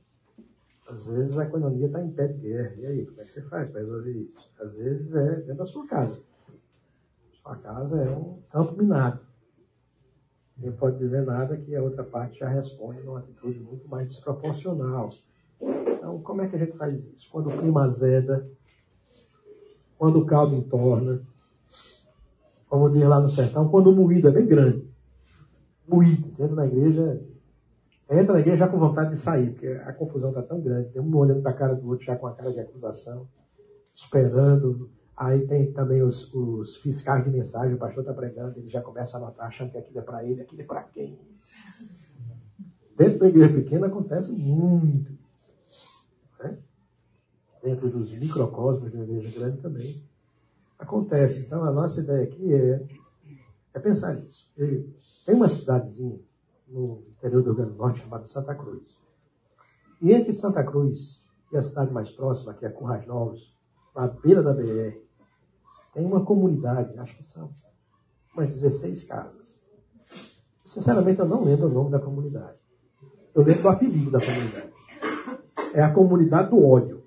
Às 0.87 1.05
vezes 1.05 1.37
a 1.37 1.43
economia 1.43 1.87
está 1.87 2.01
em 2.01 2.11
pé 2.11 2.27
de 2.27 2.37
guerra. 2.39 2.73
E 2.77 2.85
aí, 2.85 3.05
como 3.05 3.19
é 3.19 3.25
que 3.25 3.31
você 3.31 3.41
faz 3.41 3.69
para 3.69 3.81
resolver 3.81 4.11
isso? 4.11 4.49
Às 4.57 4.75
vezes 4.75 5.13
é 5.15 5.35
dentro 5.41 5.55
da 5.55 5.65
sua 5.65 5.85
casa. 5.85 6.21
Sua 7.33 7.57
casa 7.57 8.01
é 8.01 8.09
um 8.09 8.39
campo 8.49 8.77
minado. 8.77 9.19
Ninguém 10.55 10.71
pode 10.77 10.97
dizer 10.97 11.25
nada 11.25 11.57
que 11.57 11.75
a 11.75 11.83
outra 11.83 12.05
parte 12.05 12.39
já 12.39 12.47
responde 12.47 13.01
numa 13.01 13.19
atitude 13.19 13.59
muito 13.59 13.87
mais 13.89 14.07
desproporcional. 14.07 15.09
Então, 15.61 16.21
como 16.21 16.41
é 16.41 16.47
que 16.47 16.55
a 16.55 16.59
gente 16.59 16.77
faz 16.77 17.03
isso? 17.13 17.29
Quando 17.29 17.49
o 17.49 17.57
clima 17.57 17.83
azeda, 17.83 18.49
quando 19.97 20.19
o 20.19 20.25
caldo 20.25 20.55
entorna, 20.55 21.21
como 22.69 22.89
diz 22.89 23.03
lá 23.03 23.19
no 23.19 23.29
sertão, 23.29 23.69
quando 23.69 23.91
o 23.91 23.95
moído 23.95 24.29
é 24.29 24.31
bem 24.31 24.45
grande. 24.45 24.86
Moído. 25.87 26.33
Você 26.33 26.43
entra 26.43 26.55
na 26.55 26.67
igreja, 26.67 27.21
você 27.99 28.19
entra 28.19 28.33
na 28.33 28.39
igreja 28.39 28.57
já 28.57 28.67
com 28.67 28.77
vontade 28.77 29.11
de 29.11 29.17
sair, 29.17 29.51
porque 29.51 29.67
a 29.67 29.93
confusão 29.93 30.29
está 30.29 30.41
tão 30.41 30.59
grande. 30.59 30.89
Tem 30.89 31.01
um 31.01 31.15
olhando 31.15 31.41
para 31.41 31.51
a 31.51 31.55
cara 31.55 31.75
do 31.75 31.87
outro 31.87 32.05
já 32.05 32.15
com 32.15 32.27
a 32.27 32.33
cara 32.33 32.51
de 32.51 32.59
acusação, 32.59 33.27
esperando. 33.95 34.89
Aí 35.15 35.47
tem 35.47 35.71
também 35.71 36.03
os, 36.03 36.31
os 36.33 36.77
fiscais 36.77 37.23
de 37.23 37.31
mensagem, 37.31 37.73
o 37.73 37.79
pastor 37.79 38.01
está 38.01 38.13
pregando, 38.13 38.59
ele 38.59 38.69
já 38.69 38.81
começa 38.81 39.17
a 39.17 39.21
anotar, 39.21 39.47
achando 39.47 39.71
que 39.71 39.77
aquilo 39.79 39.99
é 39.99 40.01
para 40.03 40.23
ele, 40.23 40.41
aquilo 40.41 40.61
é 40.61 40.65
para 40.65 40.83
quem. 40.83 41.17
Dentro 42.95 43.19
da 43.19 43.27
igreja 43.27 43.53
pequena 43.53 43.87
acontece 43.87 44.31
muito. 44.31 45.11
Né? 46.39 46.57
Dentro 47.63 47.89
dos 47.89 48.11
microcosmos 48.11 48.91
da 48.91 49.03
igreja 49.03 49.39
grande 49.39 49.57
também 49.57 50.03
acontece. 50.77 51.41
Então 51.41 51.63
a 51.63 51.71
nossa 51.71 52.01
ideia 52.01 52.23
aqui 52.23 52.53
é, 52.53 52.81
é 53.73 53.79
pensar 53.79 54.13
nisso. 54.15 54.49
Tem 55.27 55.35
uma 55.35 55.49
cidadezinha 55.49 56.17
no 56.69 57.03
interior 57.09 57.43
do 57.43 57.49
Rio 57.49 57.55
Grande 57.55 57.71
do 57.71 57.77
Norte 57.77 57.99
chamada 57.99 58.25
Santa 58.25 58.55
Cruz. 58.55 58.97
E 60.01 60.13
entre 60.13 60.33
Santa 60.33 60.63
Cruz 60.63 61.21
e 61.51 61.57
a 61.57 61.61
cidade 61.61 61.91
mais 61.91 62.09
próxima, 62.09 62.53
que 62.53 62.65
é 62.65 62.69
Currais 62.69 63.05
Novos, 63.05 63.53
na 63.93 64.07
beira 64.07 64.41
da 64.41 64.53
BR, 64.53 64.97
tem 65.93 66.05
uma 66.05 66.23
comunidade, 66.23 66.97
acho 66.97 67.17
que 67.17 67.25
são 67.25 67.51
umas 68.33 68.47
16 68.47 69.03
casas. 69.03 69.67
Sinceramente, 70.65 71.19
eu 71.19 71.27
não 71.27 71.43
lembro 71.43 71.67
o 71.67 71.73
nome 71.73 71.91
da 71.91 71.99
comunidade. 71.99 72.57
Eu 73.35 73.43
lembro 73.43 73.63
do 73.63 73.69
apelido 73.69 74.11
da 74.11 74.21
comunidade. 74.21 74.71
É 75.73 75.83
a 75.83 75.93
comunidade 75.93 76.51
do 76.51 76.65
ódio. 76.65 77.03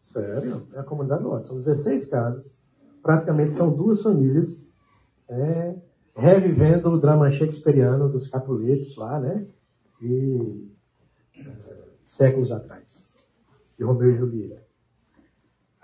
Sério? 0.00 0.66
É 0.72 0.80
a 0.80 0.84
comunidade 0.84 1.22
do 1.22 1.30
ódio. 1.30 1.46
São 1.46 1.56
16 1.56 2.06
casas. 2.06 2.58
Praticamente 3.00 3.52
são 3.52 3.72
duas 3.72 4.02
famílias. 4.02 4.66
É, 5.28 5.87
revivendo 6.18 6.90
o 6.90 6.98
drama 6.98 7.30
shakespeariano 7.30 8.08
dos 8.08 8.28
Capuletos 8.28 8.96
lá, 8.96 9.20
né? 9.20 9.46
E 10.02 10.68
é, 11.38 11.44
séculos 12.04 12.50
atrás. 12.50 13.08
De 13.78 13.84
Romeu 13.84 14.10
e 14.10 14.18
Julieta. 14.18 14.66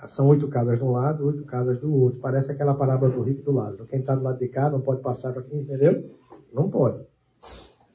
São 0.07 0.29
oito 0.29 0.49
casas 0.49 0.77
de 0.77 0.85
um 0.85 0.91
lado, 0.91 1.25
oito 1.27 1.45
casas 1.45 1.81
do 1.81 1.95
outro. 1.95 2.21
Parece 2.21 2.53
aquela 2.53 2.75
parábola 2.75 3.11
do 3.13 3.23
rico 3.23 3.43
do 3.43 3.53
lado. 3.53 3.87
Quem 3.87 4.01
está 4.01 4.15
do 4.15 4.23
lado 4.23 4.39
de 4.39 4.49
cá 4.49 4.69
não 4.69 4.81
pode 4.81 5.01
passar 5.01 5.33
para 5.33 5.41
aqui, 5.41 5.57
entendeu? 5.57 6.11
Não 6.53 6.69
pode. 6.69 7.07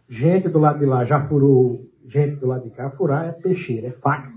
Gente 0.08 0.50
do 0.50 0.58
lado 0.58 0.80
de 0.80 0.86
lá 0.86 1.04
já 1.04 1.22
furou 1.22 1.88
gente 2.08 2.38
do 2.38 2.48
lado 2.48 2.64
de 2.64 2.72
cá. 2.72 2.90
Furar 2.90 3.28
é 3.28 3.32
peixeira, 3.34 3.88
é 3.88 3.92
faca. 3.92 4.34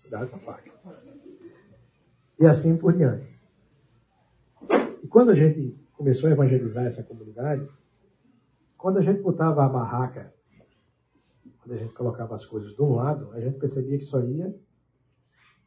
Cuidado 0.00 0.30
com 0.30 0.38
faca. 0.38 0.70
E 2.38 2.46
assim 2.46 2.76
por 2.76 2.94
diante. 2.94 3.26
E 5.02 5.08
quando 5.08 5.32
a 5.32 5.34
gente 5.34 5.76
começou 5.96 6.28
a 6.28 6.32
evangelizar 6.32 6.84
essa 6.84 7.02
comunidade, 7.02 7.66
quando 8.78 8.98
a 8.98 9.02
gente 9.02 9.22
botava 9.22 9.64
a 9.64 9.68
barraca, 9.68 10.32
quando 11.58 11.72
a 11.72 11.78
gente 11.78 11.94
colocava 11.94 12.34
as 12.34 12.44
coisas 12.44 12.74
de 12.74 12.82
um 12.82 12.94
lado, 12.94 13.32
a 13.32 13.40
gente 13.40 13.58
percebia 13.58 13.96
que 13.96 14.04
só 14.04 14.22
ia 14.22 14.54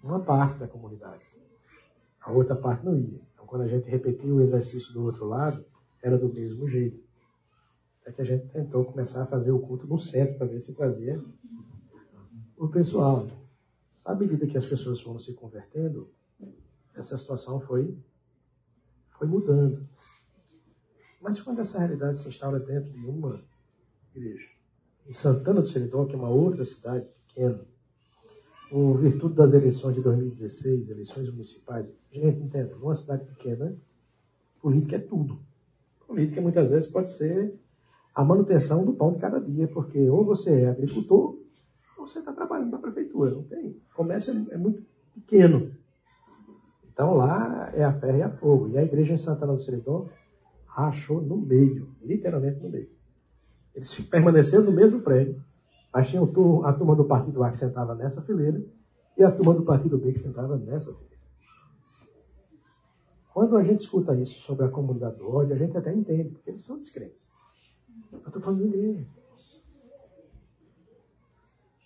uma 0.03 0.19
parte 0.19 0.59
da 0.59 0.67
comunidade. 0.67 1.25
A 2.21 2.32
outra 2.32 2.55
parte 2.55 2.86
não 2.86 2.95
ia. 2.95 3.19
Então 3.34 3.45
quando 3.45 3.63
a 3.63 3.67
gente 3.67 3.89
repetia 3.89 4.34
o 4.34 4.39
exercício 4.39 4.93
do 4.93 5.03
outro 5.03 5.25
lado, 5.25 5.65
era 6.01 6.17
do 6.17 6.32
mesmo 6.32 6.69
jeito. 6.69 7.03
É 8.05 8.11
que 8.11 8.21
a 8.21 8.25
gente 8.25 8.47
tentou 8.47 8.86
começar 8.86 9.23
a 9.23 9.25
fazer 9.25 9.51
o 9.51 9.59
culto 9.59 9.88
no 9.88 9.99
centro 9.99 10.38
para 10.38 10.47
ver 10.47 10.61
se 10.61 10.75
trazia 10.75 11.21
o 12.55 12.67
pessoal. 12.67 13.27
À 14.05 14.13
medida 14.13 14.45
que 14.47 14.57
as 14.57 14.65
pessoas 14.65 15.01
foram 15.01 15.19
se 15.19 15.34
convertendo, 15.34 16.09
essa 16.95 17.17
situação 17.17 17.59
foi, 17.59 17.97
foi 19.09 19.27
mudando. 19.27 19.89
Mas 21.22 21.41
quando 21.41 21.59
essa 21.59 21.80
realidade 21.80 22.17
se 22.17 22.30
instala 22.30 22.59
dentro 22.59 22.91
de 22.91 23.05
uma 23.05 23.43
igreja, 24.15 24.47
em 25.07 25.13
Santana 25.13 25.61
do 25.61 25.67
Seridó, 25.67 26.05
que 26.05 26.15
é 26.15 26.17
uma 26.17 26.30
outra 26.30 26.63
cidade 26.63 27.05
pequena, 27.28 27.59
por 28.70 28.99
virtude 28.99 29.36
das 29.36 29.53
eleições 29.53 29.95
de 29.95 30.01
2016, 30.01 30.89
eleições 30.89 31.30
municipais, 31.30 31.93
gente, 32.11 32.39
entenda, 32.39 32.76
numa 32.76 32.93
cidade 32.93 33.26
pequena, 33.26 33.76
política 34.61 34.97
é 34.97 34.99
tudo. 34.99 35.39
Política 36.07 36.39
muitas 36.39 36.70
vezes 36.70 36.89
pode 36.89 37.09
ser 37.09 37.59
a 38.13 38.24
manutenção 38.24 38.86
do 38.86 38.93
pão 38.93 39.13
de 39.13 39.20
cada 39.20 39.39
dia, 39.39 39.67
porque 39.67 40.09
ou 40.09 40.24
você 40.24 40.61
é 40.61 40.70
agricultor, 40.70 41.39
ou 41.97 42.07
você 42.07 42.20
está 42.20 42.32
trabalhando 42.32 42.70
para 42.70 42.80
a 42.80 42.82
prefeitura. 42.82 43.32
Não 43.32 43.43
tem. 43.43 43.82
O 43.91 43.95
comércio 43.95 44.34
é, 44.51 44.55
é 44.55 44.57
muito 44.57 44.84
pequeno. 45.13 45.72
Então 46.91 47.15
lá 47.15 47.72
é 47.74 47.84
a 47.84 47.93
ferro 47.93 48.17
e 48.17 48.22
a 48.22 48.30
fogo. 48.30 48.70
E 48.70 48.78
a 48.78 48.84
igreja 48.84 49.13
em 49.13 49.17
Santana 49.17 49.53
do 49.53 49.59
Seridó 49.59 50.09
rachou 50.86 51.21
no 51.21 51.38
meio, 51.38 51.89
literalmente 52.01 52.59
no 52.61 52.69
meio. 52.69 52.89
Eles 53.73 53.93
permaneceram 54.01 54.63
no 54.63 54.71
mesmo 54.71 55.01
prédio, 55.01 55.41
mas 55.93 56.09
tinha 56.09 56.21
a 56.21 56.73
turma 56.73 56.95
do 56.95 57.05
partido 57.05 57.43
A 57.43 57.49
que 57.51 57.57
sentava 57.57 57.95
nessa 57.95 58.21
fileira 58.21 58.63
e 59.17 59.23
a 59.23 59.32
turma 59.32 59.53
do 59.53 59.63
partido 59.63 59.97
B 59.97 60.11
que 60.13 60.19
sentava 60.19 60.57
nessa 60.57 60.93
fileira. 60.93 61.09
Quando 63.34 63.57
a 63.57 63.63
gente 63.63 63.80
escuta 63.80 64.15
isso 64.15 64.39
sobre 64.41 64.65
a 64.65 64.69
comunidade 64.69 65.17
do 65.17 65.30
ódio, 65.30 65.55
a 65.55 65.57
gente 65.57 65.77
até 65.77 65.93
entende, 65.93 66.30
porque 66.30 66.49
eles 66.49 66.63
são 66.63 66.77
descrentes. 66.77 67.32
Eu 68.11 68.19
estou 68.19 68.41
falando 68.41 68.61
de 68.61 68.67
igreja. 68.67 69.05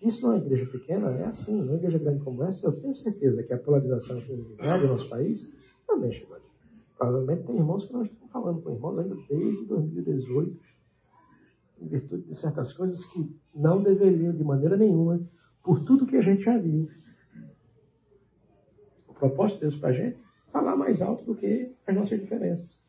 Isso 0.02 0.28
numa 0.28 0.38
igreja 0.38 0.66
pequena 0.66 1.12
é 1.12 1.26
assim. 1.26 1.56
Numa 1.62 1.76
igreja 1.76 1.98
grande 1.98 2.24
como 2.24 2.44
essa, 2.44 2.68
eu 2.68 2.74
tenho 2.74 2.96
certeza 2.96 3.44
que 3.44 3.54
a 3.54 3.58
polarização 3.58 4.20
que 4.22 4.36
do 4.36 4.88
nosso 4.88 5.08
país 5.08 5.50
também 5.88 6.12
chegou 6.12 6.36
aqui. 6.36 6.53
Provavelmente 7.04 7.44
tem 7.44 7.58
irmãos 7.58 7.86
que 7.86 7.92
nós 7.92 8.08
estamos 8.08 8.32
falando 8.32 8.62
com 8.62 8.72
irmãos 8.72 8.98
ainda 8.98 9.16
desde 9.28 9.66
2018, 9.66 10.58
em 11.82 11.88
virtude 11.88 12.24
de 12.24 12.34
certas 12.34 12.72
coisas 12.72 13.04
que 13.04 13.30
não 13.54 13.84
deveriam 13.84 14.32
de 14.32 14.42
maneira 14.42 14.78
nenhuma, 14.78 15.20
por 15.62 15.84
tudo 15.84 16.06
que 16.06 16.16
a 16.16 16.22
gente 16.22 16.44
já 16.44 16.58
viu. 16.58 16.90
O 19.06 19.14
propósito 19.14 19.56
de 19.56 19.62
Deus 19.64 19.76
para 19.76 19.90
a 19.90 19.92
gente 19.92 20.16
é 20.16 20.50
falar 20.50 20.78
mais 20.78 21.02
alto 21.02 21.26
do 21.26 21.36
que 21.36 21.76
as 21.86 21.94
nossas 21.94 22.22
diferenças. 22.22 22.82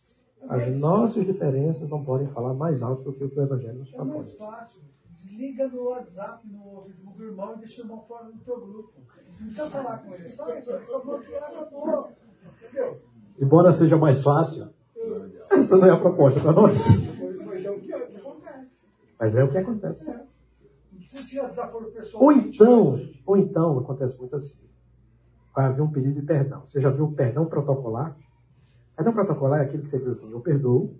As 0.49 0.77
nossas 0.77 1.27
diferenças 1.27 1.89
não 1.89 2.05
podem 2.05 2.29
falar 2.29 2.55
mais 2.55 2.83
alto 2.85 3.03
do 3.03 3.13
que 3.15 3.25
o 3.25 3.31
que 3.31 3.41
o 3.41 3.43
Evangelho 3.43 3.81
nos 3.81 3.91
propõe. 3.91 4.11
É 4.11 4.15
mais 4.15 4.35
fácil. 4.35 4.81
Desliga 5.11 5.67
no 5.67 5.89
WhatsApp, 5.89 6.47
no 6.47 6.85
Facebook 6.87 7.19
do 7.19 7.25
irmão 7.25 7.55
e 7.55 7.59
deixa 7.59 7.83
o 7.83 7.85
irmão 7.85 8.05
fora 8.07 8.31
do 8.31 8.39
teu 8.39 8.61
grupo. 8.61 8.93
Não 9.41 9.47
precisa 9.47 9.71
falar 9.71 9.99
com 9.99 10.15
ele. 10.15 10.31
Só, 10.31 10.61
só 10.61 11.01
bloquear, 11.01 11.51
acabou. 11.51 12.13
Entendeu? 12.63 13.14
Embora 13.39 13.73
seja 13.73 13.97
mais 13.97 14.23
fácil, 14.23 14.69
essa 15.51 15.77
não 15.77 15.87
é 15.87 15.91
a 15.91 15.99
proposta 15.99 16.41
para 16.41 16.53
nós. 16.53 16.79
Mas 17.47 17.65
é 17.65 17.71
o 17.71 17.81
que, 17.81 17.93
é 17.93 17.97
o 17.97 18.07
que 18.07 18.17
acontece. 18.17 18.71
Mas 19.19 19.37
é 19.37 19.45
o 19.45 19.51
que 19.51 19.59
acontece. 19.59 20.11
É. 20.11 20.25
Ou 22.15 22.33
então, 22.33 23.01
ou 23.27 23.37
então, 23.37 23.79
acontece 23.79 24.19
muito 24.19 24.37
assim. 24.37 24.59
Vai 25.55 25.67
haver 25.67 25.83
um 25.83 25.91
pedido 25.91 26.15
de 26.15 26.23
perdão. 26.23 26.63
Você 26.67 26.81
já 26.81 26.91
viu 26.91 27.05
o 27.05 27.13
perdão 27.13 27.47
protocolar? 27.47 28.17
Perdão 28.97 29.13
protocolar 29.13 29.61
é 29.61 29.65
aquele 29.65 29.83
que 29.83 29.91
você 29.91 29.99
diz 29.99 30.09
assim, 30.09 30.33
eu 30.33 30.41
perdoo, 30.41 30.95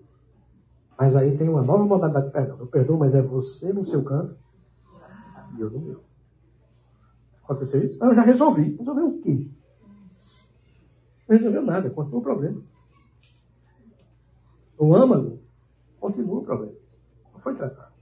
mas 0.97 1.15
aí 1.15 1.37
tem 1.37 1.49
uma 1.49 1.61
nova 1.61 1.83
modalidade 1.83 2.27
de 2.27 2.31
perdão. 2.31 2.57
Eu 2.59 2.67
perdoo, 2.67 2.97
mas 2.97 3.13
é 3.13 3.21
você 3.21 3.73
no 3.73 3.85
seu 3.85 4.03
canto 4.03 4.37
e 5.57 5.61
eu 5.61 5.69
no 5.69 5.79
meu. 5.79 6.01
Aconteceu 7.43 7.83
isso? 7.83 8.03
Ah, 8.03 8.07
eu 8.07 8.15
já 8.15 8.23
resolvi. 8.23 8.75
Resolveu 8.75 9.07
o 9.07 9.21
quê? 9.21 9.49
Não 11.27 11.35
resolveu 11.35 11.61
nada, 11.63 11.89
continua 11.89 12.19
o 12.19 12.23
problema. 12.23 12.61
O 14.77 14.95
âmago 14.95 15.39
continua 15.99 16.39
o 16.39 16.43
problema. 16.43 16.75
Não 17.33 17.39
foi 17.39 17.55
tratado. 17.55 17.93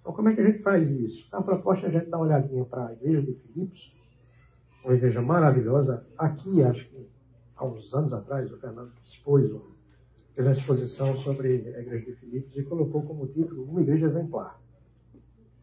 Então, 0.00 0.12
como 0.12 0.28
é 0.28 0.34
que 0.34 0.40
a 0.40 0.46
gente 0.46 0.62
faz 0.62 0.90
isso? 0.90 1.28
A 1.32 1.42
proposta 1.42 1.86
é 1.86 1.88
a 1.90 1.92
gente 1.92 2.08
dar 2.08 2.18
uma 2.18 2.26
olhadinha 2.26 2.64
para 2.64 2.86
a 2.86 2.92
igreja 2.92 3.22
de 3.22 3.34
Filipos, 3.34 3.94
uma 4.82 4.94
igreja 4.94 5.20
maravilhosa. 5.20 6.06
Aqui, 6.16 6.62
acho 6.62 6.88
que 6.88 7.08
há 7.56 7.64
uns 7.64 7.94
anos 7.94 8.12
atrás, 8.12 8.50
o 8.50 8.58
Fernando 8.58 8.92
expôs, 9.04 9.50
fez 10.34 10.46
uma 10.46 10.52
exposição 10.52 11.14
sobre 11.16 11.48
a 11.76 11.80
igreja 11.80 12.06
de 12.06 12.16
Filipos 12.16 12.56
e 12.56 12.62
colocou 12.62 13.02
como 13.02 13.26
título 13.26 13.64
uma 13.64 13.82
igreja 13.82 14.06
exemplar. 14.06 14.58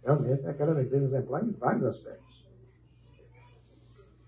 Realmente, 0.03 0.45
é 0.45 0.49
aquela 0.49 0.79
igreja 0.79 1.05
exemplar 1.05 1.43
em 1.43 1.51
vários 1.51 1.85
aspectos. 1.85 2.47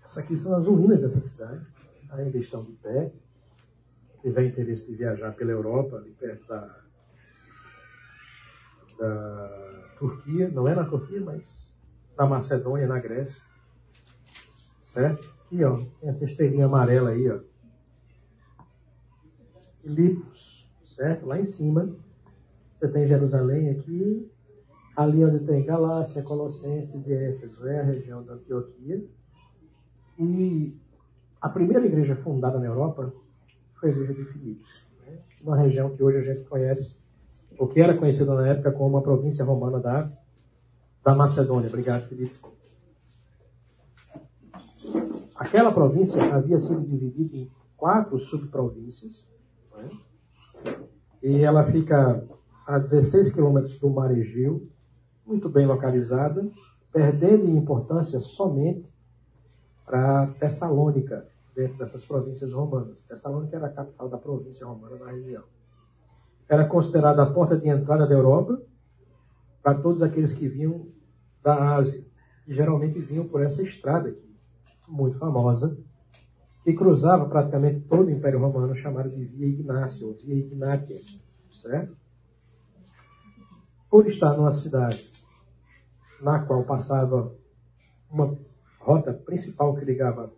Essas 0.04 0.18
aqui 0.18 0.36
são 0.36 0.56
as 0.56 0.66
ruínas 0.66 1.00
dessa 1.00 1.20
cidade 1.20 1.64
ainda 2.12 2.38
estão 2.38 2.64
de 2.64 2.72
pé. 2.72 3.12
Quem 4.08 4.20
tiver 4.30 4.46
interesse 4.46 4.86
de 4.86 4.94
viajar 4.94 5.32
pela 5.34 5.50
Europa, 5.50 5.96
ali 5.96 6.10
perto 6.12 6.46
da, 6.46 6.80
da 8.98 9.88
Turquia, 9.98 10.48
não 10.48 10.68
é 10.68 10.74
na 10.74 10.84
Turquia, 10.84 11.20
mas 11.20 11.74
na 12.16 12.26
Macedônia, 12.26 12.86
na 12.86 12.98
Grécia. 12.98 13.42
Certo? 14.84 15.32
Aqui, 15.46 15.64
ó, 15.64 15.76
tem 16.00 16.10
essa 16.10 16.24
estrelinha 16.24 16.66
amarela 16.66 17.10
aí, 17.10 17.30
ó. 17.30 17.40
Filipos, 19.82 20.70
certo? 20.96 21.26
Lá 21.26 21.40
em 21.40 21.46
cima. 21.46 21.96
Você 22.78 22.88
tem 22.88 23.06
Jerusalém 23.06 23.70
aqui. 23.70 24.30
Ali 24.96 25.24
onde 25.24 25.46
tem 25.46 25.64
Galácia, 25.64 26.22
Colossenses 26.22 27.06
e 27.06 27.14
Éfeso 27.14 27.66
é 27.66 27.80
a 27.80 27.84
região 27.84 28.22
da 28.22 28.34
Antioquia. 28.34 29.02
E 30.18 30.76
a 31.40 31.48
primeira 31.48 31.86
igreja 31.86 32.14
fundada 32.16 32.58
na 32.58 32.66
Europa 32.66 33.12
foi 33.74 33.88
a 33.88 33.92
igreja 33.92 34.14
de 34.14 34.24
Filipos, 34.24 34.68
né? 35.06 35.18
uma 35.42 35.56
região 35.56 35.90
que 35.96 36.02
hoje 36.02 36.18
a 36.18 36.34
gente 36.34 36.44
conhece, 36.48 36.96
o 37.58 37.66
que 37.66 37.80
era 37.80 37.96
conhecido 37.96 38.34
na 38.34 38.48
época 38.48 38.72
como 38.72 38.98
a 38.98 39.02
província 39.02 39.44
romana 39.44 39.80
da, 39.80 40.10
da 41.02 41.14
Macedônia. 41.14 41.68
Obrigado, 41.68 42.08
Felipe. 42.08 42.38
Aquela 45.34 45.72
província 45.72 46.22
havia 46.34 46.58
sido 46.58 46.82
dividida 46.82 47.36
em 47.36 47.50
quatro 47.76 48.18
subprovíncias, 48.18 49.26
né? 49.74 49.88
e 51.22 51.42
ela 51.42 51.64
fica 51.64 52.22
a 52.66 52.78
16 52.78 53.32
quilômetros 53.32 53.78
do 53.78 53.88
Mar 53.88 54.10
Egeu, 54.16 54.68
muito 55.26 55.48
bem 55.48 55.66
localizada, 55.66 56.46
perdendo 56.92 57.46
em 57.46 57.56
importância 57.56 58.20
somente 58.20 58.89
para 59.90 60.28
Tessalônica, 60.38 61.26
dentro 61.52 61.76
dessas 61.76 62.04
províncias 62.04 62.52
romanas. 62.52 63.04
Tessalônica 63.06 63.56
era 63.56 63.66
a 63.66 63.72
capital 63.72 64.08
da 64.08 64.18
província 64.18 64.64
romana 64.64 64.96
na 64.96 65.10
região. 65.10 65.42
Era 66.48 66.64
considerada 66.64 67.24
a 67.24 67.26
porta 67.26 67.56
de 67.56 67.68
entrada 67.68 68.06
da 68.06 68.14
Europa 68.14 68.62
para 69.60 69.74
todos 69.74 70.00
aqueles 70.00 70.32
que 70.32 70.46
vinham 70.46 70.86
da 71.42 71.74
Ásia, 71.74 72.04
e 72.46 72.54
geralmente 72.54 73.00
vinham 73.00 73.26
por 73.26 73.42
essa 73.42 73.62
estrada 73.62 74.10
aqui, 74.10 74.36
muito 74.86 75.18
famosa, 75.18 75.76
que 76.62 76.72
cruzava 76.72 77.28
praticamente 77.28 77.80
todo 77.80 78.06
o 78.06 78.10
Império 78.10 78.38
Romano, 78.38 78.76
chamado 78.76 79.10
de 79.10 79.24
Via 79.24 79.48
Ignácia, 79.48 80.06
ou 80.06 80.14
Via 80.14 80.36
Ignátia, 80.36 81.00
certo? 81.52 81.96
Por 83.90 84.06
estar 84.06 84.36
numa 84.36 84.52
cidade 84.52 85.10
na 86.20 86.38
qual 86.38 86.62
passava 86.62 87.34
uma 88.10 88.36
rota 88.80 89.12
principal 89.12 89.76
que 89.76 89.84
ligava 89.84 90.32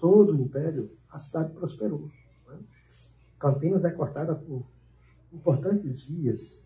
todo 0.00 0.32
o 0.32 0.40
império, 0.40 0.90
a 1.10 1.18
cidade 1.18 1.52
prosperou. 1.52 2.10
Né? 2.48 2.58
Campinas 3.38 3.84
é 3.84 3.90
cortada 3.90 4.34
por 4.34 4.64
importantes 5.32 6.00
vias 6.00 6.62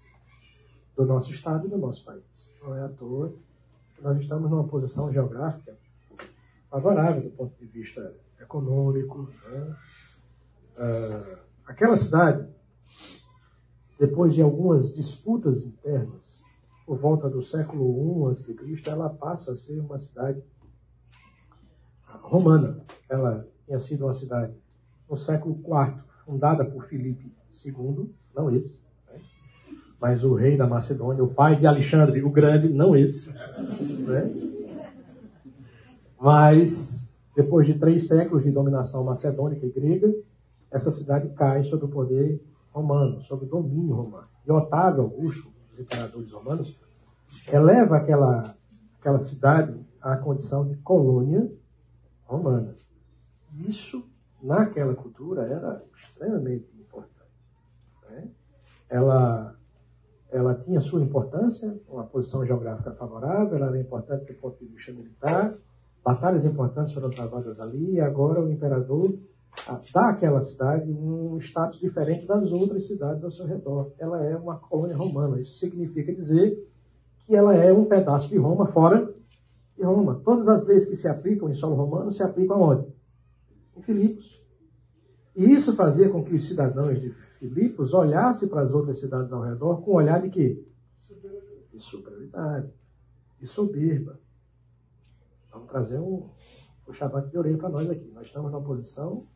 do 0.97 1.05
nosso 1.05 1.31
estado 1.31 1.67
e 1.67 1.71
do 1.71 1.79
nosso 1.79 2.05
país. 2.05 2.23
Não 2.63 2.77
é 2.77 2.85
à 2.85 2.89
toa 2.89 3.35
que 3.95 4.03
nós 4.03 4.19
estamos 4.19 4.51
numa 4.51 4.67
posição 4.67 5.13
geográfica 5.13 5.77
favorável 6.71 7.23
do 7.23 7.31
ponto 7.31 7.59
de 7.59 7.67
vista 7.67 8.15
econômico. 8.41 9.29
Né? 9.49 9.77
Ah, 10.79 11.39
aquela 11.67 11.97
cidade, 11.97 12.49
depois 13.99 14.35
de 14.35 14.43
algumas 14.43 14.95
disputas 14.95 15.65
internas, 15.65 16.41
por 16.87 16.99
volta 16.99 17.29
do 17.29 17.43
século 17.43 18.29
I 18.29 18.33
a.C., 18.33 18.91
ela 18.91 19.11
passa 19.11 19.53
a 19.53 19.57
ser 19.57 19.81
uma 19.81 19.99
cidade 19.99 20.43
romana. 22.23 22.77
Ela 23.09 23.47
tinha 23.67 23.81
sido 23.81 24.05
uma 24.05 24.13
cidade 24.13 24.53
no 25.09 25.17
século 25.17 25.57
IV, 25.57 26.03
fundada 26.25 26.65
por 26.65 26.85
Filipe 26.87 27.33
II, 27.65 28.15
não 28.35 28.55
esse, 28.55 28.83
né? 29.09 29.21
mas 30.01 30.25
o 30.25 30.35
rei 30.35 30.57
da 30.57 30.67
Macedônia, 30.67 31.23
o 31.23 31.35
pai 31.35 31.57
de 31.57 31.67
Alexandre 31.67 32.23
o 32.23 32.31
Grande, 32.31 32.69
não 32.69 32.97
esse. 32.97 33.33
Né? 33.33 34.31
Mas, 36.21 37.13
depois 37.35 37.67
de 37.67 37.75
três 37.75 38.07
séculos 38.07 38.45
de 38.45 38.53
dominação 38.53 39.03
macedônica 39.03 39.67
e 39.67 39.71
grega, 39.71 40.15
essa 40.71 40.93
cidade 40.93 41.29
cai 41.31 41.65
sob 41.65 41.85
o 41.85 41.89
poder 41.89 42.41
romano, 42.73 43.21
sob 43.23 43.45
o 43.45 43.49
domínio 43.49 43.95
romano. 43.95 44.29
E 44.47 44.53
Otávio 44.53 45.03
Augusto, 45.03 45.49
os 45.73 45.81
imperadores 45.81 46.31
romanos, 46.31 46.79
eleva 47.53 47.97
aquela, 47.97 48.45
aquela 49.01 49.19
cidade 49.19 49.75
à 50.01 50.17
condição 50.17 50.67
de 50.67 50.77
colônia 50.77 51.51
romana. 52.31 52.75
Isso, 53.67 54.05
naquela 54.41 54.95
cultura, 54.95 55.43
era 55.43 55.83
extremamente 55.97 56.71
importante. 56.79 57.31
Né? 58.09 58.29
Ela, 58.89 59.57
ela 60.31 60.55
tinha 60.55 60.81
sua 60.81 61.03
importância, 61.03 61.77
uma 61.89 62.05
posição 62.05 62.47
geográfica 62.47 62.93
favorável, 62.93 63.57
ela 63.57 63.67
era 63.67 63.81
importante 63.81 64.33
do 64.33 64.39
ponto 64.39 64.59
de 64.59 64.67
vista 64.67 64.93
militar, 64.93 65.55
batalhas 66.05 66.45
importantes 66.45 66.93
foram 66.93 67.11
travadas 67.11 67.59
ali, 67.59 67.95
e 67.95 68.01
agora 68.01 68.41
o 68.41 68.51
imperador 68.51 69.19
dá 69.93 70.11
àquela 70.11 70.41
cidade 70.41 70.91
um 70.91 71.37
status 71.39 71.81
diferente 71.81 72.27
das 72.27 72.53
outras 72.53 72.87
cidades 72.87 73.25
ao 73.25 73.33
seu 73.33 73.47
redor. 73.47 73.93
Ela 73.99 74.25
é 74.25 74.37
uma 74.37 74.57
colônia 74.57 74.97
romana. 74.97 75.41
Isso 75.41 75.59
significa 75.59 76.15
dizer 76.15 76.57
que 77.27 77.35
ela 77.35 77.55
é 77.55 77.73
um 77.73 77.85
pedaço 77.85 78.29
de 78.29 78.39
Roma 78.39 78.67
fora 78.67 79.13
de 79.81 79.87
Roma. 79.87 80.21
Todas 80.23 80.47
as 80.49 80.67
leis 80.67 80.87
que 80.87 80.97
se 80.97 81.09
aplicam 81.09 81.49
em 81.49 81.55
solo 81.55 81.75
romano 81.75 82.13
se 82.13 82.23
aplicam 82.23 82.63
aonde? 82.63 82.87
Em 83.77 83.83
Filipos. 83.83 84.45
E 85.35 85.51
isso 85.51 85.75
fazia 85.75 86.09
com 86.11 86.23
que 86.23 86.35
os 86.35 86.47
cidadãos 86.47 87.01
de 87.01 87.11
Filipos 87.39 87.95
olhassem 87.95 88.49
para 88.49 88.61
as 88.61 88.73
outras 88.73 89.01
cidades 89.01 89.33
ao 89.33 89.43
redor 89.43 89.83
com 89.83 89.93
um 89.93 89.95
olhar 89.95 90.21
de 90.21 90.29
quê? 90.29 90.63
De 91.73 91.81
superioridade, 91.81 92.71
de 93.41 93.47
soberba. 93.47 94.21
Vamos 95.51 95.69
trazer 95.69 95.99
um, 95.99 96.29
um 96.87 96.93
chavante 96.93 97.31
de 97.31 97.39
orelha 97.39 97.57
para 97.57 97.71
nós 97.71 97.89
aqui. 97.89 98.11
Nós 98.13 98.27
estamos 98.27 98.53
numa 98.53 98.63
posição 98.63 99.27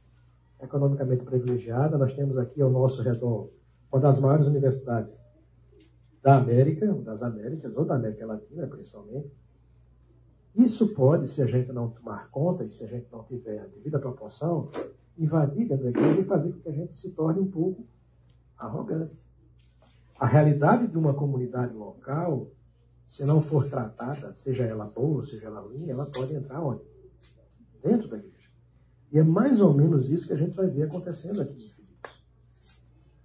economicamente 0.61 1.24
privilegiada. 1.24 1.97
Nós 1.97 2.14
temos 2.14 2.36
aqui 2.36 2.61
ao 2.61 2.70
nosso 2.70 3.03
redor 3.03 3.51
uma 3.90 4.01
das 4.01 4.18
maiores 4.18 4.47
universidades 4.47 5.24
da 6.22 6.36
América, 6.36 6.92
das 6.92 7.22
Américas, 7.22 7.74
ou 7.76 7.84
da 7.84 7.95
América 7.95 8.26
Latina 8.26 8.66
principalmente. 8.66 9.30
Isso 10.55 10.94
pode, 10.94 11.28
se 11.28 11.42
a 11.42 11.46
gente 11.46 11.72
não 11.72 11.90
tomar 11.90 12.30
conta 12.30 12.64
e 12.64 12.70
se 12.70 12.84
a 12.84 12.86
gente 12.86 13.07
não 13.11 13.24
tiver 13.24 13.59
a 13.61 13.66
devida 13.66 13.98
proporção, 13.98 14.70
invadir 15.18 15.68
da 15.68 15.74
igreja 15.74 16.20
e 16.20 16.24
fazer 16.24 16.52
com 16.52 16.61
que 16.61 16.68
a 16.68 16.72
gente 16.72 16.96
se 16.96 17.11
torne 17.12 17.40
um 17.40 17.50
pouco 17.50 17.84
arrogante. 18.57 19.16
A 20.18 20.26
realidade 20.26 20.86
de 20.86 20.96
uma 20.96 21.12
comunidade 21.12 21.74
local, 21.74 22.48
se 23.05 23.24
não 23.24 23.40
for 23.40 23.68
tratada, 23.68 24.32
seja 24.32 24.64
ela 24.64 24.84
boa, 24.84 25.24
seja 25.24 25.46
ela 25.46 25.61
ruim, 25.61 25.88
ela 25.88 26.07
pode 26.07 26.34
entrar 26.34 26.62
onde? 26.62 26.82
Dentro 27.82 28.09
da 28.09 28.16
igreja. 28.16 28.48
E 29.11 29.18
é 29.18 29.22
mais 29.22 29.61
ou 29.61 29.74
menos 29.74 30.09
isso 30.09 30.26
que 30.26 30.32
a 30.32 30.36
gente 30.36 30.57
vai 30.57 30.68
ver 30.68 30.84
acontecendo 30.84 31.42
aqui 31.42 31.64
em 31.64 31.68
Filipos. 31.68 32.11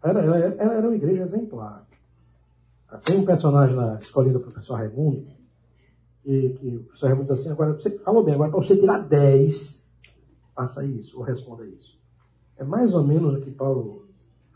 Ela, 0.01 0.19
ela, 0.21 0.37
ela 0.37 0.73
era 0.73 0.87
uma 0.87 0.95
igreja 0.95 1.23
exemplar. 1.23 1.87
Tem 3.05 3.19
um 3.19 3.25
personagem 3.25 3.75
na 3.75 3.95
escolinha 3.95 4.33
do 4.33 4.39
professor 4.39 4.75
Raimundo, 4.75 5.27
que, 6.23 6.49
que 6.49 6.75
o 6.75 6.83
professor 6.83 7.07
Raimundo 7.07 7.33
diz 7.33 7.39
assim, 7.39 7.49
agora, 7.49 7.73
você 7.73 7.97
falou 7.99 8.23
bem, 8.23 8.33
agora 8.33 8.51
para 8.51 8.59
você 8.59 8.77
tirar 8.77 8.99
10, 8.99 9.85
faça 10.55 10.85
isso, 10.85 11.17
ou 11.17 11.23
responda 11.23 11.65
isso. 11.65 11.97
É 12.57 12.63
mais 12.63 12.93
ou 12.93 13.03
menos 13.03 13.35
o 13.35 13.41
que 13.41 13.51
Paulo 13.51 14.07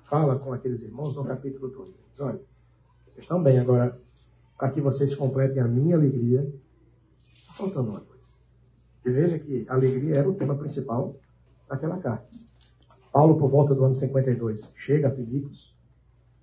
fala 0.09 0.37
com 0.37 0.53
aqueles 0.53 0.81
irmãos 0.81 1.15
no 1.15 1.23
capítulo 1.23 1.69
2. 1.69 1.89
Diz, 2.11 2.19
olha, 2.19 2.41
vocês 3.05 3.19
estão 3.19 3.41
bem, 3.41 3.59
agora, 3.59 3.97
para 4.57 4.71
que 4.71 4.81
vocês 4.81 5.15
completem 5.15 5.61
a 5.61 5.67
minha 5.67 5.95
alegria, 5.95 6.41
está 7.25 7.53
faltando 7.53 7.91
uma 7.91 8.01
coisa. 8.01 8.23
E 9.05 9.09
veja 9.09 9.39
que 9.39 9.65
a 9.67 9.73
alegria 9.73 10.17
era 10.17 10.29
o 10.29 10.33
tema 10.33 10.55
principal 10.55 11.15
daquela 11.67 11.97
carta. 11.97 12.27
Paulo, 13.11 13.37
por 13.37 13.49
volta 13.49 13.75
do 13.75 13.85
ano 13.85 13.95
52, 13.95 14.73
chega 14.75 15.07
a 15.07 15.11
Filipos 15.11 15.75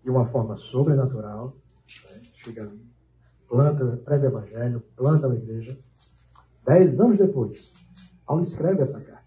de 0.02 0.10
uma 0.10 0.26
forma 0.26 0.56
sobrenatural, 0.56 1.56
né? 2.10 2.20
chega 2.34 2.70
planta, 3.50 4.00
prega 4.04 4.24
o 4.24 4.30
evangelho, 4.30 4.82
planta 4.96 5.26
uma 5.26 5.36
igreja. 5.36 5.76
Dez 6.64 7.00
anos 7.00 7.18
depois, 7.18 7.72
Paulo 8.24 8.44
escreve 8.44 8.80
essa 8.80 9.00
carta 9.00 9.20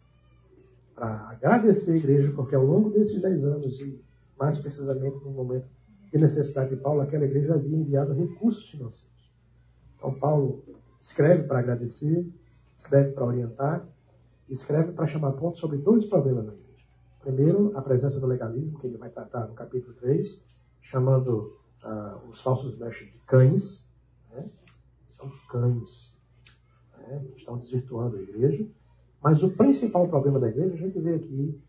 para 0.95 1.29
agradecer 1.29 1.91
a 1.91 1.97
igreja, 1.97 2.31
porque 2.33 2.55
ao 2.55 2.65
longo 2.65 2.89
desses 2.89 3.21
dez 3.21 3.43
anos, 3.43 3.79
e 3.81 4.01
mais 4.39 4.57
precisamente 4.57 5.23
no 5.23 5.31
momento 5.31 5.67
de 6.11 6.17
necessidade 6.17 6.69
de 6.69 6.77
Paulo, 6.77 7.01
aquela 7.01 7.25
igreja 7.25 7.55
havia 7.55 7.77
enviado 7.77 8.13
recursos 8.13 8.69
financeiros. 8.69 9.35
Então, 9.97 10.13
Paulo 10.13 10.63
escreve 11.01 11.43
para 11.43 11.59
agradecer, 11.59 12.25
escreve 12.77 13.11
para 13.11 13.25
orientar, 13.25 13.85
escreve 14.47 14.93
para 14.93 15.05
chamar 15.05 15.33
ponto 15.33 15.57
sobre 15.57 15.77
dois 15.77 16.05
problemas 16.05 16.45
na 16.45 16.53
igreja. 16.53 16.85
Primeiro, 17.19 17.77
a 17.77 17.81
presença 17.81 18.19
do 18.19 18.27
legalismo, 18.27 18.79
que 18.79 18.87
ele 18.87 18.97
vai 18.97 19.09
tratar 19.09 19.47
no 19.47 19.53
capítulo 19.53 19.93
3, 19.95 20.41
chamando 20.81 21.57
uh, 21.83 22.29
os 22.29 22.39
falsos 22.41 22.77
mestres 22.77 23.11
de 23.11 23.17
cães. 23.19 23.89
Né? 24.33 24.45
São 25.09 25.31
cães. 25.49 26.17
Né? 26.97 27.25
Estão 27.35 27.57
desvirtuando 27.57 28.17
a 28.17 28.21
igreja. 28.21 28.65
Mas 29.21 29.41
o 29.41 29.49
principal 29.49 30.07
problema 30.07 30.39
da 30.39 30.49
igreja 30.49 30.73
a 30.73 30.77
gente 30.77 30.99
vê 30.99 31.15
aqui 31.15 31.61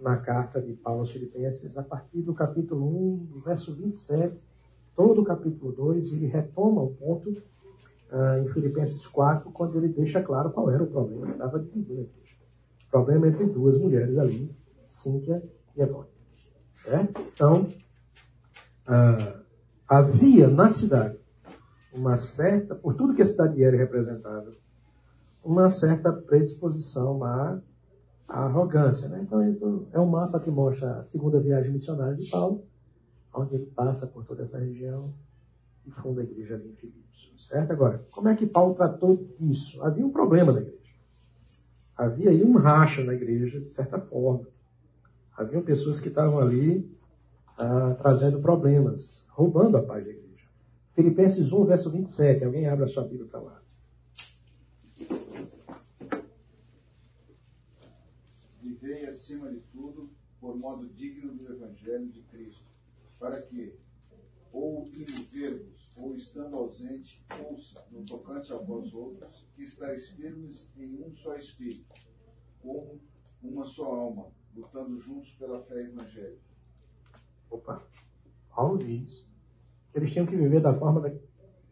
na 0.00 0.16
carta 0.16 0.60
de 0.60 0.74
Paulo 0.74 1.00
aos 1.00 1.10
Filipenses, 1.10 1.76
a 1.76 1.82
partir 1.82 2.22
do 2.22 2.34
capítulo 2.34 2.86
1, 3.14 3.16
do 3.24 3.40
verso 3.40 3.74
27, 3.74 4.36
todo 4.94 5.22
o 5.22 5.24
capítulo 5.24 5.72
2, 5.72 6.12
ele 6.12 6.26
retoma 6.26 6.82
o 6.82 6.94
ponto 6.94 7.30
uh, 7.30 8.44
em 8.44 8.48
Filipenses 8.48 9.06
4, 9.06 9.50
quando 9.50 9.78
ele 9.78 9.88
deixa 9.88 10.22
claro 10.22 10.50
qual 10.50 10.70
era 10.70 10.82
o 10.82 10.86
problema 10.86 11.26
que 11.26 11.32
estava 11.32 11.58
dividindo 11.58 12.00
a 12.00 12.04
igreja. 12.04 12.36
O 12.86 12.90
problema 12.90 13.28
entre 13.28 13.46
duas 13.46 13.78
mulheres 13.78 14.16
ali, 14.18 14.54
Cíntia 14.88 15.42
e 15.76 15.80
Evônia. 15.80 16.10
Certo? 16.72 17.20
Então, 17.34 17.68
uh, 18.86 19.42
havia 19.88 20.48
na 20.48 20.70
cidade 20.70 21.18
uma 21.92 22.16
certa, 22.16 22.74
por 22.74 22.94
tudo 22.94 23.14
que 23.14 23.22
a 23.22 23.26
cidade 23.26 23.62
era 23.62 23.76
representada, 23.76 24.52
uma 25.44 25.70
certa 25.70 26.12
predisposição 26.12 27.24
à, 27.24 27.58
à 28.28 28.44
arrogância. 28.44 29.08
Né? 29.08 29.20
Então, 29.22 29.86
é 29.92 29.98
um 29.98 30.06
mapa 30.06 30.40
que 30.40 30.50
mostra 30.50 30.98
a 30.98 31.04
segunda 31.04 31.40
viagem 31.40 31.72
missionária 31.72 32.14
de 32.14 32.28
Paulo, 32.30 32.62
onde 33.34 33.54
ele 33.54 33.66
passa 33.66 34.06
por 34.06 34.24
toda 34.24 34.42
essa 34.42 34.58
região 34.58 35.12
e 35.86 35.90
funda 35.90 36.20
a 36.20 36.24
igreja 36.24 36.54
ali 36.54 36.68
em 36.70 36.76
Filipos. 36.76 37.32
Certo? 37.38 37.72
Agora, 37.72 38.04
como 38.10 38.28
é 38.28 38.36
que 38.36 38.46
Paulo 38.46 38.74
tratou 38.74 39.26
disso? 39.38 39.82
Havia 39.82 40.04
um 40.04 40.10
problema 40.10 40.52
na 40.52 40.60
igreja. 40.60 40.78
Havia 41.96 42.30
aí 42.30 42.44
um 42.44 42.56
racha 42.56 43.02
na 43.02 43.14
igreja, 43.14 43.60
de 43.60 43.72
certa 43.72 43.98
forma. 43.98 44.46
Haviam 45.36 45.62
pessoas 45.62 46.00
que 46.00 46.08
estavam 46.08 46.40
ali 46.40 46.88
ah, 47.56 47.96
trazendo 47.98 48.40
problemas, 48.40 49.24
roubando 49.30 49.76
a 49.76 49.82
paz 49.82 50.04
da 50.04 50.10
igreja. 50.10 50.27
Filipenses 50.98 51.52
1, 51.52 51.64
verso 51.64 51.90
27. 51.92 52.44
Alguém 52.44 52.66
abre 52.66 52.84
a 52.84 52.88
sua 52.88 53.04
Bíblia 53.04 53.28
para 53.28 53.40
lá. 53.40 53.62
Vivei 58.60 59.06
acima 59.06 59.48
de 59.48 59.60
tudo 59.70 60.10
por 60.40 60.58
modo 60.58 60.88
digno 60.88 61.36
do 61.36 61.52
Evangelho 61.52 62.08
de 62.08 62.20
Cristo, 62.22 62.64
para 63.16 63.40
que, 63.42 63.78
ou 64.52 64.88
indo 64.88 65.24
ver-vos, 65.30 65.88
ou 65.96 66.16
estando 66.16 66.56
ausente, 66.56 67.24
ouça, 67.48 67.86
no 67.92 68.04
tocante 68.04 68.52
a 68.52 68.56
vós 68.56 68.92
outros, 68.92 69.46
que 69.54 69.62
estáis 69.62 70.08
firmes 70.08 70.68
em 70.76 71.00
um 71.00 71.14
só 71.14 71.36
Espírito, 71.36 71.94
como 72.60 73.00
uma 73.40 73.64
só 73.64 73.84
alma, 73.84 74.32
lutando 74.52 74.98
juntos 74.98 75.32
pela 75.34 75.62
fé 75.62 75.80
evangélica. 75.80 76.42
Opa, 77.48 77.86
Paulo 78.50 78.78
diz 78.78 79.27
eles 79.98 80.12
tinham 80.12 80.26
que 80.26 80.36
viver 80.36 80.60
da 80.60 80.74
forma 80.74 81.00
da, 81.00 81.10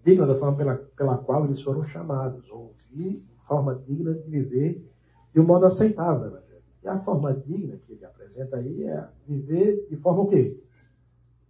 digna 0.04 0.26
da 0.26 0.36
forma 0.36 0.56
pela, 0.56 0.74
pela 0.96 1.18
qual 1.18 1.44
eles 1.44 1.60
foram 1.60 1.84
chamados, 1.84 2.48
ou 2.50 2.74
de 2.90 3.22
forma 3.44 3.74
digna 3.86 4.14
de 4.14 4.28
viver 4.28 4.84
de 5.32 5.40
um 5.40 5.44
modo 5.44 5.66
aceitável. 5.66 6.28
Evangelho. 6.28 6.62
E 6.82 6.88
a 6.88 6.98
forma 7.00 7.34
digna 7.34 7.76
que 7.84 7.92
ele 7.92 8.04
apresenta 8.04 8.56
aí 8.56 8.84
é 8.84 9.08
viver 9.26 9.86
de 9.88 9.96
forma 9.96 10.22
o 10.22 10.28
quê? 10.28 10.58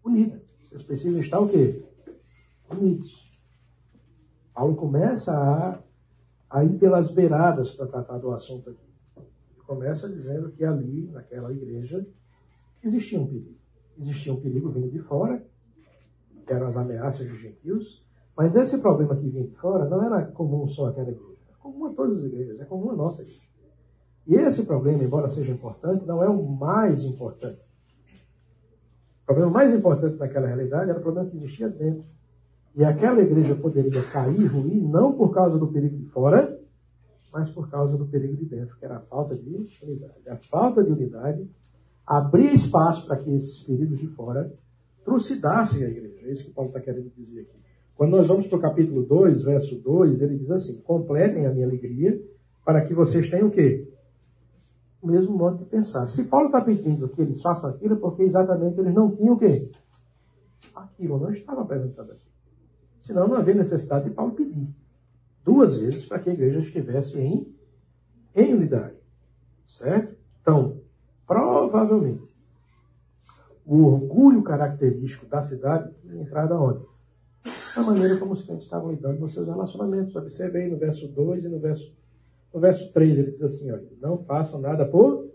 Unida. 0.05 0.43
Vocês 0.65 0.83
precisam 0.83 1.21
estar 1.21 1.41
o 1.41 1.49
quê? 1.49 1.83
Unidos. 2.71 3.27
Paulo 4.55 4.75
começa 4.75 5.33
a, 5.37 5.79
a 6.49 6.65
ir 6.65 6.79
pelas 6.79 7.11
beiradas 7.11 7.71
para 7.73 7.87
tratar 7.87 8.19
do 8.19 8.33
assunto 8.33 8.71
aqui. 8.71 8.87
Ele 9.19 9.65
começa 9.67 10.09
dizendo 10.09 10.51
que 10.51 10.65
ali, 10.65 11.11
naquela 11.13 11.53
igreja, 11.53 12.07
existia 12.83 13.21
um 13.21 13.27
perigo. 13.27 13.55
Existia 13.99 14.33
um 14.33 14.41
perigo 14.41 14.71
vindo 14.71 14.91
de 14.91 14.99
fora, 15.01 15.46
que 16.47 16.53
eram 16.53 16.69
as 16.69 16.77
ameaças 16.77 17.29
dos 17.29 17.41
gentios, 17.41 18.05
mas 18.37 18.55
esse 18.55 18.79
problema 18.79 19.17
que 19.17 19.29
vinha 19.29 19.47
de 19.47 19.55
fora 19.57 19.89
não 19.89 20.03
era 20.03 20.27
comum 20.27 20.69
só 20.69 20.89
àquela 20.89 21.11
igreja, 21.11 21.41
é 21.51 21.55
comum 21.59 21.87
a 21.87 21.93
todas 21.93 22.19
as 22.19 22.25
igrejas, 22.25 22.61
é 22.61 22.65
comum 22.65 22.91
a 22.91 22.97
nossa 22.97 23.23
igreja. 23.23 23.47
E 24.27 24.35
esse 24.35 24.65
problema, 24.65 25.03
embora 25.03 25.29
seja 25.29 25.53
importante, 25.53 26.05
não 26.05 26.23
é 26.23 26.29
o 26.29 26.43
mais 26.43 27.05
importante. 27.05 27.61
O 29.23 29.27
problema 29.27 29.51
mais 29.51 29.73
importante 29.73 30.19
naquela 30.19 30.47
realidade 30.47 30.91
era 30.91 30.99
o 30.99 31.03
problema 31.03 31.29
que 31.29 31.37
existia 31.37 31.69
dentro. 31.69 32.05
E 32.75 32.85
aquela 32.85 33.23
igreja 33.23 33.55
poderia 33.55 34.03
cair, 34.05 34.47
ruir, 34.47 34.83
não 34.83 35.13
por 35.13 35.33
causa 35.33 35.59
do 35.59 35.69
perigo 35.69 35.97
de 35.97 36.05
fora, 36.07 36.61
mas 37.33 37.51
por 37.51 37.71
causa 37.71 37.97
do 37.97 38.07
perigo 38.07 38.37
de 38.37 38.45
dentro, 38.45 38.77
que 38.77 38.85
era 38.85 38.99
a 38.99 39.01
falta 39.01 39.35
de 39.35 39.49
unidade. 39.49 40.29
A 40.29 40.37
falta 40.37 40.85
de 40.85 40.93
unidade 40.93 41.49
abria 42.07 42.53
espaço 42.53 43.07
para 43.07 43.17
que 43.17 43.31
esses 43.35 43.59
espíritos 43.59 43.99
de 43.99 44.09
fora 44.09 44.53
trucidassem 45.07 45.85
a 45.85 45.89
igreja. 45.89 46.27
É 46.27 46.33
isso 46.33 46.45
que 46.45 46.51
Paulo 46.51 46.69
está 46.69 46.81
querendo 46.81 47.11
dizer 47.17 47.43
aqui. 47.43 47.57
Quando 47.95 48.11
nós 48.11 48.27
vamos 48.27 48.47
para 48.49 48.59
o 48.59 48.61
capítulo 48.61 49.05
2, 49.05 49.45
verso 49.45 49.77
2, 49.77 50.21
ele 50.21 50.37
diz 50.37 50.51
assim: 50.51 50.81
completem 50.83 51.47
a 51.47 51.53
minha 51.53 51.65
alegria 51.65 52.21
para 52.65 52.85
que 52.85 52.93
vocês 52.93 53.31
tenham 53.31 53.47
o 53.47 53.51
quê? 53.51 53.89
O 55.01 55.07
mesmo 55.07 55.39
modo 55.39 55.59
de 55.59 55.65
pensar. 55.65 56.07
Se 56.09 56.25
Paulo 56.25 56.47
está 56.47 56.61
pedindo 56.61 57.09
que 57.09 57.23
eles 57.23 57.41
façam 57.41 57.71
aquilo, 57.71 57.95
é 57.95 57.97
porque 57.97 58.25
exatamente 58.25 58.79
eles 58.81 58.93
não 58.93 59.15
tinham 59.15 59.35
o 59.35 59.39
quê? 59.39 59.71
Aquilo 60.75 61.21
não 61.21 61.33
estava 61.33 61.63
apresentado 61.63 62.11
aqui. 62.11 62.27
Senão 63.01 63.29
não 63.29 63.37
havia 63.37 63.55
necessidade 63.55 64.07
de 64.07 64.11
Paulo 64.11 64.33
pedir 64.33 64.69
duas 65.45 65.79
vezes 65.79 66.05
para 66.05 66.19
que 66.19 66.29
a 66.29 66.33
igreja 66.33 66.59
estivesse 66.59 67.21
em, 67.21 67.47
em 68.35 68.53
unidade. 68.53 68.97
Certo? 69.65 70.17
Então, 70.43 70.81
provavelmente, 71.25 72.36
o 73.67 73.85
orgulho 73.85 74.43
característico 74.43 75.27
da 75.27 75.43
cidade 75.43 75.93
tinha 76.01 76.23
entrado 76.23 76.55
onde? 76.55 76.87
Da 77.75 77.83
maneira 77.83 78.17
como 78.17 78.33
os 78.33 78.43
crentes 78.43 78.65
estavam 78.65 78.93
lidando 78.93 79.19
com 79.19 79.29
seus 79.29 79.47
relacionamentos. 79.47 80.15
Observe 80.15 80.59
aí 80.59 80.71
no 80.71 80.79
verso 80.79 81.09
2 81.09 81.45
e 81.45 81.49
no 81.49 81.59
verso, 81.59 81.95
no 82.55 82.61
verso 82.61 82.93
3, 82.93 83.19
ele 83.19 83.33
diz 83.33 83.43
assim, 83.43 83.71
olha, 83.71 83.87
não 84.01 84.25
façam 84.25 84.61
nada 84.61 84.87
por 84.87 85.31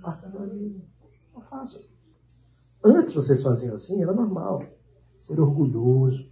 partidarismo. 0.00 0.82
Não 1.34 1.42
façam. 1.42 1.82
Antes 2.82 3.12
vocês 3.12 3.42
faziam 3.42 3.74
assim, 3.74 4.02
era 4.02 4.12
normal. 4.12 4.64
Ser 5.18 5.38
orgulhoso, 5.38 6.30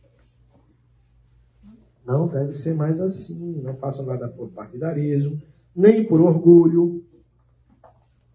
não 2.06 2.26
deve 2.26 2.54
ser 2.54 2.74
mais 2.74 3.02
assim. 3.02 3.60
Não 3.60 3.76
façam 3.76 4.06
nada 4.06 4.28
por 4.28 4.48
partidarismo, 4.50 5.42
nem 5.76 6.06
por 6.06 6.22
orgulho. 6.22 7.04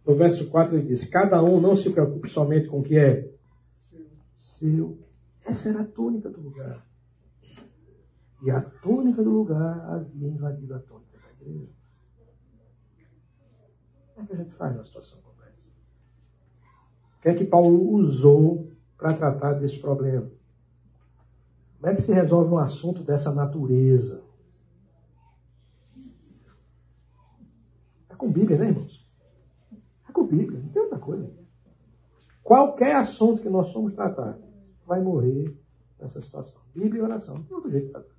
No 0.05 0.15
verso 0.15 0.49
4 0.49 0.75
ele 0.75 0.87
diz: 0.87 1.05
Cada 1.09 1.41
um 1.41 1.61
não 1.61 1.75
se 1.75 1.89
preocupe 1.89 2.29
somente 2.29 2.67
com 2.67 2.79
o 2.79 2.83
que 2.83 2.97
é 2.97 3.33
seu. 4.33 4.97
Essa 5.45 5.69
era 5.69 5.81
a 5.81 5.85
túnica 5.85 6.29
do 6.29 6.41
lugar. 6.41 6.85
E 8.41 8.51
a 8.51 8.61
túnica 8.61 9.23
do 9.23 9.29
lugar 9.29 9.79
havia 9.89 10.27
invadido 10.27 10.75
a 10.75 10.79
túnica 10.79 11.17
da 11.17 11.31
igreja. 11.31 11.71
Como 14.13 14.25
é 14.25 14.27
que 14.27 14.33
a 14.33 14.37
gente 14.37 14.53
faz 14.55 14.73
numa 14.73 14.83
situação 14.83 15.19
como 15.21 15.41
essa? 15.43 15.61
O 17.17 17.21
que 17.21 17.29
é 17.29 17.35
que 17.35 17.45
Paulo 17.45 17.93
usou 17.93 18.69
para 18.97 19.13
tratar 19.13 19.53
desse 19.53 19.79
problema? 19.79 20.29
Como 21.79 21.91
é 21.91 21.95
que 21.95 22.01
se 22.01 22.13
resolve 22.13 22.53
um 22.53 22.57
assunto 22.57 23.01
dessa 23.01 23.33
natureza? 23.33 24.23
É 28.09 28.15
com 28.15 28.31
Bíblia, 28.31 28.57
né, 28.57 28.67
irmãos? 28.67 28.92
Com 30.13 30.27
Bíblia, 30.27 30.59
não 30.59 30.69
tem 30.69 30.81
outra 30.81 30.99
coisa. 30.99 31.29
Qualquer 32.43 32.95
assunto 32.95 33.41
que 33.41 33.49
nós 33.49 33.71
somos 33.71 33.93
tratar 33.93 34.37
vai 34.85 35.01
morrer 35.01 35.57
nessa 35.99 36.21
situação. 36.21 36.61
Bíblia 36.75 37.01
e 37.01 37.03
oração, 37.03 37.35
não 37.35 37.43
tem 37.43 37.55
outro 37.55 37.71
jeito 37.71 37.87
de 37.87 37.91
tratar. 37.91 38.13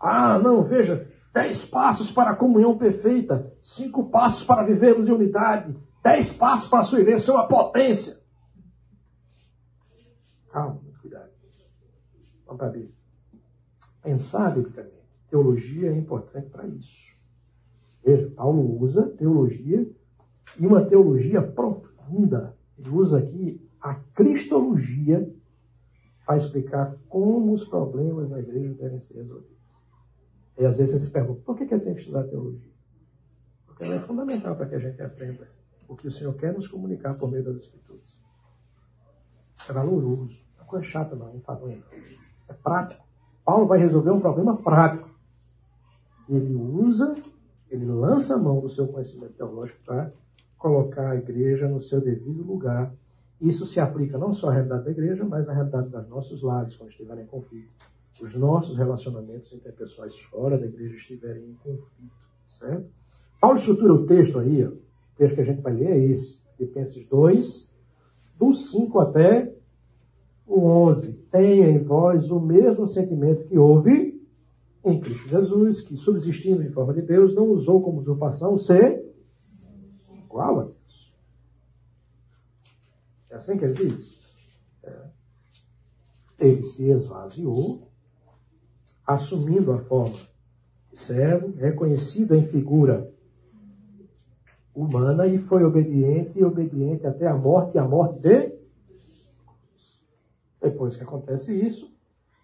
Ah, 0.00 0.38
não, 0.38 0.64
veja, 0.64 1.08
dez 1.32 1.64
passos 1.66 2.10
para 2.10 2.30
a 2.30 2.36
comunhão 2.36 2.76
perfeita, 2.76 3.52
cinco 3.60 4.10
passos 4.10 4.44
para 4.44 4.64
vivermos 4.64 5.06
em 5.06 5.12
unidade, 5.12 5.76
dez 6.02 6.32
passos 6.32 6.68
para 6.68 6.80
a 6.80 6.84
sua 6.84 7.00
igreja 7.00 7.20
ser 7.20 7.30
uma 7.32 7.46
potência. 7.46 8.18
Calma. 10.50 10.80
Vamos 12.46 12.58
para 12.58 12.66
a 12.66 12.70
Bíblia. 12.70 12.94
Pensar 14.02 14.52
biblicamente. 14.52 14.98
Teologia 15.28 15.92
é 15.92 15.96
importante 15.96 16.50
para 16.50 16.66
isso. 16.66 17.14
Veja, 18.04 18.28
Paulo 18.34 18.82
usa 18.82 19.06
teologia 19.10 19.88
e 20.58 20.66
uma 20.66 20.84
teologia 20.84 21.42
profunda. 21.42 22.56
Ele 22.78 22.90
usa 22.90 23.18
aqui 23.18 23.60
a 23.80 23.94
cristologia 23.94 25.32
para 26.24 26.36
explicar 26.36 26.96
como 27.08 27.52
os 27.52 27.64
problemas 27.64 28.28
da 28.28 28.38
igreja 28.38 28.74
devem 28.74 29.00
ser 29.00 29.14
resolvidos. 29.14 29.58
E 30.58 30.64
às 30.64 30.76
vezes 30.76 30.94
você 30.94 31.06
se 31.06 31.10
pergunta, 31.10 31.40
por 31.44 31.56
que, 31.56 31.66
que 31.66 31.78
tem 31.78 31.94
que 31.94 32.00
estudar 32.00 32.24
teologia? 32.24 32.70
Porque 33.66 33.84
ela 33.84 33.94
é 33.94 34.00
fundamental 34.00 34.54
para 34.56 34.66
que 34.66 34.74
a 34.74 34.78
gente 34.78 35.00
aprenda 35.02 35.48
o 35.88 35.96
que 35.96 36.06
o 36.06 36.12
Senhor 36.12 36.34
quer 36.34 36.52
nos 36.52 36.68
comunicar 36.68 37.14
por 37.14 37.30
meio 37.30 37.42
das 37.42 37.56
Escrituras. 37.56 38.18
É 39.68 39.72
valoroso. 39.72 40.40
Não 40.56 40.64
é 40.64 40.68
coisa 40.68 40.84
chata, 40.84 41.16
não, 41.16 41.32
não 41.32 41.40
faz 41.40 41.60
não. 41.60 41.70
É 42.48 42.52
prático. 42.52 43.04
Paulo 43.44 43.66
vai 43.66 43.78
resolver 43.78 44.10
um 44.10 44.20
problema 44.20 44.56
prático. 44.56 45.08
Ele 46.28 46.54
usa, 46.54 47.16
ele 47.68 47.86
lança 47.86 48.34
a 48.34 48.38
mão 48.38 48.60
do 48.60 48.68
seu 48.68 48.86
conhecimento 48.86 49.32
teológico 49.32 49.80
para 49.84 50.12
colocar 50.60 51.12
a 51.12 51.16
igreja 51.16 51.66
no 51.66 51.80
seu 51.80 52.00
devido 52.00 52.42
lugar. 52.42 52.94
Isso 53.40 53.64
se 53.64 53.80
aplica 53.80 54.18
não 54.18 54.34
só 54.34 54.50
à 54.50 54.52
realidade 54.52 54.84
da 54.84 54.90
igreja, 54.90 55.24
mas 55.24 55.48
à 55.48 55.54
realidade 55.54 55.88
dos 55.88 56.08
nossos 56.08 56.42
lares, 56.42 56.76
quando 56.76 56.90
estiverem 56.90 57.24
em 57.24 57.26
conflito. 57.26 57.70
Os 58.22 58.34
nossos 58.36 58.76
relacionamentos 58.76 59.50
interpessoais 59.54 60.14
fora 60.30 60.58
da 60.58 60.66
igreja 60.66 60.94
estiverem 60.94 61.42
em 61.44 61.54
conflito. 61.54 62.14
Certo? 62.46 62.86
Paulo 63.40 63.56
estrutura 63.56 63.94
o 63.94 64.06
texto 64.06 64.38
aí, 64.38 64.62
o 64.62 64.78
texto 65.16 65.34
que 65.34 65.40
a 65.40 65.44
gente 65.44 65.62
vai 65.62 65.72
ler 65.72 65.92
é 65.92 65.98
esse, 65.98 66.42
Filipenses 66.58 67.06
2, 67.06 67.72
do 68.38 68.52
5 68.52 69.00
até 69.00 69.54
o 70.46 70.60
11. 70.60 71.14
Tenha 71.32 71.70
em 71.70 71.82
vós 71.82 72.30
o 72.30 72.38
mesmo 72.38 72.86
sentimento 72.86 73.46
que 73.46 73.56
houve 73.56 74.20
em 74.84 75.00
Cristo 75.00 75.26
Jesus, 75.26 75.80
que 75.80 75.96
subsistindo 75.96 76.62
em 76.62 76.70
forma 76.70 76.92
de 76.92 77.00
Deus, 77.00 77.34
não 77.34 77.48
usou 77.48 77.80
como 77.80 78.00
usurpação 78.00 78.58
ser 78.58 79.00
igual 80.30 80.60
a 80.60 80.64
Deus. 80.64 81.12
É 83.28 83.34
assim 83.34 83.58
que 83.58 83.64
ele 83.64 83.74
diz? 83.74 84.18
É. 84.84 85.10
Ele 86.38 86.62
se 86.62 86.88
esvaziou, 86.88 87.90
assumindo 89.06 89.72
a 89.72 89.78
forma 89.78 90.16
de 90.90 90.98
servo, 90.98 91.54
reconhecido 91.56 92.34
em 92.34 92.46
figura 92.46 93.12
humana 94.74 95.26
e 95.26 95.36
foi 95.38 95.64
obediente 95.64 96.38
e 96.38 96.44
obediente 96.44 97.06
até 97.06 97.26
a 97.26 97.36
morte 97.36 97.74
e 97.74 97.78
a 97.78 97.86
morte 97.86 98.20
de 98.20 98.60
depois 100.60 100.96
que 100.96 101.02
acontece 101.02 101.58
isso, 101.58 101.90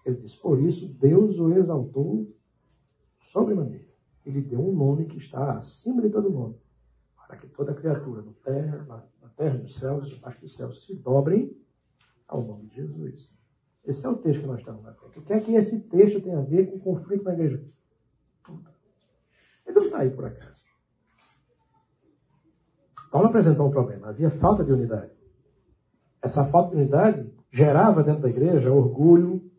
ele 0.04 0.16
diz: 0.16 0.34
Por 0.36 0.60
isso 0.60 0.88
Deus 0.94 1.38
o 1.38 1.52
exaltou 1.52 2.26
sobremaneira. 3.20 3.84
Ele 4.24 4.40
deu 4.40 4.60
um 4.60 4.74
nome 4.74 5.04
que 5.04 5.18
está 5.18 5.58
acima 5.58 6.02
de 6.02 6.10
todo 6.10 6.30
nome, 6.30 6.56
para 7.26 7.36
que 7.36 7.46
toda 7.48 7.74
criatura 7.74 8.22
no 8.22 8.32
terra, 8.34 8.84
na, 8.84 9.28
terra, 9.36 9.58
nos 9.58 9.74
céus, 9.74 10.08
debaixo 10.08 10.40
dos 10.40 10.54
céus, 10.54 10.84
se 10.84 10.94
dobrem 10.96 11.56
ao 12.28 12.42
nome 12.42 12.66
de 12.66 12.76
Jesus. 12.76 13.34
Esse 13.84 14.06
é 14.06 14.08
o 14.08 14.16
texto 14.16 14.40
que 14.40 14.46
nós 14.46 14.58
estamos 14.58 14.82
na 14.82 14.92
frente. 14.94 15.18
O 15.18 15.22
que 15.24 15.32
é 15.32 15.40
que 15.40 15.54
esse 15.54 15.80
texto 15.88 16.20
tem 16.20 16.34
a 16.34 16.40
ver 16.40 16.70
com 16.70 16.76
o 16.76 16.80
conflito 16.80 17.24
na 17.24 17.34
igreja? 17.34 17.64
Ele 19.66 19.78
não 19.78 19.84
está 19.84 19.98
aí 19.98 20.10
por 20.10 20.24
acaso. 20.24 20.64
Paulo 23.10 23.28
apresentou 23.28 23.68
um 23.68 23.70
problema. 23.70 24.08
Havia 24.08 24.30
falta 24.30 24.64
de 24.64 24.72
unidade. 24.72 25.12
Essa 26.20 26.44
falta 26.44 26.70
de 26.70 26.82
unidade 26.82 27.32
gerava 27.50 28.02
dentro 28.02 28.22
da 28.22 28.28
igreja 28.28 28.72
orgulho, 28.72 29.50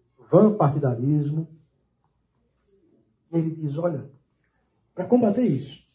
partidarismo. 0.58 1.48
E 3.32 3.38
ele 3.38 3.56
diz: 3.56 3.78
olha, 3.78 4.10
para 4.94 5.06
combater 5.06 5.44
isso, 5.44 5.87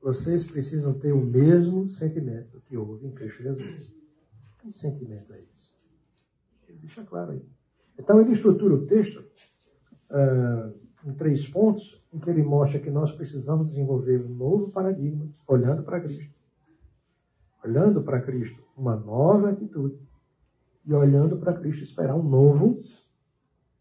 vocês 0.00 0.44
precisam 0.44 0.94
ter 0.94 1.12
o 1.12 1.20
mesmo 1.20 1.88
sentimento 1.88 2.60
que 2.62 2.76
houve 2.76 3.06
em 3.06 3.12
Cristo 3.12 3.42
Jesus. 3.42 3.92
Que 4.58 4.72
sentimento 4.72 5.32
é 5.32 5.40
esse? 5.40 5.76
Ele 6.68 6.78
deixa 6.78 7.04
claro 7.04 7.32
aí. 7.32 7.42
Então 7.98 8.20
ele 8.20 8.32
estrutura 8.32 8.74
o 8.74 8.86
texto 8.86 9.24
uh, 10.10 10.78
em 11.04 11.12
três 11.14 11.48
pontos, 11.48 12.02
em 12.12 12.18
que 12.18 12.30
ele 12.30 12.42
mostra 12.42 12.80
que 12.80 12.90
nós 12.90 13.12
precisamos 13.12 13.68
desenvolver 13.68 14.24
um 14.24 14.34
novo 14.34 14.70
paradigma, 14.70 15.28
olhando 15.46 15.82
para 15.82 16.00
Cristo. 16.00 16.32
Olhando 17.64 18.02
para 18.02 18.22
Cristo, 18.22 18.62
uma 18.76 18.96
nova 18.96 19.50
atitude 19.50 19.98
e 20.84 20.94
olhando 20.94 21.36
para 21.36 21.58
Cristo 21.58 21.82
esperar 21.82 22.14
um 22.14 22.22
novo 22.22 22.82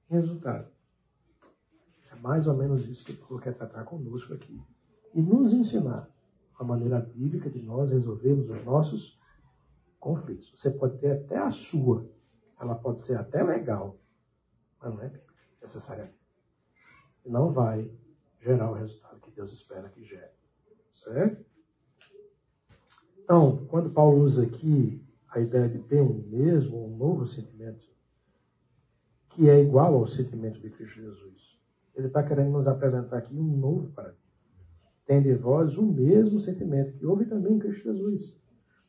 resultado. 0.09 0.67
É 2.11 2.15
mais 2.15 2.47
ou 2.47 2.55
menos 2.55 2.87
isso 2.87 3.05
que 3.05 3.13
Paulo 3.13 3.39
quer 3.39 3.53
tratar 3.53 3.83
conosco 3.83 4.33
aqui. 4.33 4.59
E 5.13 5.21
nos 5.21 5.53
ensinar 5.53 6.09
a 6.57 6.63
maneira 6.63 6.99
bíblica 6.99 7.49
de 7.49 7.61
nós 7.61 7.91
resolvermos 7.91 8.49
os 8.49 8.63
nossos 8.63 9.21
conflitos. 9.99 10.53
Você 10.55 10.71
pode 10.71 10.97
ter 10.97 11.11
até 11.11 11.37
a 11.37 11.49
sua, 11.49 12.09
ela 12.59 12.75
pode 12.75 13.01
ser 13.01 13.17
até 13.17 13.43
legal, 13.43 13.97
mas 14.81 14.93
não 14.93 15.01
é 15.01 15.11
necessariamente. 15.61 16.17
Não 17.25 17.51
vai 17.51 17.91
gerar 18.39 18.71
o 18.71 18.73
resultado 18.73 19.19
que 19.19 19.31
Deus 19.31 19.51
espera 19.51 19.89
que 19.89 20.03
gere. 20.03 20.31
Certo? 20.91 21.45
Então, 23.17 23.65
quando 23.67 23.89
Paulo 23.89 24.21
usa 24.21 24.43
aqui 24.43 25.05
a 25.29 25.39
ideia 25.39 25.67
de 25.67 25.79
ter 25.79 26.01
um 26.01 26.23
mesmo, 26.27 26.85
um 26.85 26.97
novo 26.97 27.27
sentimento, 27.27 27.85
que 29.29 29.49
é 29.49 29.61
igual 29.61 29.93
ao 29.93 30.07
sentimento 30.07 30.59
de 30.59 30.69
Cristo 30.69 30.95
Jesus. 30.95 31.59
Ele 31.95 32.07
está 32.07 32.23
querendo 32.23 32.51
nos 32.51 32.67
apresentar 32.67 33.17
aqui 33.17 33.35
um 33.35 33.57
novo 33.57 33.91
paradigma. 33.91 34.26
Tende 35.07 35.33
vós 35.33 35.77
o 35.77 35.85
mesmo 35.85 36.39
sentimento 36.39 36.97
que 36.97 37.05
houve 37.05 37.25
também 37.25 37.53
em 37.53 37.59
Cristo 37.59 37.83
Jesus. 37.83 38.37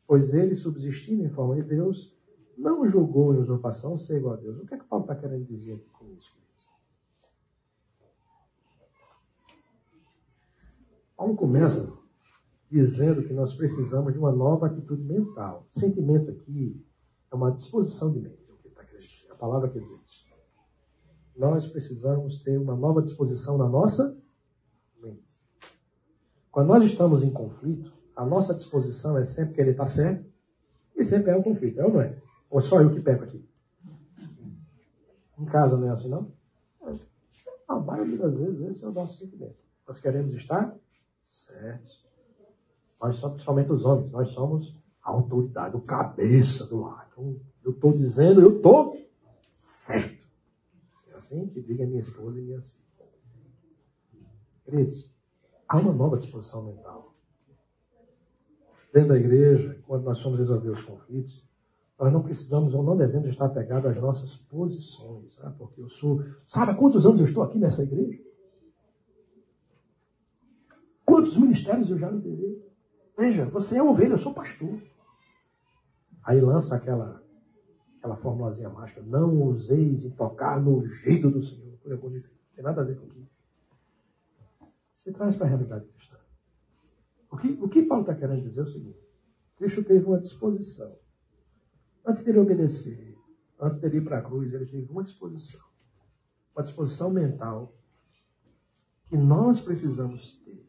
Pois 0.05 0.33
ele, 0.33 0.55
subsistindo 0.55 1.23
em 1.23 1.29
forma 1.29 1.55
de 1.55 1.63
Deus, 1.63 2.15
não 2.57 2.87
julgou 2.87 3.33
em 3.33 3.37
usurpação 3.37 3.97
ser 3.97 4.17
igual 4.17 4.33
a 4.33 4.37
Deus. 4.37 4.57
O 4.57 4.65
que 4.65 4.75
é 4.75 4.77
que 4.77 4.83
Paulo 4.83 5.05
está 5.05 5.15
querendo 5.15 5.45
dizer 5.45 5.75
aqui 5.75 5.89
com 5.91 6.05
isso? 6.11 6.37
Paulo 11.15 11.35
começa 11.35 11.97
dizendo 12.69 13.23
que 13.23 13.33
nós 13.33 13.53
precisamos 13.53 14.13
de 14.13 14.19
uma 14.19 14.31
nova 14.31 14.67
atitude 14.67 15.03
mental. 15.03 15.65
Sentimento 15.69 16.31
aqui 16.31 16.85
é 17.31 17.35
uma 17.35 17.51
disposição 17.51 18.11
de 18.11 18.19
mente, 18.19 18.39
é 18.49 18.69
tá 18.69 19.33
a 19.33 19.35
palavra 19.35 19.69
quer 19.69 19.79
dizer 19.79 19.99
isso. 20.05 20.25
Nós 21.35 21.67
precisamos 21.67 22.41
ter 22.41 22.57
uma 22.57 22.75
nova 22.75 23.01
disposição 23.01 23.57
na 23.57 23.67
nossa 23.67 24.17
mente. 25.01 25.28
Quando 26.51 26.67
nós 26.67 26.83
estamos 26.83 27.23
em 27.23 27.31
conflito, 27.31 27.93
a 28.15 28.25
nossa 28.25 28.53
disposição 28.53 29.17
é 29.17 29.23
sempre 29.23 29.55
querer 29.55 29.71
estar 29.71 29.87
certo 29.87 30.25
e 30.95 31.05
sempre 31.05 31.31
é 31.31 31.37
um 31.37 31.43
conflito, 31.43 31.79
é 31.79 31.85
ou 31.85 31.93
não 31.93 32.01
é? 32.01 32.17
Ou 32.49 32.61
só 32.61 32.81
eu 32.81 32.91
que 32.91 33.01
pego 33.01 33.23
aqui? 33.23 33.47
Em 35.37 35.45
casa 35.45 35.77
não 35.77 35.87
é 35.87 35.91
assim, 35.91 36.09
não? 36.09 36.31
A 37.67 37.79
maioria 37.79 38.17
das 38.17 38.37
vezes 38.37 38.61
esse 38.61 38.83
é 38.83 38.87
o 38.87 38.91
nosso 38.91 39.17
sentimento. 39.17 39.55
Nós 39.87 39.99
queremos 39.99 40.33
estar 40.33 40.75
certos. 41.23 42.05
Nós 42.99 43.15
somos, 43.15 43.35
principalmente 43.35 43.71
os 43.71 43.85
homens, 43.85 44.11
nós 44.11 44.29
somos 44.29 44.75
a 45.03 45.11
autoridade, 45.11 45.75
o 45.75 45.81
cabeça 45.81 46.65
do 46.65 46.81
lar. 46.81 47.07
Então, 47.11 47.39
eu 47.63 47.71
estou 47.71 47.95
dizendo, 47.95 48.41
eu 48.41 48.57
estou 48.57 48.97
certo. 49.53 50.27
É 51.07 51.13
assim 51.15 51.47
que 51.47 51.61
diga 51.61 51.85
minha 51.85 51.99
esposa 51.99 52.39
e 52.39 52.41
minhas 52.41 52.71
filhas. 52.71 52.89
Queridos, 54.65 55.09
há 55.69 55.77
uma 55.77 55.93
nova 55.93 56.17
disposição 56.17 56.63
mental. 56.63 57.13
Dentro 58.91 59.09
da 59.09 59.17
igreja, 59.17 59.79
quando 59.85 60.03
nós 60.03 60.19
formos 60.19 60.39
resolver 60.39 60.69
os 60.69 60.81
conflitos, 60.81 61.47
nós 61.99 62.11
não 62.11 62.23
precisamos 62.23 62.73
ou 62.73 62.81
não 62.81 62.97
devemos 62.97 63.29
estar 63.29 63.45
apegados 63.45 63.91
às 63.91 64.01
nossas 64.01 64.35
posições. 64.35 65.37
Né? 65.37 65.53
Porque 65.57 65.79
eu 65.81 65.89
sou. 65.89 66.25
Sabe 66.47 66.71
há 66.71 66.75
quantos 66.75 67.05
anos 67.05 67.19
eu 67.19 67.25
estou 67.27 67.43
aqui 67.43 67.59
nessa 67.59 67.83
igreja? 67.83 68.19
Quantos 71.05 71.37
ministérios 71.37 71.89
eu 71.91 71.99
já 71.99 72.09
liderei? 72.09 72.67
Veja, 73.17 73.45
você 73.45 73.77
é 73.77 73.83
ovelha, 73.83 74.13
eu 74.13 74.17
sou 74.17 74.33
pastor. 74.33 74.81
Aí 76.23 76.39
lança 76.39 76.75
aquela, 76.75 77.21
aquela 77.97 78.15
formulazinha 78.15 78.69
mágica: 78.69 79.01
não 79.01 79.43
useis 79.43 80.03
em 80.03 80.09
tocar 80.11 80.59
no 80.59 80.87
jeito 80.87 81.29
do 81.29 81.43
Senhor. 81.43 81.77
É 81.85 81.95
bonito. 81.95 82.29
Não 82.29 82.55
tem 82.55 82.63
nada 82.63 82.81
a 82.81 82.83
ver 82.83 82.97
com 82.97 83.07
isso. 83.07 83.28
Você 84.99 85.13
traz 85.13 85.37
para 85.37 85.45
a 85.45 85.49
realidade 85.49 85.87
cristã. 85.87 86.17
O 87.31 87.37
que, 87.37 87.47
o 87.61 87.69
que 87.69 87.83
Paulo 87.83 88.03
está 88.03 88.13
querendo 88.13 88.43
dizer 88.43 88.59
é 88.59 88.63
o 88.63 88.67
seguinte: 88.67 88.99
Cristo 89.55 89.83
teve 89.83 90.05
uma 90.05 90.19
disposição. 90.19 90.93
Antes 92.05 92.23
de 92.23 92.31
ele 92.31 92.39
obedecer, 92.39 93.17
antes 93.61 93.79
de 93.79 93.85
ele 93.85 93.97
ir 93.99 94.03
para 94.03 94.17
a 94.17 94.21
cruz, 94.21 94.53
ele 94.53 94.65
teve 94.65 94.91
uma 94.91 95.03
disposição. 95.03 95.65
Uma 96.53 96.63
disposição 96.63 97.11
mental 97.11 97.73
que 99.05 99.15
nós 99.15 99.61
precisamos 99.61 100.37
ter 100.43 100.67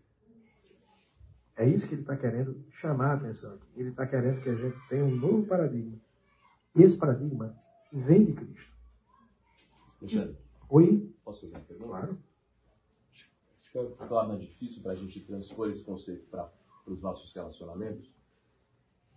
é 1.57 1.69
isso 1.69 1.87
que 1.87 1.95
ele 1.95 2.03
está 2.03 2.17
querendo 2.17 2.65
chamar 2.71 3.11
a 3.11 3.15
atenção 3.15 3.55
aqui. 3.57 3.67
Ele 3.77 3.91
está 3.91 4.07
querendo 4.07 4.41
que 4.43 4.49
a 4.49 4.55
gente 4.55 4.79
tenha 4.89 5.05
um 5.05 5.15
novo 5.15 5.47
paradigma. 5.47 5.99
E 6.75 6.83
esse 6.83 6.97
paradigma 6.97 7.55
vem 7.93 8.25
de 8.25 8.33
Cristo. 8.33 8.77
Alexandre. 10.01 10.39
Oi? 10.69 11.15
Posso 11.23 11.41
fazer 11.43 11.53
uma 11.53 11.61
pergunta? 11.61 11.89
Claro. 11.89 12.30
Acho 13.71 13.73
que 13.73 13.79
é 13.79 14.05
a 14.05 14.09
forma 14.09 14.37
difícil 14.37 14.83
para 14.83 14.93
a 14.93 14.97
gente 14.97 15.21
transpor 15.21 15.71
esse 15.71 15.85
conceito 15.85 16.27
para 16.27 16.53
os 16.87 17.01
nossos 17.01 17.33
relacionamentos 17.33 18.11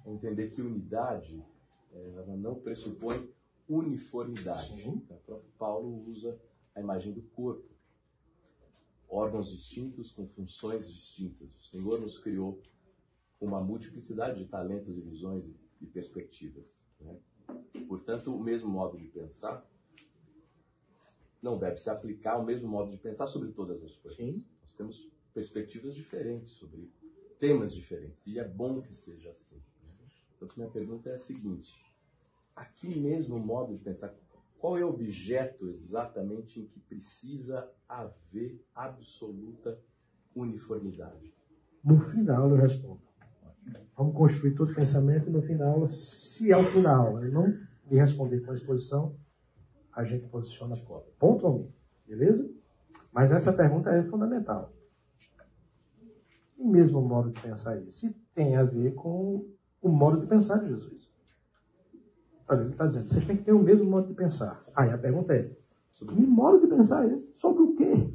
é 0.05 0.11
entender 0.11 0.51
que 0.51 0.61
unidade 0.61 1.43
ela 1.91 2.35
não 2.37 2.55
pressupõe 2.55 3.29
uniformidade. 3.67 4.83
Sim. 4.83 5.01
O 5.09 5.15
próprio 5.25 5.51
Paulo 5.57 6.07
usa 6.07 6.39
a 6.75 6.81
imagem 6.81 7.13
do 7.13 7.21
corpo 7.21 7.73
órgãos 9.09 9.51
distintos 9.51 10.11
com 10.11 10.27
funções 10.27 10.87
distintas. 10.87 11.53
O 11.55 11.63
Senhor 11.63 12.01
nos 12.01 12.17
criou 12.17 12.59
com 13.39 13.45
uma 13.45 13.63
multiplicidade 13.63 14.39
de 14.39 14.49
talentos 14.49 14.97
e 14.97 15.01
visões 15.01 15.49
e 15.79 15.85
perspectivas. 15.85 16.81
Né? 16.99 17.15
Portanto, 17.87 18.35
o 18.35 18.39
mesmo 18.39 18.69
modo 18.69 18.97
de 18.97 19.05
pensar 19.07 19.63
não 21.43 21.59
deve 21.59 21.77
se 21.77 21.89
aplicar 21.89 22.35
ao 22.35 22.45
mesmo 22.45 22.69
modo 22.69 22.89
de 22.89 22.97
pensar 22.97 23.27
sobre 23.27 23.51
todas 23.51 23.83
as 23.83 23.95
coisas. 23.97 24.17
Sim. 24.17 24.47
Nós 24.61 24.73
temos 24.73 25.11
perspectivas 25.33 25.93
diferentes 25.93 26.53
sobre 26.53 26.89
temas 27.37 27.73
diferentes 27.73 28.25
e 28.25 28.39
é 28.39 28.47
bom 28.47 28.81
que 28.81 28.95
seja 28.95 29.29
assim. 29.29 29.57
Né? 29.57 29.91
Então, 30.37 30.47
minha 30.55 30.69
pergunta 30.69 31.09
é 31.09 31.15
a 31.15 31.17
seguinte: 31.17 31.85
aqui 32.55 32.97
mesmo 32.97 33.37
modo 33.37 33.73
de 33.73 33.83
pensar, 33.83 34.15
qual 34.57 34.77
é 34.77 34.85
o 34.85 34.89
objeto 34.89 35.67
exatamente 35.67 36.61
em 36.61 36.65
que 36.65 36.79
precisa 36.79 37.69
haver 37.89 38.65
absoluta 38.73 39.77
uniformidade? 40.33 41.33
No 41.83 41.99
final 41.99 42.49
eu 42.49 42.55
respondo. 42.55 43.01
Vamos 43.97 44.15
construir 44.15 44.55
todo 44.55 44.71
o 44.71 44.75
pensamento 44.75 45.27
e 45.27 45.31
no 45.31 45.41
final, 45.41 45.89
se 45.89 46.51
ao 46.53 46.63
final 46.63 47.21
ele 47.21 47.31
não 47.31 47.47
me 47.47 47.97
responder 47.97 48.39
com 48.41 48.51
a 48.51 48.55
exposição, 48.55 49.15
a 49.95 50.03
gente 50.03 50.27
posiciona 50.27 50.75
pontualmente. 51.19 51.73
Beleza? 52.07 52.49
Mas 53.11 53.31
essa 53.31 53.53
pergunta 53.53 53.91
é 53.91 54.03
fundamental. 54.03 54.73
E 56.57 56.63
mesmo 56.63 56.99
o 56.99 57.07
modo 57.07 57.31
de 57.31 57.41
pensar 57.41 57.77
isso? 57.81 58.13
Tem 58.33 58.55
a 58.55 58.63
ver 58.63 58.93
com 58.95 59.45
o 59.81 59.89
modo 59.89 60.21
de 60.21 60.27
pensar 60.27 60.57
de 60.59 60.69
Jesus. 60.69 61.09
Olha, 62.47 62.61
ele 62.61 62.71
está 62.71 62.87
dizendo, 62.87 63.07
vocês 63.07 63.25
têm 63.25 63.37
que 63.37 63.43
ter 63.43 63.53
o 63.53 63.59
mesmo 63.59 63.89
modo 63.89 64.07
de 64.07 64.13
pensar. 64.13 64.61
Aí 64.75 64.91
a 64.91 64.97
pergunta 64.97 65.33
é, 65.33 65.49
que 65.93 66.21
modo 66.21 66.59
de 66.59 66.67
pensar 66.67 67.05
é 67.05 67.13
esse? 67.13 67.31
Sobre 67.35 67.63
o 67.63 67.75
quê? 67.75 68.13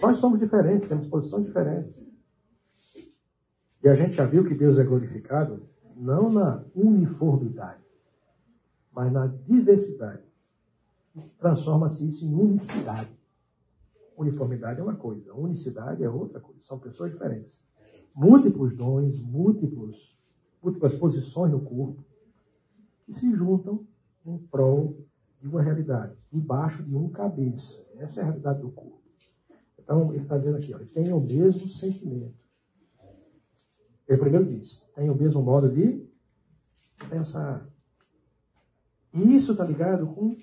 Nós 0.00 0.18
somos 0.18 0.38
diferentes, 0.38 0.88
temos 0.88 1.06
posições 1.06 1.46
diferentes. 1.46 1.96
E 3.82 3.88
a 3.88 3.94
gente 3.94 4.14
já 4.14 4.24
viu 4.24 4.44
que 4.44 4.54
Deus 4.54 4.78
é 4.78 4.84
glorificado 4.84 5.68
não 5.96 6.30
na 6.30 6.64
uniformidade, 6.74 7.83
mas 8.94 9.12
na 9.12 9.26
diversidade. 9.26 10.22
Transforma-se 11.38 12.08
isso 12.08 12.26
em 12.26 12.34
unicidade. 12.34 13.10
Uniformidade 14.16 14.80
é 14.80 14.82
uma 14.82 14.96
coisa, 14.96 15.34
unicidade 15.34 16.02
é 16.02 16.08
outra 16.08 16.40
coisa. 16.40 16.60
São 16.60 16.78
pessoas 16.78 17.12
diferentes. 17.12 17.62
Múltiplos 18.14 18.74
dons, 18.76 19.20
múltiplos, 19.20 20.16
múltiplas 20.62 20.94
posições 20.94 21.50
no 21.50 21.60
corpo 21.60 22.04
que 23.04 23.12
se 23.14 23.34
juntam 23.34 23.86
em 24.24 24.38
prol 24.38 24.96
de 25.40 25.48
uma 25.48 25.60
realidade, 25.60 26.16
embaixo 26.32 26.82
de 26.82 26.96
um 26.96 27.10
cabeça. 27.10 27.84
Essa 27.96 28.20
é 28.20 28.22
a 28.22 28.26
realidade 28.26 28.60
do 28.60 28.70
corpo. 28.70 29.02
Então, 29.78 30.14
ele 30.14 30.22
está 30.22 30.38
dizendo 30.38 30.56
aqui, 30.56 30.72
ó, 30.74 30.78
tem 30.78 31.12
o 31.12 31.20
mesmo 31.20 31.68
sentimento. 31.68 32.44
Ele 34.08 34.18
primeiro 34.18 34.46
diz, 34.46 34.88
tem 34.94 35.10
o 35.10 35.14
mesmo 35.14 35.42
modo 35.42 35.68
de 35.68 36.06
pensar. 37.10 37.68
E 39.14 39.36
isso 39.36 39.52
está 39.52 39.64
ligado 39.64 40.06
com 40.08 40.36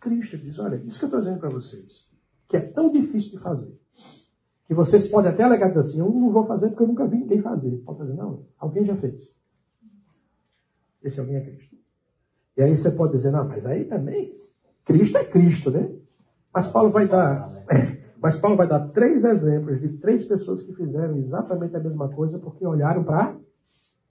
Cristo. 0.00 0.36
Ele 0.36 0.44
diz, 0.44 0.58
olha, 0.58 0.76
isso 0.76 0.98
que 0.98 1.04
eu 1.04 1.08
estou 1.08 1.20
dizendo 1.20 1.38
para 1.38 1.50
vocês, 1.50 2.08
que 2.48 2.56
é 2.56 2.60
tão 2.60 2.90
difícil 2.90 3.32
de 3.32 3.38
fazer, 3.38 3.78
que 4.66 4.74
vocês 4.74 5.06
podem 5.08 5.30
até 5.30 5.42
alegar 5.42 5.68
dizer 5.68 5.80
assim, 5.80 6.00
eu 6.00 6.10
não 6.10 6.30
vou 6.30 6.46
fazer 6.46 6.70
porque 6.70 6.82
eu 6.82 6.88
nunca 6.88 7.06
vi 7.06 7.18
ninguém 7.18 7.42
fazer. 7.42 7.76
Pode 7.84 8.00
dizer, 8.00 8.14
não, 8.14 8.46
alguém 8.58 8.84
já 8.86 8.96
fez. 8.96 9.36
Esse 11.02 11.20
alguém 11.20 11.36
é 11.36 11.40
Cristo. 11.42 11.76
E 12.56 12.62
aí 12.62 12.76
você 12.76 12.90
pode 12.90 13.12
dizer, 13.12 13.30
não, 13.30 13.46
mas 13.46 13.66
aí 13.66 13.84
também, 13.84 14.34
Cristo 14.84 15.18
é 15.18 15.24
Cristo, 15.24 15.70
né? 15.70 15.94
Mas 16.52 16.66
Paulo 16.68 16.90
vai 16.90 17.06
dar, 17.06 17.48
mas 18.18 18.40
Paulo 18.40 18.56
vai 18.56 18.66
dar 18.66 18.88
três 18.88 19.24
exemplos 19.24 19.80
de 19.80 19.98
três 19.98 20.24
pessoas 20.26 20.62
que 20.62 20.74
fizeram 20.74 21.16
exatamente 21.18 21.76
a 21.76 21.80
mesma 21.80 22.08
coisa 22.08 22.38
porque 22.38 22.66
olharam 22.66 23.04
para 23.04 23.38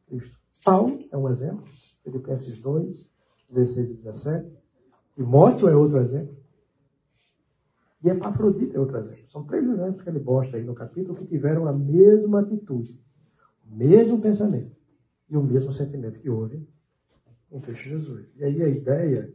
Cristo. 0.07 0.37
Paulo 0.63 0.99
é 1.11 1.17
um 1.17 1.29
exemplo, 1.29 1.63
Filipenses 2.03 2.61
2, 2.61 3.16
16 3.49 3.89
e 3.89 3.93
17. 3.95 4.57
Timóteo 5.15 5.67
é 5.67 5.75
outro 5.75 5.97
exemplo. 5.99 6.35
E 8.03 8.09
Epafrodita 8.09 8.77
é 8.77 8.79
outro 8.79 8.97
exemplo. 8.97 9.29
São 9.31 9.43
três 9.45 9.67
exemplos 9.67 10.03
que 10.03 10.09
ele 10.09 10.19
mostra 10.19 10.57
aí 10.57 10.63
no 10.63 10.75
capítulo 10.75 11.17
que 11.17 11.25
tiveram 11.25 11.67
a 11.67 11.73
mesma 11.73 12.41
atitude, 12.41 12.99
o 13.65 13.75
mesmo 13.75 14.21
pensamento 14.21 14.75
e 15.29 15.35
o 15.35 15.43
mesmo 15.43 15.71
sentimento 15.71 16.19
que 16.19 16.29
houve 16.29 16.67
em 17.51 17.59
Cristo 17.59 17.89
Jesus. 17.89 18.27
E 18.35 18.43
aí 18.43 18.61
a 18.61 18.67
ideia 18.67 19.33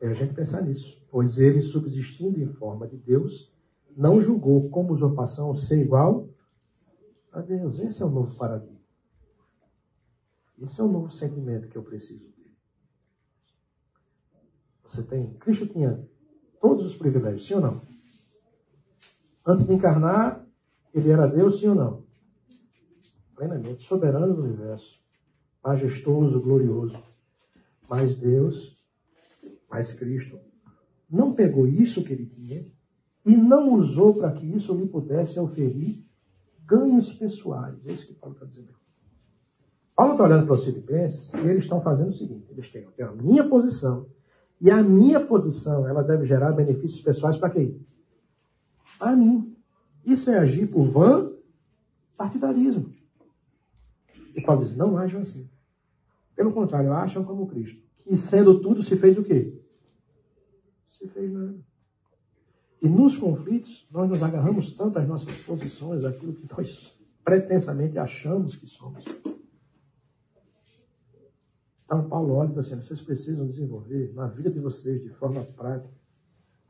é 0.00 0.08
a 0.08 0.14
gente 0.14 0.34
pensar 0.34 0.62
nisso. 0.62 1.00
Pois 1.10 1.38
ele, 1.38 1.62
subsistindo 1.62 2.40
em 2.40 2.48
forma 2.48 2.88
de 2.88 2.96
Deus, 2.96 3.52
não 3.96 4.20
julgou 4.20 4.68
como 4.70 4.92
usurpação 4.92 5.54
ser 5.54 5.80
igual 5.80 6.28
a 7.30 7.40
Deus. 7.40 7.78
Esse 7.78 8.02
é 8.02 8.06
o 8.06 8.10
novo 8.10 8.36
paradigma. 8.36 8.80
Esse 10.60 10.80
é 10.80 10.84
o 10.84 10.88
novo 10.88 11.10
sentimento 11.10 11.68
que 11.68 11.76
eu 11.76 11.82
preciso. 11.82 12.31
Você 14.92 15.02
tem. 15.02 15.32
Cristo 15.38 15.66
tinha 15.66 16.06
todos 16.60 16.84
os 16.84 16.94
privilégios, 16.94 17.46
sim 17.46 17.54
ou 17.54 17.62
não? 17.62 17.80
Antes 19.46 19.66
de 19.66 19.72
encarnar, 19.72 20.46
ele 20.92 21.08
era 21.08 21.26
Deus, 21.26 21.58
sim 21.58 21.68
ou 21.68 21.74
não? 21.74 22.04
Plenamente, 23.34 23.84
soberano 23.84 24.34
do 24.34 24.42
universo, 24.42 25.00
majestoso, 25.64 26.42
glorioso. 26.42 27.02
Mas 27.88 28.16
Deus, 28.16 28.78
mais 29.70 29.94
Cristo, 29.94 30.38
não 31.08 31.32
pegou 31.32 31.66
isso 31.66 32.04
que 32.04 32.12
ele 32.12 32.26
tinha 32.26 32.66
e 33.24 33.34
não 33.34 33.72
usou 33.72 34.14
para 34.14 34.32
que 34.32 34.44
isso 34.44 34.74
lhe 34.74 34.86
pudesse 34.86 35.40
oferir 35.40 36.04
ganhos 36.66 37.14
pessoais. 37.14 37.78
É 37.86 37.92
isso 37.92 38.08
que 38.08 38.14
Paulo 38.14 38.34
está 38.34 38.44
dizendo. 38.44 38.74
Paulo 39.96 40.12
está 40.12 40.24
olhando 40.24 40.44
para 40.44 40.54
os 40.54 40.64
filipenses 40.64 41.32
e 41.32 41.38
eles 41.38 41.64
estão 41.64 41.80
fazendo 41.80 42.10
o 42.10 42.12
seguinte: 42.12 42.46
eles 42.50 42.70
têm, 42.70 42.86
têm 42.90 43.06
a 43.06 43.12
minha 43.12 43.48
posição, 43.48 44.06
e 44.62 44.70
a 44.70 44.80
minha 44.80 45.18
posição 45.18 45.88
ela 45.88 46.04
deve 46.04 46.24
gerar 46.24 46.52
benefícios 46.52 47.00
pessoais 47.00 47.36
para 47.36 47.50
quem? 47.50 47.84
Para 48.96 49.16
mim. 49.16 49.56
Isso 50.06 50.30
é 50.30 50.38
agir 50.38 50.68
por 50.68 50.84
van 50.84 51.32
partidarismo. 52.16 52.94
E 54.36 54.40
Paulo 54.40 54.64
diz: 54.64 54.76
não 54.76 54.96
ajam 54.96 55.20
assim. 55.20 55.50
Pelo 56.36 56.52
contrário, 56.52 56.92
acham 56.92 57.24
como 57.24 57.48
Cristo. 57.48 57.82
Que 57.98 58.16
sendo 58.16 58.60
tudo, 58.60 58.84
se 58.84 58.96
fez 58.96 59.18
o 59.18 59.24
quê? 59.24 59.60
Se 60.92 61.08
fez 61.08 61.32
nada. 61.32 61.58
E 62.80 62.88
nos 62.88 63.16
conflitos, 63.16 63.84
nós 63.90 64.08
nos 64.08 64.22
agarramos 64.22 64.72
tanto 64.74 64.98
às 64.98 65.08
nossas 65.08 65.36
posições, 65.38 66.04
aquilo 66.04 66.34
que 66.34 66.46
nós 66.56 66.96
pretensamente 67.24 67.98
achamos 67.98 68.54
que 68.54 68.68
somos. 68.68 69.04
Então, 71.92 72.08
Paulo 72.08 72.36
olha 72.36 72.46
e 72.46 72.48
diz 72.48 72.58
assim: 72.58 72.76
vocês 72.76 73.02
precisam 73.02 73.46
desenvolver 73.46 74.14
na 74.14 74.26
vida 74.26 74.50
de 74.50 74.58
vocês, 74.58 75.02
de 75.02 75.10
forma 75.10 75.44
prática, 75.44 75.94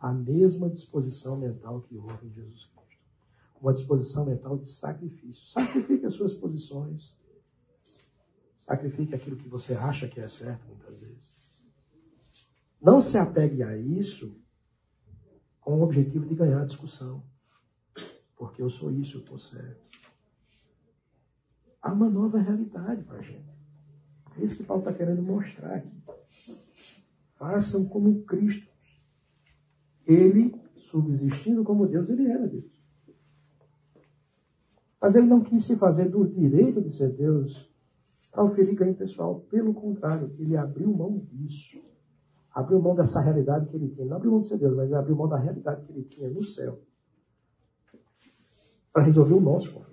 a 0.00 0.12
mesma 0.12 0.68
disposição 0.68 1.36
mental 1.36 1.80
que 1.82 1.96
houve 1.96 2.26
em 2.26 2.32
Jesus 2.32 2.64
Cristo. 2.64 3.04
Uma 3.60 3.72
disposição 3.72 4.26
mental 4.26 4.58
de 4.58 4.68
sacrifício. 4.68 5.46
Sacrifique 5.46 6.04
as 6.04 6.14
suas 6.14 6.34
posições. 6.34 7.16
Sacrifique 8.58 9.14
aquilo 9.14 9.36
que 9.36 9.48
você 9.48 9.74
acha 9.74 10.08
que 10.08 10.20
é 10.20 10.26
certo, 10.26 10.66
muitas 10.66 10.98
vezes. 10.98 11.32
Não 12.80 13.00
se 13.00 13.16
apegue 13.16 13.62
a 13.62 13.78
isso 13.78 14.36
com 15.60 15.78
o 15.78 15.82
objetivo 15.84 16.26
de 16.26 16.34
ganhar 16.34 16.62
a 16.62 16.66
discussão. 16.66 17.22
Porque 18.36 18.60
eu 18.60 18.68
sou 18.68 18.90
isso, 18.90 19.18
eu 19.18 19.20
estou 19.20 19.38
certo. 19.38 19.88
Há 21.80 21.92
uma 21.92 22.10
nova 22.10 22.40
realidade 22.40 23.04
para 23.04 23.18
a 23.18 23.22
gente. 23.22 23.51
É 24.38 24.44
isso 24.44 24.56
que 24.56 24.62
Paulo 24.62 24.82
está 24.82 24.92
querendo 24.92 25.22
mostrar 25.22 25.76
aqui. 25.76 25.90
Façam 27.36 27.84
como 27.86 28.22
Cristo. 28.22 28.70
Ele, 30.06 30.54
subsistindo 30.76 31.64
como 31.64 31.86
Deus, 31.86 32.08
ele 32.08 32.26
era 32.28 32.46
Deus. 32.46 32.72
Mas 35.00 35.14
ele 35.16 35.26
não 35.26 35.42
quis 35.42 35.64
se 35.64 35.76
fazer 35.76 36.08
do 36.08 36.26
direito 36.26 36.80
de 36.80 36.94
ser 36.94 37.12
Deus 37.12 37.68
para 38.30 38.44
oferir 38.44 38.74
ganho 38.74 38.94
pessoal. 38.94 39.40
Pelo 39.50 39.74
contrário, 39.74 40.34
ele 40.38 40.56
abriu 40.56 40.92
mão 40.92 41.18
disso 41.30 41.82
abriu 42.54 42.80
mão 42.80 42.94
dessa 42.94 43.20
realidade 43.20 43.66
que 43.66 43.76
ele 43.76 43.88
tinha. 43.88 44.06
Não 44.06 44.16
abriu 44.16 44.30
mão 44.30 44.40
de 44.40 44.48
ser 44.48 44.58
Deus, 44.58 44.76
mas 44.76 44.92
abriu 44.92 45.16
mão 45.16 45.28
da 45.28 45.38
realidade 45.38 45.84
que 45.84 45.92
ele 45.92 46.04
tinha 46.04 46.28
no 46.28 46.42
céu. 46.42 46.80
Para 48.92 49.02
resolver 49.02 49.34
o 49.34 49.40
nosso 49.40 49.72
conflito. 49.72 49.91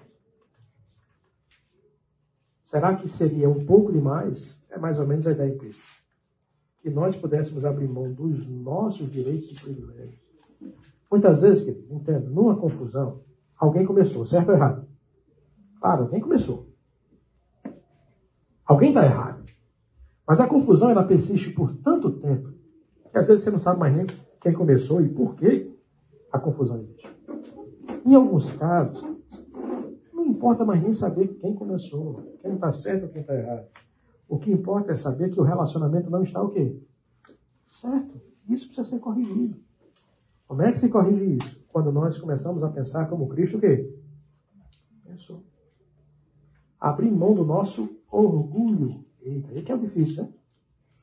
Será 2.70 2.95
que 2.95 3.09
seria 3.09 3.49
um 3.49 3.65
pouco 3.65 3.91
demais? 3.91 4.55
É 4.70 4.78
mais 4.78 4.99
ou 4.99 5.07
menos 5.07 5.26
a 5.26 5.32
ideia 5.32 5.51
em 5.51 5.57
Cristo. 5.57 5.82
Que 6.84 6.89
nós 6.91 7.15
pudéssemos 7.15 7.65
abrir 7.65 7.88
mão 7.88 8.13
dos 8.13 8.47
nossos 8.47 9.11
direitos 9.11 9.49
e 9.49 9.55
privilégios. 9.55 10.22
Muitas 11.09 11.41
vezes, 11.41 11.63
querido, 11.63 11.91
entendo, 11.91 12.30
numa 12.30 12.55
confusão, 12.55 13.22
alguém 13.57 13.84
começou, 13.88 14.24
certo 14.24 14.49
ou 14.49 14.53
errado? 14.53 14.88
Claro, 15.82 16.03
alguém 16.03 16.22
começou. 16.22 16.70
Alguém 18.67 18.89
está 18.89 19.03
errado. 19.03 19.45
Mas 20.28 20.39
a 20.39 20.45
confusão 20.45 20.91
ela 20.91 21.03
persiste 21.03 21.49
por 21.49 21.76
tanto 21.78 22.20
tempo 22.20 22.53
que 23.11 23.17
às 23.17 23.28
vezes 23.28 23.43
você 23.43 23.49
não 23.49 23.57
sabe 23.57 23.80
mais 23.80 23.95
nem 23.95 24.05
quem 24.39 24.53
começou 24.53 25.01
e 25.01 25.09
por 25.09 25.34
que 25.34 25.76
a 26.32 26.38
confusão 26.38 26.78
existe. 26.78 27.09
Em 28.05 28.13
alguns 28.13 28.51
casos, 28.51 29.03
importa 30.40 30.64
mais 30.64 30.82
nem 30.82 30.94
saber 30.94 31.28
quem 31.36 31.54
começou, 31.54 32.24
quem 32.42 32.54
está 32.54 32.72
certo 32.72 33.04
ou 33.04 33.10
quem 33.10 33.22
está 33.22 33.36
errado. 33.36 33.68
O 34.28 34.40
que 34.40 34.50
importa 34.52 34.94
é 34.94 34.96
saber 34.96 35.30
que 35.32 35.40
o 35.40 35.44
relacionamento 35.44 36.10
não 36.10 36.24
está 36.24 36.42
o 36.42 36.50
quê? 36.50 36.82
Certo. 37.68 38.22
Isso 38.48 38.68
precisa 38.68 38.88
ser 38.88 39.00
corrigido. 39.00 39.60
Como 40.48 40.62
é 40.62 40.72
que 40.72 40.80
se 40.80 40.90
corrige 40.90 41.36
isso? 41.36 41.64
Quando 41.68 41.92
nós 41.92 42.18
começamos 42.18 42.64
a 42.64 42.70
pensar 42.70 43.10
como 43.10 43.28
Cristo 43.28 43.58
o 43.58 43.60
quê? 43.60 43.94
Pensou. 45.06 45.44
Abrir 46.80 47.12
mão 47.12 47.36
do 47.36 47.44
nosso 47.44 48.00
orgulho 48.10 49.04
Eita, 49.22 49.52
aí 49.52 49.62
que 49.62 49.72
é 49.72 49.76
o 49.76 49.80
difícil, 49.80 50.24
né? 50.24 50.34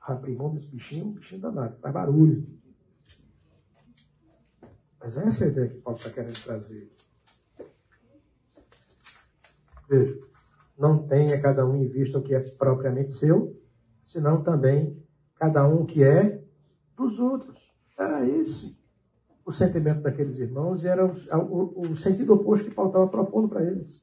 Abrir 0.01 0.37
mão 0.37 0.51
desse 0.51 0.69
bichinho, 0.69 1.09
um 1.09 1.13
bichinho 1.13 1.43
danado, 1.43 1.77
faz 1.77 1.93
barulho. 1.93 2.47
Mas 4.99 5.17
essa 5.19 5.45
é 5.45 5.49
a 5.49 5.51
ideia 5.51 5.69
que 5.69 5.81
Paulo 5.81 5.99
está 5.99 6.11
querendo 6.11 6.43
trazer. 6.43 6.96
Veja, 9.89 10.19
não 10.79 11.07
tenha 11.07 11.41
cada 11.41 11.67
um 11.67 11.77
em 11.77 11.89
vista 11.89 12.19
o 12.19 12.23
que 12.23 12.35
é 12.35 12.41
propriamente 12.41 13.13
seu, 13.13 13.57
senão 14.05 14.43
também 14.43 15.03
cada 15.37 15.67
um 15.67 15.83
o 15.83 15.87
que 15.87 16.03
é 16.03 16.43
dos 16.97 17.19
outros. 17.19 17.73
Era 17.99 18.27
esse 18.27 18.77
o 19.45 19.53
sentimento 19.53 20.03
daqueles 20.03 20.39
irmãos 20.39 20.83
e 20.83 20.89
era 20.89 21.07
o, 21.07 21.13
o, 21.37 21.81
o 21.93 21.97
sentido 21.97 22.35
oposto 22.35 22.69
que 22.69 22.75
Paulo 22.75 22.91
estava 22.91 23.07
propondo 23.07 23.49
para 23.49 23.65
eles. 23.65 24.03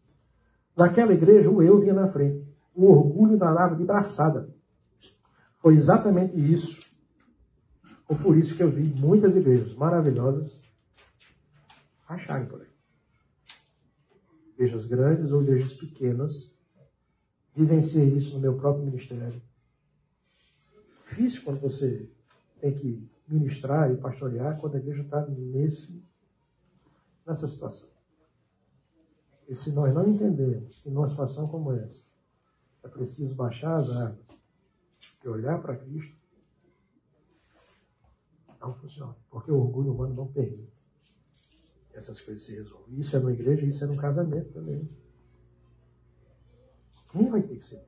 Naquela 0.75 1.13
igreja, 1.13 1.49
o 1.49 1.61
eu 1.61 1.79
vinha 1.79 1.93
na 1.93 2.07
frente 2.07 2.47
o 2.73 2.89
orgulho 2.89 3.37
danado 3.37 3.75
de 3.75 3.83
braçada. 3.83 4.49
Foi 5.59 5.75
exatamente 5.75 6.35
isso. 6.35 6.81
Ou 8.07 8.17
por 8.17 8.37
isso 8.37 8.55
que 8.55 8.63
eu 8.63 8.69
vi 8.69 8.83
muitas 8.99 9.35
igrejas 9.35 9.75
maravilhosas 9.75 10.61
acharem 12.07 12.47
por 12.47 12.61
aí. 12.61 12.72
Igrejas 14.63 14.85
grandes 14.85 15.31
ou 15.31 15.43
igrejas 15.43 15.73
pequenas. 15.73 16.55
Vivenciei 17.53 18.07
isso 18.15 18.35
no 18.35 18.39
meu 18.39 18.55
próprio 18.57 18.85
ministério. 18.85 19.41
Difícil 21.05 21.43
quando 21.43 21.59
você 21.59 22.09
tem 22.61 22.73
que 22.73 23.09
ministrar 23.27 23.91
e 23.91 23.97
pastorear 23.97 24.57
quando 24.61 24.75
a 24.75 24.79
igreja 24.79 25.01
está 25.01 25.27
nesse, 25.27 26.01
nessa 27.27 27.45
situação. 27.45 27.89
E 29.49 29.55
se 29.55 29.69
nós 29.73 29.93
não 29.93 30.07
entendemos 30.07 30.79
que 30.79 30.89
numa 30.89 31.09
situação 31.09 31.45
como 31.49 31.73
essa, 31.73 32.09
é 32.83 32.87
preciso 32.87 33.35
baixar 33.35 33.75
as 33.75 33.89
armas 33.89 34.25
e 35.23 35.27
olhar 35.27 35.61
para 35.61 35.75
Cristo. 35.75 36.15
Não 38.61 38.73
funciona, 38.75 39.13
porque 39.29 39.51
o 39.51 39.59
orgulho 39.59 39.93
humano 39.93 40.15
não 40.15 40.27
permite 40.27 40.72
essas 41.93 42.19
coisas 42.19 42.43
se 42.43 42.55
resolvam. 42.55 42.87
Isso 42.97 43.15
é 43.15 43.19
na 43.19 43.31
igreja, 43.31 43.65
isso 43.65 43.83
é 43.83 43.87
no 43.87 43.97
casamento 43.97 44.51
também. 44.51 44.89
Quem 47.11 47.29
vai 47.29 47.41
ter 47.41 47.55
que 47.55 47.63
ser? 47.63 47.83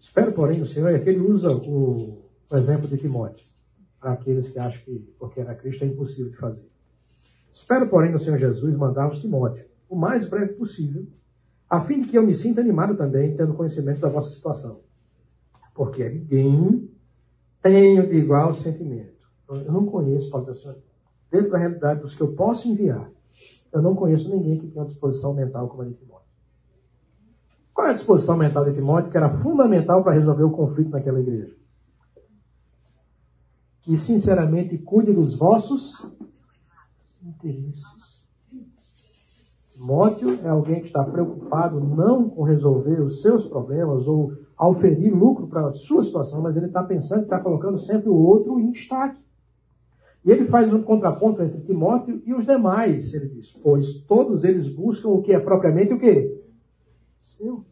Espero, 0.00 0.32
porém, 0.32 0.58
no 0.58 0.66
Senhor 0.66 0.88
é 0.88 0.98
que 0.98 1.10
ele 1.10 1.20
usa 1.20 1.52
o, 1.52 2.24
o 2.50 2.56
exemplo 2.56 2.88
de 2.88 2.96
Timóteo 2.96 3.44
para 4.00 4.12
aqueles 4.12 4.48
que 4.48 4.58
acham 4.58 4.82
que, 4.82 4.98
porque 5.18 5.40
era 5.40 5.54
Cristo, 5.54 5.84
é 5.84 5.88
impossível 5.88 6.30
de 6.30 6.38
fazer. 6.38 6.70
Espero, 7.52 7.86
porém, 7.88 8.12
no 8.12 8.18
Senhor 8.18 8.38
Jesus 8.38 8.74
mandar-vos 8.76 9.20
Timóteo, 9.20 9.66
o 9.88 9.94
mais 9.94 10.24
breve 10.24 10.54
possível, 10.54 11.06
a 11.68 11.80
fim 11.80 12.02
de 12.02 12.08
que 12.08 12.16
eu 12.16 12.22
me 12.22 12.34
sinta 12.34 12.60
animado 12.60 12.96
também, 12.96 13.36
tendo 13.36 13.54
conhecimento 13.54 14.00
da 14.00 14.08
vossa 14.08 14.30
situação. 14.30 14.80
Porque 15.74 16.08
ninguém 16.08 16.90
tenho 17.60 18.08
de 18.08 18.16
igual 18.16 18.54
sentimento. 18.54 19.14
Eu 19.48 19.72
não 19.72 19.86
conheço, 19.86 20.30
dizer 20.40 20.50
assim, 20.50 20.82
dentro 21.30 21.50
da 21.50 21.58
realidade 21.58 22.00
dos 22.00 22.14
que 22.14 22.22
eu 22.22 22.34
posso 22.34 22.68
enviar, 22.68 23.10
eu 23.72 23.82
não 23.82 23.94
conheço 23.94 24.34
ninguém 24.34 24.58
que 24.58 24.66
tenha 24.68 24.82
uma 24.82 24.86
disposição 24.86 25.34
mental 25.34 25.68
como 25.68 25.82
a 25.82 25.84
de 25.86 25.94
Timóteo. 25.94 26.26
Qual 27.74 27.88
é 27.88 27.90
a 27.90 27.94
disposição 27.94 28.36
mental 28.36 28.64
de 28.64 28.74
Timóteo 28.74 29.10
que 29.10 29.16
era 29.16 29.28
fundamental 29.28 30.02
para 30.02 30.14
resolver 30.14 30.44
o 30.44 30.50
conflito 30.50 30.90
naquela 30.90 31.20
igreja? 31.20 31.54
que 33.86 33.96
sinceramente 33.96 34.76
cuide 34.78 35.12
dos 35.12 35.36
vossos 35.36 36.04
interesses. 37.22 38.15
Timóteo 39.76 40.40
é 40.42 40.48
alguém 40.48 40.80
que 40.80 40.86
está 40.86 41.04
preocupado 41.04 41.78
não 41.78 42.30
com 42.30 42.42
resolver 42.42 42.98
os 43.02 43.20
seus 43.20 43.44
problemas 43.44 44.08
ou 44.08 44.32
auferir 44.56 45.14
lucro 45.14 45.46
para 45.46 45.68
a 45.68 45.74
sua 45.74 46.02
situação, 46.02 46.40
mas 46.40 46.56
ele 46.56 46.66
está 46.66 46.82
pensando, 46.82 47.24
está 47.24 47.38
colocando 47.38 47.78
sempre 47.78 48.08
o 48.08 48.14
outro 48.14 48.58
em 48.58 48.70
destaque. 48.70 49.20
E 50.24 50.30
ele 50.30 50.46
faz 50.46 50.72
um 50.72 50.82
contraponto 50.82 51.42
entre 51.42 51.60
Timóteo 51.60 52.22
e 52.24 52.32
os 52.32 52.46
demais. 52.46 53.12
Ele 53.12 53.28
diz, 53.28 53.52
pois 53.52 53.98
todos 54.04 54.44
eles 54.44 54.66
buscam 54.66 55.10
o 55.10 55.22
que 55.22 55.32
é 55.32 55.38
propriamente 55.38 55.92
o 55.92 56.00
quê? 56.00 56.42
Seu. 57.20 57.62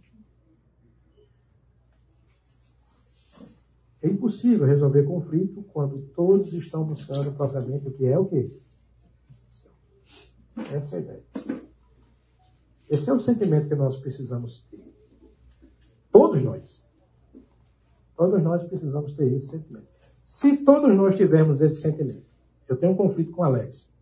É 4.02 4.08
impossível 4.08 4.66
resolver 4.66 5.04
conflito 5.04 5.64
quando 5.72 6.02
todos 6.14 6.52
estão 6.52 6.84
buscando 6.84 7.32
propriamente 7.32 7.88
o 7.88 7.90
que 7.90 8.04
é 8.04 8.18
o 8.18 8.26
quê? 8.26 8.50
Essa 10.70 10.96
é 10.96 10.98
a 10.98 11.02
ideia. 11.02 11.73
Esse 12.90 13.08
é 13.08 13.12
o 13.12 13.20
sentimento 13.20 13.68
que 13.68 13.74
nós 13.74 13.96
precisamos 13.96 14.60
ter. 14.70 14.84
Todos 16.12 16.42
nós. 16.42 16.84
Todos 18.16 18.42
nós 18.42 18.62
precisamos 18.64 19.12
ter 19.14 19.32
esse 19.32 19.48
sentimento. 19.48 19.88
Se 20.24 20.58
todos 20.58 20.94
nós 20.96 21.16
tivermos 21.16 21.60
esse 21.60 21.80
sentimento, 21.80 22.24
eu 22.68 22.76
tenho 22.76 22.92
um 22.92 22.96
conflito 22.96 23.32
com 23.32 23.42
Alex. 23.42 23.92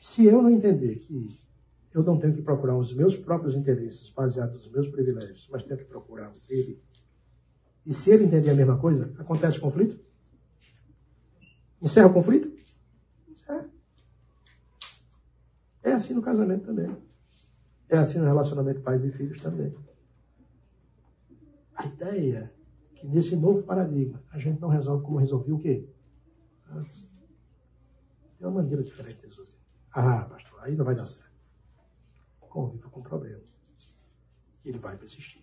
Se 0.00 0.24
eu 0.24 0.42
não 0.42 0.50
entender 0.50 0.96
que 0.96 1.28
eu 1.92 2.02
não 2.02 2.18
tenho 2.18 2.34
que 2.34 2.42
procurar 2.42 2.76
os 2.76 2.92
meus 2.92 3.16
próprios 3.16 3.54
interesses 3.54 4.10
baseados 4.10 4.64
nos 4.64 4.72
meus 4.72 4.88
privilégios, 4.88 5.48
mas 5.50 5.62
tenho 5.62 5.78
que 5.78 5.84
procurar 5.84 6.30
o 6.30 6.48
dele, 6.48 6.78
e 7.86 7.92
se 7.92 8.10
ele 8.10 8.24
entender 8.24 8.50
a 8.50 8.54
mesma 8.54 8.78
coisa, 8.78 9.14
acontece 9.18 9.60
conflito? 9.60 9.98
Encerra 11.80 12.06
o 12.06 12.12
conflito? 12.14 12.50
Encerra. 13.28 13.70
É 15.84 15.92
assim 15.92 16.14
no 16.14 16.22
casamento 16.22 16.64
também. 16.64 16.96
É 17.90 17.98
assim 17.98 18.18
no 18.18 18.24
relacionamento 18.24 18.80
pais 18.80 19.04
e 19.04 19.12
filhos 19.12 19.40
também. 19.42 19.72
A 21.76 21.84
ideia 21.84 22.50
é 22.94 22.96
que 22.96 23.06
nesse 23.06 23.36
novo 23.36 23.62
paradigma 23.62 24.22
a 24.32 24.38
gente 24.38 24.60
não 24.60 24.70
resolve 24.70 25.04
como 25.04 25.18
resolveu 25.18 25.56
o 25.56 25.60
quê? 25.60 25.86
Antes. 26.70 27.06
Tem 28.38 28.48
uma 28.48 28.62
maneira 28.62 28.82
diferente 28.82 29.20
de 29.20 29.26
resolver. 29.26 29.52
Ah, 29.92 30.22
pastor, 30.24 30.60
aí 30.62 30.74
não 30.74 30.86
vai 30.86 30.94
dar 30.94 31.06
certo. 31.06 31.30
Conviva 32.40 32.88
com 32.88 33.00
o 33.00 33.02
problema. 33.02 33.42
Ele 34.64 34.78
vai 34.78 34.96
persistir. 34.96 35.42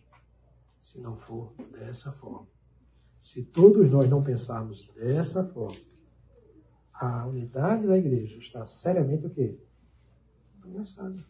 Se 0.80 0.99
não 0.99 1.15
for 1.15 1.53
dessa 1.72 2.11
forma. 2.11 2.47
Se 3.19 3.43
todos 3.43 3.91
nós 3.91 4.09
não 4.09 4.23
pensarmos 4.23 4.88
dessa 4.95 5.45
forma, 5.45 5.77
a 6.91 7.27
unidade 7.27 7.85
da 7.85 7.95
igreja 7.95 8.39
está 8.39 8.65
seriamente 8.65 9.27
o 9.27 9.30
quê? 9.30 9.59
Ameaçada. 10.63 11.23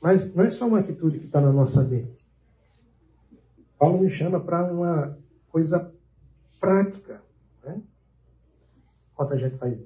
Mas 0.00 0.34
não 0.34 0.44
é 0.44 0.50
só 0.50 0.66
uma 0.66 0.80
atitude 0.80 1.18
que 1.18 1.26
está 1.26 1.40
na 1.40 1.52
nossa 1.52 1.84
mente. 1.84 2.24
Paulo 3.78 3.98
me 3.98 4.10
chama 4.10 4.40
para 4.40 4.72
uma 4.72 5.18
coisa 5.48 5.92
prática. 6.58 7.22
Né? 7.62 7.82
Enquanto 9.12 9.34
a 9.34 9.36
gente 9.36 9.56
vai 9.56 9.78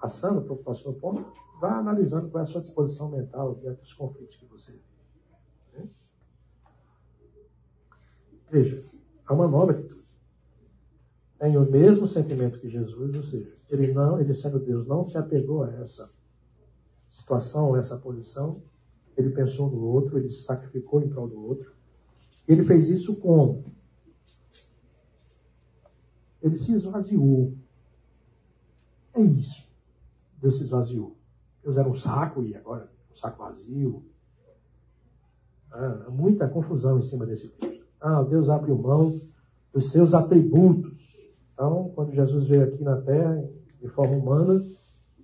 passando 0.00 0.42
para 0.42 0.52
o 0.52 0.56
próximo 0.56 0.94
ponto, 0.94 1.30
vá 1.60 1.78
analisando 1.78 2.28
qual 2.28 2.40
é 2.40 2.44
a 2.44 2.46
sua 2.46 2.60
disposição 2.60 3.10
mental 3.10 3.54
diante 3.56 3.80
dos 3.80 3.92
conflitos 3.92 4.36
que 4.36 4.46
você 4.46 4.72
vê. 4.72 5.78
Né? 5.78 5.88
Veja, 8.50 8.84
há 9.26 9.34
uma 9.34 9.48
nova 9.48 9.72
atitude. 9.72 10.04
Tem 11.38 11.56
o 11.56 11.70
mesmo 11.70 12.06
sentimento 12.06 12.58
que 12.58 12.68
Jesus, 12.68 13.14
ou 13.14 13.22
seja, 13.22 13.54
ele 13.68 13.92
não, 13.92 14.20
ele 14.20 14.32
sendo 14.32 14.58
Deus, 14.58 14.86
não 14.86 15.04
se 15.04 15.18
apegou 15.18 15.64
a 15.64 15.72
essa 15.74 16.10
situação, 17.14 17.76
essa 17.76 17.96
posição. 17.96 18.60
Ele 19.16 19.30
pensou 19.30 19.70
no 19.70 19.80
outro, 19.84 20.18
ele 20.18 20.30
se 20.30 20.42
sacrificou 20.42 21.00
em 21.00 21.08
prol 21.08 21.28
do 21.28 21.40
outro. 21.40 21.72
Ele 22.46 22.64
fez 22.64 22.90
isso 22.90 23.16
como? 23.20 23.64
Ele 26.42 26.58
se 26.58 26.72
esvaziou. 26.72 27.54
É 29.14 29.22
isso. 29.22 29.64
Deus 30.42 30.56
se 30.56 30.64
esvaziou. 30.64 31.16
Deus 31.62 31.76
era 31.76 31.88
um 31.88 31.94
saco 31.94 32.42
e 32.42 32.54
agora 32.56 32.90
um 33.10 33.16
saco 33.16 33.38
vazio. 33.38 34.04
Ah, 35.70 36.10
muita 36.10 36.48
confusão 36.48 36.98
em 36.98 37.02
cima 37.02 37.24
desse 37.24 37.48
texto. 37.48 37.86
Ah, 38.00 38.22
Deus 38.22 38.48
abriu 38.48 38.76
mão 38.76 39.20
dos 39.72 39.90
seus 39.90 40.12
atributos. 40.12 41.00
Então, 41.52 41.92
quando 41.94 42.12
Jesus 42.12 42.48
veio 42.48 42.64
aqui 42.64 42.82
na 42.82 43.00
terra, 43.00 43.48
de 43.80 43.88
forma 43.88 44.16
humana, 44.16 44.66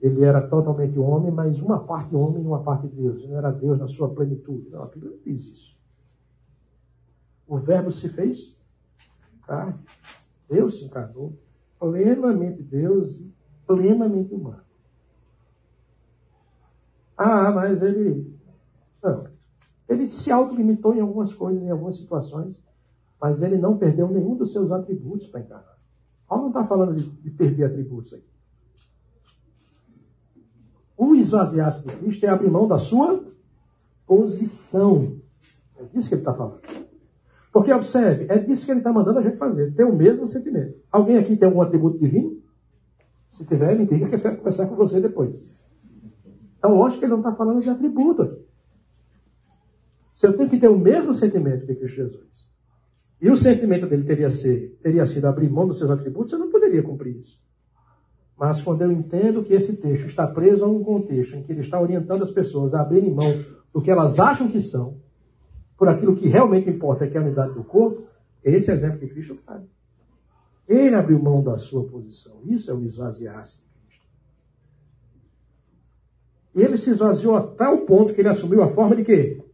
ele 0.00 0.24
era 0.24 0.46
totalmente 0.48 0.98
homem, 0.98 1.30
mas 1.30 1.60
uma 1.60 1.84
parte 1.84 2.14
homem 2.16 2.42
e 2.42 2.46
uma 2.46 2.62
parte 2.62 2.86
Deus. 2.88 3.22
Ele 3.22 3.34
era 3.34 3.50
Deus 3.50 3.78
na 3.78 3.86
sua 3.86 4.08
plenitude. 4.14 4.70
Não, 4.70 4.82
a 4.82 4.86
Bíblia 4.86 5.12
não 5.12 5.18
diz 5.18 5.44
isso. 5.44 5.78
O 7.46 7.58
Verbo 7.58 7.90
se 7.90 8.08
fez 8.08 8.58
carne. 9.46 9.74
Deus 10.48 10.78
se 10.78 10.84
encarnou, 10.84 11.38
plenamente 11.78 12.62
Deus 12.62 13.20
e 13.20 13.32
plenamente 13.66 14.34
humano. 14.34 14.62
Ah, 17.16 17.50
mas 17.50 17.82
ele. 17.82 18.34
Não. 19.02 19.26
Ele 19.88 20.06
se 20.08 20.30
autolimitou 20.30 20.94
em 20.94 21.00
algumas 21.00 21.32
coisas, 21.32 21.62
em 21.62 21.70
algumas 21.70 21.96
situações, 21.96 22.56
mas 23.20 23.42
ele 23.42 23.58
não 23.58 23.76
perdeu 23.76 24.08
nenhum 24.08 24.36
dos 24.36 24.52
seus 24.52 24.70
atributos 24.70 25.26
para 25.26 25.40
encarnar. 25.40 25.78
Paulo 26.26 26.44
não 26.44 26.50
está 26.50 26.64
falando 26.64 26.94
de, 26.94 27.10
de, 27.10 27.30
perder 27.30 27.64
atributos 27.64 28.14
aqui. 28.14 28.30
O 31.00 31.14
esvaziar-se 31.14 31.88
de 31.88 31.96
Cristo 31.96 32.26
é 32.26 32.28
abrir 32.28 32.50
mão 32.50 32.68
da 32.68 32.76
sua 32.78 33.24
posição. 34.06 35.16
É 35.78 35.84
disso 35.84 36.10
que 36.10 36.14
ele 36.14 36.20
está 36.20 36.34
falando. 36.34 36.60
Porque, 37.50 37.72
observe, 37.72 38.26
é 38.28 38.38
disso 38.38 38.66
que 38.66 38.70
ele 38.72 38.80
está 38.80 38.92
mandando 38.92 39.18
a 39.18 39.22
gente 39.22 39.38
fazer, 39.38 39.74
ter 39.74 39.84
o 39.84 39.96
mesmo 39.96 40.28
sentimento. 40.28 40.76
Alguém 40.92 41.16
aqui 41.16 41.38
tem 41.38 41.48
algum 41.48 41.62
atributo 41.62 41.98
divino? 41.98 42.42
Se 43.30 43.46
tiver, 43.46 43.78
me 43.78 43.86
diga 43.86 44.10
que 44.10 44.16
eu 44.16 44.20
quero 44.20 44.36
conversar 44.36 44.66
com 44.66 44.76
você 44.76 45.00
depois. 45.00 45.50
Então, 46.58 46.74
lógico 46.74 46.98
que 46.98 47.06
ele 47.06 47.12
não 47.12 47.20
está 47.20 47.32
falando 47.32 47.62
de 47.62 47.70
atributo 47.70 48.20
aqui. 48.20 48.44
Se 50.12 50.26
eu 50.26 50.36
tenho 50.36 50.50
que 50.50 50.60
ter 50.60 50.68
o 50.68 50.78
mesmo 50.78 51.14
sentimento 51.14 51.64
que 51.64 51.76
Cristo 51.76 51.96
Jesus, 51.96 52.46
e 53.22 53.30
o 53.30 53.36
sentimento 53.36 53.86
dele 53.86 54.04
teria, 54.04 54.28
ser, 54.28 54.78
teria 54.82 55.06
sido 55.06 55.24
abrir 55.24 55.48
mão 55.48 55.66
dos 55.66 55.78
seus 55.78 55.90
atributos, 55.90 56.34
eu 56.34 56.38
não 56.38 56.50
poderia 56.50 56.82
cumprir 56.82 57.16
isso. 57.16 57.40
Mas 58.40 58.62
quando 58.62 58.80
eu 58.80 58.90
entendo 58.90 59.44
que 59.44 59.52
esse 59.52 59.76
texto 59.76 60.06
está 60.06 60.26
preso 60.26 60.64
a 60.64 60.66
um 60.66 60.82
contexto 60.82 61.36
em 61.36 61.42
que 61.42 61.52
ele 61.52 61.60
está 61.60 61.78
orientando 61.78 62.22
as 62.22 62.30
pessoas 62.30 62.72
a 62.72 62.80
abrirem 62.80 63.12
mão 63.12 63.44
do 63.70 63.82
que 63.82 63.90
elas 63.90 64.18
acham 64.18 64.48
que 64.48 64.58
são, 64.58 64.96
por 65.76 65.90
aquilo 65.90 66.16
que 66.16 66.26
realmente 66.26 66.70
importa, 66.70 67.06
que 67.06 67.18
é 67.18 67.20
a 67.20 67.22
unidade 67.22 67.52
do 67.52 67.62
corpo, 67.62 68.04
é 68.42 68.52
esse 68.52 68.72
exemplo 68.72 68.98
que 68.98 69.08
Cristo 69.08 69.36
traz. 69.44 69.62
Ele 70.66 70.94
abriu 70.94 71.22
mão 71.22 71.42
da 71.42 71.58
sua 71.58 71.86
posição. 71.86 72.40
Isso 72.46 72.70
é 72.70 72.74
o 72.74 72.82
esvaziar-se 72.82 73.58
de 73.58 73.68
Cristo. 73.86 74.06
Ele 76.54 76.78
se 76.78 76.92
esvaziou 76.92 77.36
a 77.36 77.42
tal 77.42 77.84
ponto 77.84 78.14
que 78.14 78.22
ele 78.22 78.28
assumiu 78.28 78.62
a 78.62 78.68
forma 78.68 78.96
de 78.96 79.04
quê? 79.04 79.44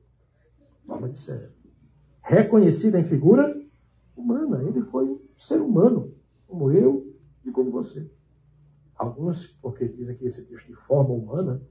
Forma 0.87 1.09
de 1.09 1.19
servo. 1.19 1.53
Reconhecida 2.23 3.01
em 3.01 3.05
figura 3.05 3.53
humana. 4.17 4.63
Ele 4.63 4.83
foi 4.83 5.07
um 5.07 5.19
ser 5.37 5.61
humano, 5.61 6.15
como 6.47 6.71
eu 6.71 7.13
e 7.45 7.51
como 7.51 7.73
você. 7.73 8.09
Alguns, 8.99 9.47
porque 9.47 9.87
dizem 9.89 10.17
que 10.17 10.27
esse 10.27 10.45
texto 10.45 10.69
de 10.69 10.75
forma 10.75 11.11
humana, 11.11 11.63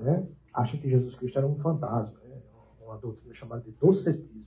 né, 0.00 0.28
acham 0.52 0.78
que 0.78 0.88
Jesus 0.88 1.14
Cristo 1.16 1.38
era 1.38 1.46
um 1.46 1.56
fantasma 1.56 2.22
uma 2.92 2.98
doutrina 2.98 3.34
chamada 3.34 3.62
de 3.62 3.72
docetismo. 3.72 4.44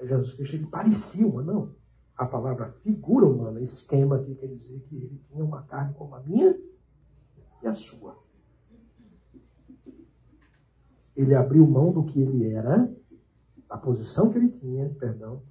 Jesus 0.00 0.34
Cristo 0.34 0.56
ele 0.56 0.66
parecia 0.66 1.26
uma, 1.26 1.42
não. 1.42 1.74
A 2.16 2.24
palavra 2.24 2.72
figura 2.82 3.26
humana, 3.26 3.60
esquema 3.60 4.16
aqui, 4.16 4.34
quer 4.34 4.46
dizer 4.46 4.80
que 4.88 4.96
ele 4.96 5.20
tinha 5.28 5.44
uma 5.44 5.62
carne 5.62 5.94
como 5.94 6.14
a 6.14 6.20
minha 6.20 6.58
e 7.62 7.66
a 7.66 7.74
sua. 7.74 8.16
Ele 11.16 11.34
abriu 11.34 11.66
mão 11.66 11.92
do 11.92 12.04
que 12.04 12.20
ele 12.20 12.52
era, 12.52 12.92
da 13.68 13.76
posição 13.76 14.30
que 14.30 14.38
ele 14.38 14.50
tinha, 14.50 14.88
perdão, 14.90 15.42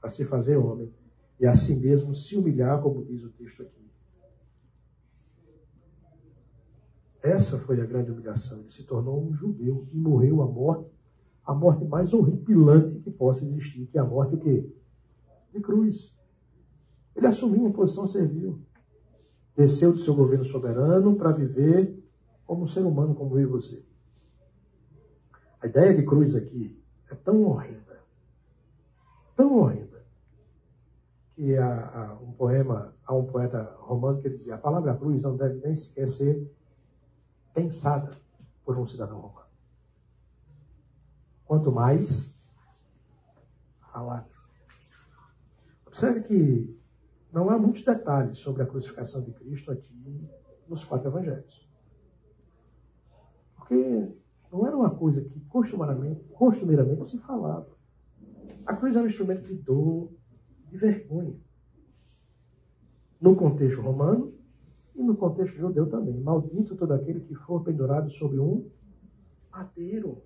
para 0.00 0.10
se 0.10 0.24
fazer 0.24 0.56
homem 0.56 0.92
e 1.38 1.46
a 1.46 1.54
si 1.54 1.76
mesmo 1.76 2.14
se 2.14 2.36
humilhar, 2.36 2.80
como 2.80 3.04
diz 3.04 3.22
o 3.22 3.30
texto 3.30 3.62
aqui. 3.62 3.85
Essa 7.26 7.58
foi 7.58 7.80
a 7.80 7.84
grande 7.84 8.12
humilhação. 8.12 8.60
Ele 8.60 8.70
se 8.70 8.84
tornou 8.84 9.20
um 9.20 9.34
judeu 9.34 9.84
e 9.92 9.98
morreu 9.98 10.42
a 10.42 10.46
morte, 10.46 10.88
a 11.44 11.52
morte 11.52 11.84
mais 11.84 12.14
horripilante 12.14 13.00
que 13.00 13.10
possa 13.10 13.44
existir, 13.44 13.86
que 13.86 13.98
é 13.98 14.00
a 14.00 14.04
morte 14.04 14.36
o 14.36 14.38
quê? 14.38 14.72
De 15.52 15.60
cruz. 15.60 16.14
Ele 17.16 17.26
assumiu 17.26 17.62
uma 17.62 17.72
posição 17.72 18.06
servil. 18.06 18.60
Desceu 19.56 19.92
do 19.92 19.98
seu 19.98 20.14
governo 20.14 20.44
soberano 20.44 21.16
para 21.16 21.32
viver 21.32 22.00
como 22.46 22.62
um 22.62 22.68
ser 22.68 22.82
humano 22.82 23.12
como 23.12 23.36
eu 23.36 23.42
e 23.42 23.46
você. 23.46 23.84
A 25.60 25.66
ideia 25.66 25.96
de 25.96 26.04
cruz 26.04 26.36
aqui 26.36 26.80
é 27.10 27.14
tão 27.16 27.42
horrenda, 27.42 28.04
tão 29.34 29.58
horrenda, 29.58 30.04
que 31.34 31.56
há, 31.56 31.90
há 31.92 32.22
um 32.22 32.30
poema, 32.32 32.94
há 33.04 33.14
um 33.16 33.24
poeta 33.24 33.74
romano 33.80 34.22
que 34.22 34.30
dizia: 34.30 34.54
a 34.54 34.58
palavra 34.58 34.94
cruz 34.94 35.22
não 35.22 35.36
deve 35.36 35.66
nem 35.66 35.74
sequer 35.74 36.08
ser 36.08 36.54
pensada 37.56 38.14
por 38.62 38.78
um 38.78 38.86
cidadão 38.86 39.18
romano. 39.18 39.46
Quanto 41.46 41.72
mais 41.72 42.38
falada. 43.80 44.28
Observe 45.86 46.20
que 46.24 46.78
não 47.32 47.48
há 47.48 47.58
muitos 47.58 47.82
detalhes 47.82 48.38
sobre 48.38 48.62
a 48.62 48.66
crucificação 48.66 49.22
de 49.22 49.32
Cristo 49.32 49.72
aqui 49.72 50.28
nos 50.68 50.84
quatro 50.84 51.08
evangelhos. 51.08 51.66
Porque 53.56 54.12
não 54.52 54.66
era 54.66 54.76
uma 54.76 54.90
coisa 54.90 55.22
que 55.22 55.40
costumeiramente, 55.46 56.24
costumeiramente 56.34 57.06
se 57.06 57.18
falava. 57.18 57.74
A 58.66 58.76
cruz 58.76 58.94
era 58.94 59.04
um 59.04 59.08
instrumento 59.08 59.46
de 59.46 59.54
dor, 59.54 60.12
de 60.68 60.76
vergonha. 60.76 61.40
No 63.18 63.34
contexto 63.34 63.80
romano 63.80 64.35
e 64.96 65.02
no 65.02 65.16
contexto 65.16 65.56
judeu 65.56 65.88
também. 65.88 66.18
Maldito 66.20 66.74
todo 66.74 66.92
aquele 66.92 67.20
que 67.20 67.34
for 67.34 67.62
pendurado 67.62 68.10
sobre 68.10 68.38
um 68.38 68.68
madeiro. 69.50 70.22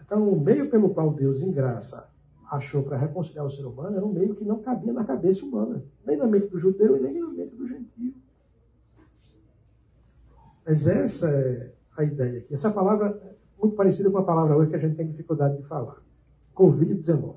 Então, 0.00 0.28
o 0.28 0.38
meio 0.38 0.68
pelo 0.68 0.90
qual 0.90 1.12
Deus, 1.12 1.42
em 1.42 1.52
graça, 1.52 2.12
achou 2.50 2.82
para 2.82 2.98
reconciliar 2.98 3.46
o 3.46 3.50
ser 3.50 3.64
humano 3.64 3.96
era 3.96 4.04
um 4.04 4.12
meio 4.12 4.34
que 4.34 4.44
não 4.44 4.60
cabia 4.60 4.92
na 4.92 5.04
cabeça 5.04 5.44
humana, 5.44 5.82
nem 6.04 6.18
na 6.18 6.26
mente 6.26 6.48
do 6.48 6.58
judeu 6.58 6.96
e 6.96 7.00
nem 7.00 7.18
na 7.18 7.28
mente 7.28 7.54
do 7.56 7.66
gentio. 7.66 8.14
Mas 10.66 10.86
essa 10.86 11.30
é 11.30 11.72
a 11.96 12.04
ideia 12.04 12.40
aqui. 12.40 12.54
Essa 12.54 12.70
palavra 12.70 13.08
é 13.24 13.34
muito 13.58 13.74
parecida 13.74 14.10
com 14.10 14.18
a 14.18 14.24
palavra 14.24 14.56
hoje 14.56 14.70
que 14.70 14.76
a 14.76 14.78
gente 14.78 14.96
tem 14.96 15.08
dificuldade 15.08 15.56
de 15.56 15.62
falar. 15.66 16.02
Covid-19. 16.54 17.36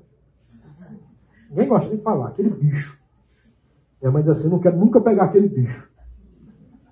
Ninguém 1.48 1.68
gosta 1.68 1.96
de 1.96 2.02
falar, 2.02 2.28
aquele 2.28 2.50
bicho. 2.50 2.95
Minha 4.00 4.12
mãe 4.12 4.22
diz 4.22 4.30
assim, 4.30 4.48
não 4.48 4.58
quero 4.58 4.76
nunca 4.76 5.00
pegar 5.00 5.24
aquele 5.24 5.48
bicho. 5.48 5.88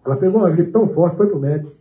Ela 0.05 0.17
pegou 0.17 0.41
uma 0.41 0.51
gripe 0.51 0.71
tão 0.71 0.89
forte, 0.89 1.17
foi 1.17 1.27
para 1.27 1.37
o 1.37 1.41
médico. 1.41 1.73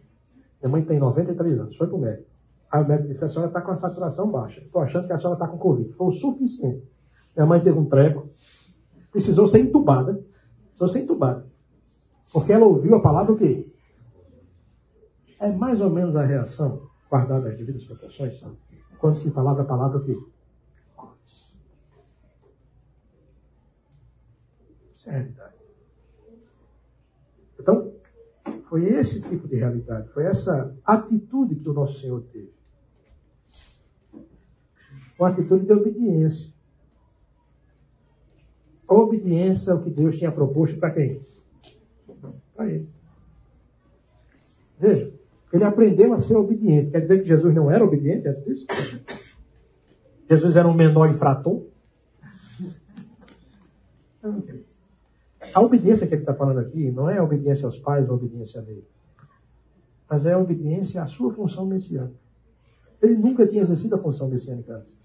Minha 0.62 0.72
mãe 0.72 0.84
tem 0.84 1.00
93 1.00 1.60
anos, 1.60 1.76
foi 1.76 1.88
para 1.88 1.96
o 1.96 2.00
médico. 2.00 2.30
Aí 2.72 2.84
o 2.84 2.88
médico 2.88 3.08
disse, 3.10 3.26
a 3.26 3.30
senhora 3.30 3.50
está 3.50 3.62
com 3.62 3.72
a 3.72 3.76
saturação 3.76 4.32
baixa. 4.32 4.62
Estou 4.62 4.82
achando 4.82 5.08
que 5.08 5.14
a 5.14 5.18
senhora 5.18 5.36
está 5.36 5.48
com 5.48 5.58
Covid. 5.58 5.94
Foi 5.94 6.08
o 6.08 6.12
suficiente. 6.12 6.88
Minha 7.36 7.46
mãe 7.46 7.62
teve 7.62 7.78
um 7.78 7.86
treco. 7.86 8.30
Precisou 9.12 9.48
ser 9.48 9.60
entubada. 9.60 10.24
Precisou 10.70 10.88
ser 10.88 11.00
entubada. 11.02 11.46
Porque 12.32 12.52
ela 12.52 12.66
ouviu 12.66 12.96
a 12.96 13.02
palavra 13.02 13.34
o 13.34 13.38
quê? 13.38 13.72
É 15.40 15.52
mais 15.52 15.82
ou 15.82 15.90
menos 15.90 16.16
a 16.16 16.26
reação, 16.26 16.82
guardada 17.10 17.50
as 17.50 17.58
devidas 17.58 17.84
proporções, 17.84 18.40
sabe? 18.40 18.56
quando 19.04 19.18
se 19.18 19.30
falava 19.32 19.64
a 19.64 19.66
palavra 19.66 19.98
o 19.98 20.06
quê? 20.06 20.18
É 25.08 25.10
a 25.10 25.14
realidade. 25.14 25.56
Então, 27.60 27.94
foi 28.70 28.86
esse 28.86 29.22
tipo 29.22 29.48
de 29.48 29.56
realidade, 29.56 30.10
foi 30.10 30.26
essa 30.26 30.76
atitude 30.84 31.56
que 31.56 31.70
o 31.70 31.74
nosso 31.74 32.00
Senhor 32.00 32.24
teve. 32.32 32.52
Uma 35.20 35.30
atitude 35.30 35.66
de 35.66 35.74
obediência. 35.74 36.52
A 38.88 38.94
obediência 38.94 39.74
ao 39.74 39.82
que 39.82 39.90
Deus 39.90 40.18
tinha 40.18 40.32
proposto 40.32 40.80
para 40.80 40.92
quem? 40.92 41.22
Para 42.56 42.70
ele. 42.70 42.90
Veja, 44.80 45.14
ele 45.52 45.64
aprendeu 45.64 46.14
a 46.14 46.20
ser 46.20 46.36
obediente. 46.36 46.92
Quer 46.92 47.00
dizer 47.00 47.22
que 47.22 47.28
Jesus 47.28 47.54
não 47.54 47.72
era 47.72 47.86
obediente 47.86 48.28
antes 48.28 48.44
disso? 48.44 48.68
Jesus 50.30 50.56
era 50.56 50.68
um 50.68 50.74
menor 50.74 51.10
infrator? 51.10 51.64
A 55.54 55.62
obediência 55.62 56.08
que 56.08 56.14
ele 56.14 56.22
está 56.24 56.34
falando 56.34 56.60
aqui 56.60 56.92
não 56.92 57.10
é 57.10 57.18
a 57.18 57.24
obediência 57.24 57.66
aos 57.66 57.78
pais 57.78 58.10
ou 58.10 58.16
obediência 58.16 58.60
a 58.60 58.64
lei. 58.64 58.84
Mas 60.10 60.26
é 60.26 60.34
a 60.34 60.40
obediência 60.40 61.02
à 61.02 61.06
sua 61.06 61.32
função 61.32 61.66
messiânica. 61.66 62.20
Ele 63.02 63.16
nunca 63.16 63.46
tinha 63.46 63.62
exercido 63.62 63.96
a 63.96 63.98
função 63.98 64.30
messiânica 64.30 64.76
antes. 64.76 64.98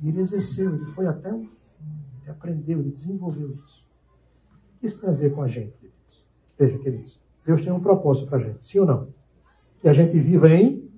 E 0.00 0.08
ele 0.08 0.20
exerceu, 0.20 0.74
ele 0.74 0.84
foi 0.92 1.06
até 1.06 1.32
o 1.32 1.42
fim, 1.44 1.86
ele 2.22 2.30
aprendeu, 2.30 2.80
ele 2.80 2.90
desenvolveu 2.90 3.50
isso. 3.52 3.84
O 4.76 4.80
que 4.80 4.86
isso 4.86 4.98
tem 4.98 5.08
a 5.08 5.12
ver 5.12 5.34
com 5.34 5.42
a 5.42 5.48
gente, 5.48 5.72
queridos? 5.78 6.24
Veja, 6.58 6.78
queridos, 6.78 7.20
Deus 7.44 7.62
tem 7.62 7.72
um 7.72 7.80
propósito 7.80 8.28
para 8.28 8.38
a 8.38 8.42
gente, 8.42 8.66
sim 8.66 8.78
ou 8.78 8.86
não? 8.86 9.08
Que 9.80 9.88
a 9.88 9.92
gente 9.92 10.18
viva 10.18 10.48
em 10.48 10.90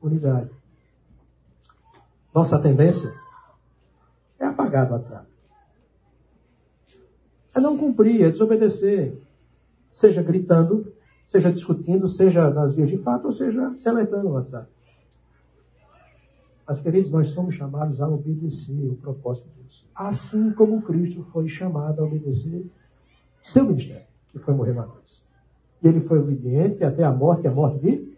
unidade. 0.00 0.50
Nossa 2.34 2.58
tendência 2.58 3.12
é 4.38 4.46
apagar 4.46 4.88
o 4.88 4.92
WhatsApp. 4.92 5.35
É 7.56 7.60
não 7.60 7.74
cumprir, 7.78 8.22
é 8.22 8.30
desobedecer. 8.30 9.16
Seja 9.90 10.22
gritando, 10.22 10.92
seja 11.26 11.50
discutindo, 11.50 12.06
seja 12.06 12.50
nas 12.50 12.74
vias 12.74 12.90
de 12.90 12.98
fato, 12.98 13.24
ou 13.24 13.32
seja 13.32 13.72
deletando 13.82 14.28
o 14.28 14.32
WhatsApp. 14.32 14.68
Mas, 16.68 16.80
queridos, 16.80 17.10
nós 17.10 17.28
somos 17.28 17.54
chamados 17.54 18.02
a 18.02 18.08
obedecer 18.08 18.90
o 18.90 18.96
propósito 18.96 19.48
de 19.48 19.62
Deus. 19.62 19.88
Assim 19.94 20.52
como 20.52 20.82
Cristo 20.82 21.22
foi 21.32 21.48
chamado 21.48 22.02
a 22.02 22.04
obedecer 22.04 22.66
seu 23.40 23.64
ministério, 23.64 24.06
que 24.28 24.38
foi 24.38 24.52
morrer 24.52 24.74
na 24.74 24.82
cruz. 24.82 25.24
E 25.82 25.88
ele 25.88 26.02
foi 26.02 26.18
obediente 26.18 26.84
até 26.84 27.04
a 27.04 27.12
morte, 27.12 27.48
a 27.48 27.52
morte 27.52 27.78
de 27.78 28.16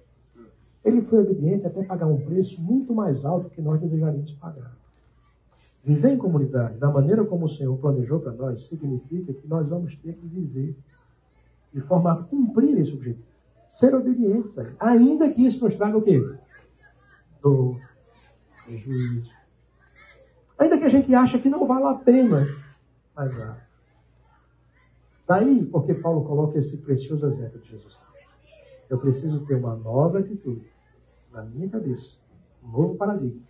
ele 0.85 1.03
foi 1.03 1.21
obediente 1.21 1.67
até 1.67 1.85
pagar 1.85 2.07
um 2.07 2.19
preço 2.19 2.61
muito 2.61 2.93
mais 2.93 3.25
alto 3.25 3.51
que 3.51 3.61
nós 3.61 3.79
desejaríamos 3.79 4.33
pagar. 4.33 4.75
Viver 5.85 6.11
em 6.11 6.19
comunidade, 6.19 6.79
da 6.79 6.91
maneira 6.91 7.25
como 7.25 7.47
o 7.47 7.49
Senhor 7.49 7.77
planejou 7.79 8.21
para 8.21 8.33
nós, 8.33 8.67
significa 8.67 9.33
que 9.33 9.47
nós 9.47 9.67
vamos 9.69 9.95
ter 9.97 10.15
que 10.15 10.27
viver 10.27 10.77
de 11.73 11.81
forma 11.81 12.13
a 12.13 12.17
cumprir 12.17 12.77
esse 12.79 12.93
objetivo. 12.93 13.27
Ser 13.69 13.95
obedientes 13.95 14.59
a. 14.59 14.67
Ainda 14.81 15.31
que 15.31 15.45
isso 15.45 15.63
nos 15.65 15.75
traga 15.75 15.97
o 15.97 16.03
quê? 16.03 16.21
Dor, 17.43 17.77
prejuízo. 18.65 19.31
Ainda 20.59 20.79
que 20.79 20.85
a 20.85 20.89
gente 20.89 21.15
ache 21.15 21.39
que 21.39 21.49
não 21.49 21.67
vale 21.67 21.85
a 21.85 21.95
pena, 21.95 22.47
mas 23.15 23.33
vale. 23.37 23.61
Daí, 25.27 25.65
porque 25.67 25.93
Paulo 25.93 26.25
coloca 26.25 26.59
esse 26.59 26.79
precioso 26.79 27.27
exemplo 27.27 27.61
de 27.61 27.69
Jesus 27.69 27.97
Cristo. 27.97 28.09
Eu 28.89 28.99
preciso 28.99 29.45
ter 29.45 29.57
uma 29.57 29.77
nova 29.77 30.21
atitude 30.21 30.67
na 31.31 31.43
minha 31.45 31.69
cabeça, 31.69 32.15
um 32.65 32.69
novo 32.71 32.95
paradigma, 32.97 33.43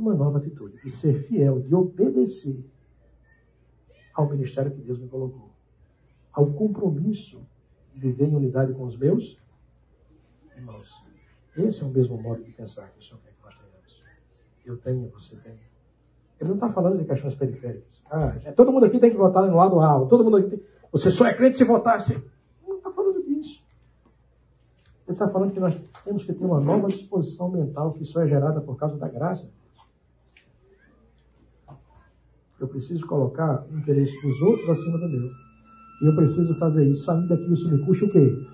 uma 0.00 0.14
nova 0.14 0.38
atitude, 0.38 0.80
de 0.82 0.90
ser 0.90 1.22
fiel, 1.22 1.60
de 1.60 1.74
obedecer 1.74 2.64
ao 4.14 4.28
ministério 4.30 4.72
que 4.72 4.80
Deus 4.80 4.98
me 4.98 5.08
colocou, 5.08 5.50
ao 6.32 6.52
compromisso 6.52 7.46
de 7.92 8.00
viver 8.00 8.28
em 8.28 8.34
unidade 8.34 8.72
com 8.72 8.84
os 8.84 8.96
meus 8.96 9.38
irmãos. 10.56 10.90
Esse 11.56 11.82
é 11.82 11.86
o 11.86 11.90
mesmo 11.90 12.20
modo 12.20 12.42
de 12.42 12.52
pensar 12.52 12.90
que 12.90 12.98
o 12.98 13.02
Senhor 13.02 13.20
quer 13.22 13.32
que 13.32 13.42
nós 13.42 13.54
tenhamos. 13.54 14.02
Eu 14.64 14.76
tenho, 14.76 15.08
você 15.10 15.36
tem. 15.36 15.58
Ele 16.38 16.48
não 16.48 16.56
está 16.56 16.68
falando 16.68 16.98
de 16.98 17.04
questões 17.04 17.34
periféricas. 17.34 18.02
Ah, 18.10 18.36
todo 18.54 18.70
mundo 18.70 18.84
aqui 18.84 18.98
tem 18.98 19.10
que 19.10 19.16
votar 19.16 19.46
no 19.48 19.56
lado 19.56 19.80
A, 19.80 20.06
todo 20.06 20.24
mundo 20.24 20.36
aqui 20.36 20.50
tem... 20.50 20.62
Você 20.92 21.10
só 21.10 21.26
é 21.26 21.34
crente 21.34 21.56
se 21.56 21.64
votar 21.64 21.96
assim. 21.96 22.22
Não 22.66 22.76
está 22.76 22.90
falando 22.90 23.22
disso. 23.24 23.64
Ele 25.06 25.12
está 25.12 25.28
falando 25.28 25.52
que 25.52 25.60
nós 25.60 25.74
temos 26.04 26.24
que 26.24 26.32
ter 26.34 26.44
uma 26.44 26.60
nova 26.60 26.88
disposição 26.88 27.50
mental 27.50 27.92
que 27.92 28.04
só 28.04 28.22
é 28.22 28.28
gerada 28.28 28.60
por 28.60 28.76
causa 28.76 28.96
da 28.96 29.08
graça. 29.08 29.50
Eu 32.58 32.68
preciso 32.68 33.06
colocar 33.06 33.66
o 33.70 33.78
interesse 33.78 34.20
dos 34.22 34.40
outros 34.40 34.68
acima 34.68 34.98
do 34.98 35.08
meu. 35.08 35.30
E 36.02 36.06
eu 36.06 36.14
preciso 36.14 36.54
fazer 36.58 36.84
isso, 36.84 37.10
ainda 37.10 37.36
que 37.36 37.52
isso 37.52 37.70
me 37.70 37.84
custe 37.84 38.04
o 38.04 38.10
quê? 38.10 38.46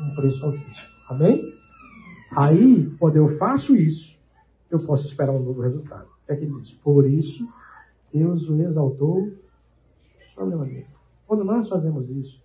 Um 0.00 0.14
preço 0.14 0.44
altíssimo. 0.44 0.88
Amém? 1.08 1.54
Aí, 2.36 2.90
quando 2.98 3.16
eu 3.16 3.36
faço 3.38 3.76
isso, 3.76 4.18
eu 4.70 4.78
posso 4.78 5.06
esperar 5.06 5.32
um 5.32 5.42
novo 5.42 5.60
resultado. 5.60 6.08
É 6.28 6.34
que 6.34 6.44
ele 6.44 6.60
diz, 6.60 6.72
por 6.72 7.08
isso, 7.08 7.48
Deus 8.12 8.48
o 8.48 8.60
exaltou 8.62 9.32
soberanamente. 10.34 10.88
Quando 11.26 11.44
nós 11.44 11.68
fazemos 11.68 12.10
isso, 12.10 12.42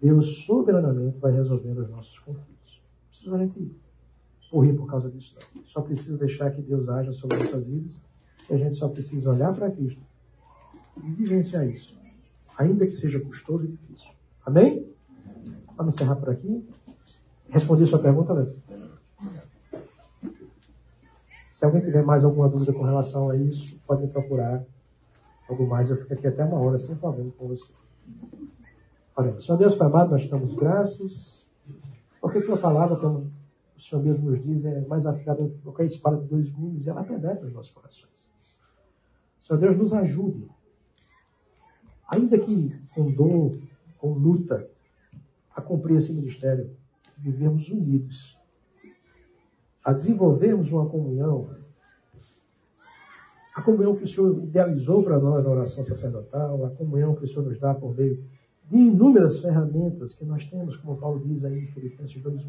Deus 0.00 0.44
soberanamente 0.44 1.18
vai 1.18 1.32
resolvendo 1.32 1.78
os 1.78 1.90
nossos 1.90 2.18
conflitos. 2.18 2.82
Não 3.02 3.08
precisa 3.08 3.38
gente 3.38 3.76
correr 4.50 4.72
por 4.74 4.86
causa 4.86 5.10
disso, 5.10 5.36
não. 5.54 5.64
Só 5.64 5.80
precisa 5.80 6.16
deixar 6.18 6.50
que 6.50 6.60
Deus 6.60 6.88
haja 6.88 7.12
sobre 7.12 7.38
nossas 7.38 7.68
vidas 7.68 8.02
e 8.50 8.54
a 8.54 8.58
gente 8.58 8.76
só 8.76 8.88
precisa 8.88 9.30
olhar 9.30 9.54
para 9.54 9.70
Cristo 9.70 10.02
e 10.96 11.10
vivenciar 11.10 11.66
isso 11.68 12.02
ainda 12.56 12.86
que 12.86 12.92
seja 12.92 13.20
custoso 13.20 13.64
e 13.64 13.68
difícil. 13.68 14.10
Amém? 14.44 14.86
Vamos 15.76 15.94
encerrar 15.94 16.16
por 16.16 16.30
aqui. 16.30 16.66
Respondi 17.48 17.82
a 17.82 17.86
sua 17.86 17.98
pergunta, 17.98 18.32
Alex? 18.32 18.62
Se 21.52 21.64
alguém 21.64 21.82
tiver 21.82 22.04
mais 22.04 22.24
alguma 22.24 22.48
dúvida 22.48 22.72
com 22.72 22.82
relação 22.82 23.30
a 23.30 23.36
isso, 23.36 23.78
pode 23.86 24.02
me 24.02 24.08
procurar. 24.08 24.64
Algo 25.48 25.66
mais, 25.66 25.90
eu 25.90 25.96
fico 25.96 26.14
aqui 26.14 26.26
até 26.26 26.44
uma 26.44 26.58
hora 26.58 26.78
sem 26.78 26.96
problema 26.96 27.30
com 27.36 27.48
você. 27.48 27.70
Oremos. 29.16 29.44
Senhor 29.44 29.58
Deus 29.58 29.74
Pai 29.74 29.86
amado, 29.86 30.10
nós 30.10 30.22
estamos 30.22 30.54
graças, 30.54 31.46
porque 32.20 32.40
tua 32.40 32.56
palavra, 32.56 32.96
como 32.96 33.30
o 33.76 33.80
Senhor 33.80 34.02
mesmo 34.02 34.30
nos 34.30 34.42
diz, 34.42 34.64
é 34.64 34.80
mais 34.86 35.04
afiada 35.04 35.42
do 35.42 35.72
que 35.72 35.82
a 35.82 35.84
espada 35.84 36.16
de 36.16 36.26
dois 36.26 36.50
gumes 36.50 36.86
e 36.86 36.90
ela 36.90 37.04
penetra 37.04 37.44
nos 37.44 37.52
nossos 37.52 37.72
corações. 37.72 38.30
Senhor 39.38 39.58
Deus, 39.58 39.76
nos 39.76 39.92
ajude 39.92 40.48
ainda 42.12 42.38
que 42.38 42.76
com 42.94 43.10
dor, 43.10 43.58
com 43.98 44.12
luta, 44.12 44.68
a 45.56 45.62
cumprir 45.62 45.96
esse 45.96 46.12
ministério, 46.12 46.70
vivemos 47.16 47.70
unidos, 47.70 48.38
a 49.82 49.92
desenvolvermos 49.92 50.70
uma 50.70 50.86
comunhão, 50.88 51.48
a 53.54 53.62
comunhão 53.62 53.96
que 53.96 54.04
o 54.04 54.08
Senhor 54.08 54.44
idealizou 54.44 55.02
para 55.02 55.18
nós 55.18 55.42
na 55.42 55.50
oração 55.50 55.82
sacerdotal, 55.82 56.66
a 56.66 56.70
comunhão 56.70 57.14
que 57.14 57.24
o 57.24 57.28
Senhor 57.28 57.46
nos 57.46 57.58
dá 57.58 57.74
por 57.74 57.96
meio 57.96 58.22
de 58.68 58.76
inúmeras 58.76 59.38
ferramentas 59.40 60.14
que 60.14 60.24
nós 60.24 60.44
temos, 60.44 60.76
como 60.76 60.98
Paulo 60.98 61.20
diz 61.20 61.44
aí 61.44 61.64
em 61.64 61.66
Filipenses 61.68 62.22
2.1. 62.22 62.42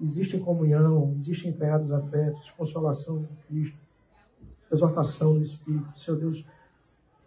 Existe 0.00 0.38
comunhão, 0.38 1.14
existem 1.18 1.50
empenhados 1.50 1.92
afetos, 1.92 2.50
consolação 2.50 3.20
em 3.20 3.46
Cristo, 3.46 3.78
exortação 4.70 5.34
do 5.34 5.42
Espírito. 5.42 5.98
Senhor 5.98 6.18
Deus, 6.18 6.44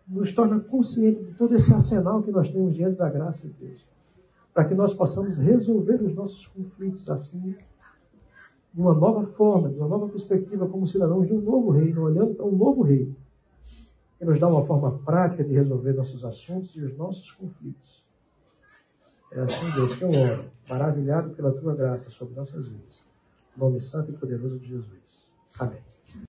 nos 0.08 0.34
torna 0.34 0.60
consciente 0.60 1.24
de 1.24 1.34
todo 1.34 1.56
esse 1.56 1.74
arsenal 1.74 2.22
que 2.22 2.32
nós 2.32 2.50
temos 2.50 2.76
diante 2.76 2.98
da 2.98 3.10
graça 3.10 3.48
de 3.48 3.54
Deus. 3.54 3.86
Para 4.54 4.66
que 4.66 4.76
nós 4.76 4.94
possamos 4.94 5.38
resolver 5.38 6.02
os 6.02 6.14
nossos 6.14 6.48
conflitos 6.48 7.10
assim, 7.10 7.56
de 8.74 8.82
uma 8.82 8.94
nova 8.94 9.26
forma, 9.28 9.70
de 9.70 9.80
uma 9.80 9.88
nova 9.88 10.08
perspectiva, 10.08 10.68
como 10.68 10.88
cidadãos 10.88 11.28
de 11.28 11.34
um 11.34 11.42
novo 11.42 11.72
reino, 11.72 12.04
olhando 12.04 12.36
para 12.36 12.46
um 12.46 12.56
novo 12.56 12.84
reino, 12.84 13.16
que 14.18 14.26
nos 14.26 14.40
dá 14.40 14.48
uma 14.48 14.66
forma 14.66 15.00
prática 15.00 15.44
de 15.44 15.54
resolver 15.54 15.94
nossos 15.94 16.24
assuntos 16.24 16.76
e 16.76 16.82
os 16.82 16.96
nossos 16.98 17.32
conflitos. 17.32 18.04
É 19.32 19.42
assim, 19.42 19.72
Deus, 19.76 19.96
que 19.96 20.04
eu 20.04 20.10
oro, 20.10 20.46
maravilhado 20.70 21.32
pela 21.32 21.52
tua 21.52 21.76
graça 21.76 22.10
sobre 22.10 22.36
nossas 22.36 22.68
vidas. 22.68 23.04
Nome 23.56 23.82
santo 23.82 24.12
e 24.12 24.14
poderoso 24.14 24.60
de 24.60 24.68
Jesus. 24.68 25.28
Amém. 25.60 25.95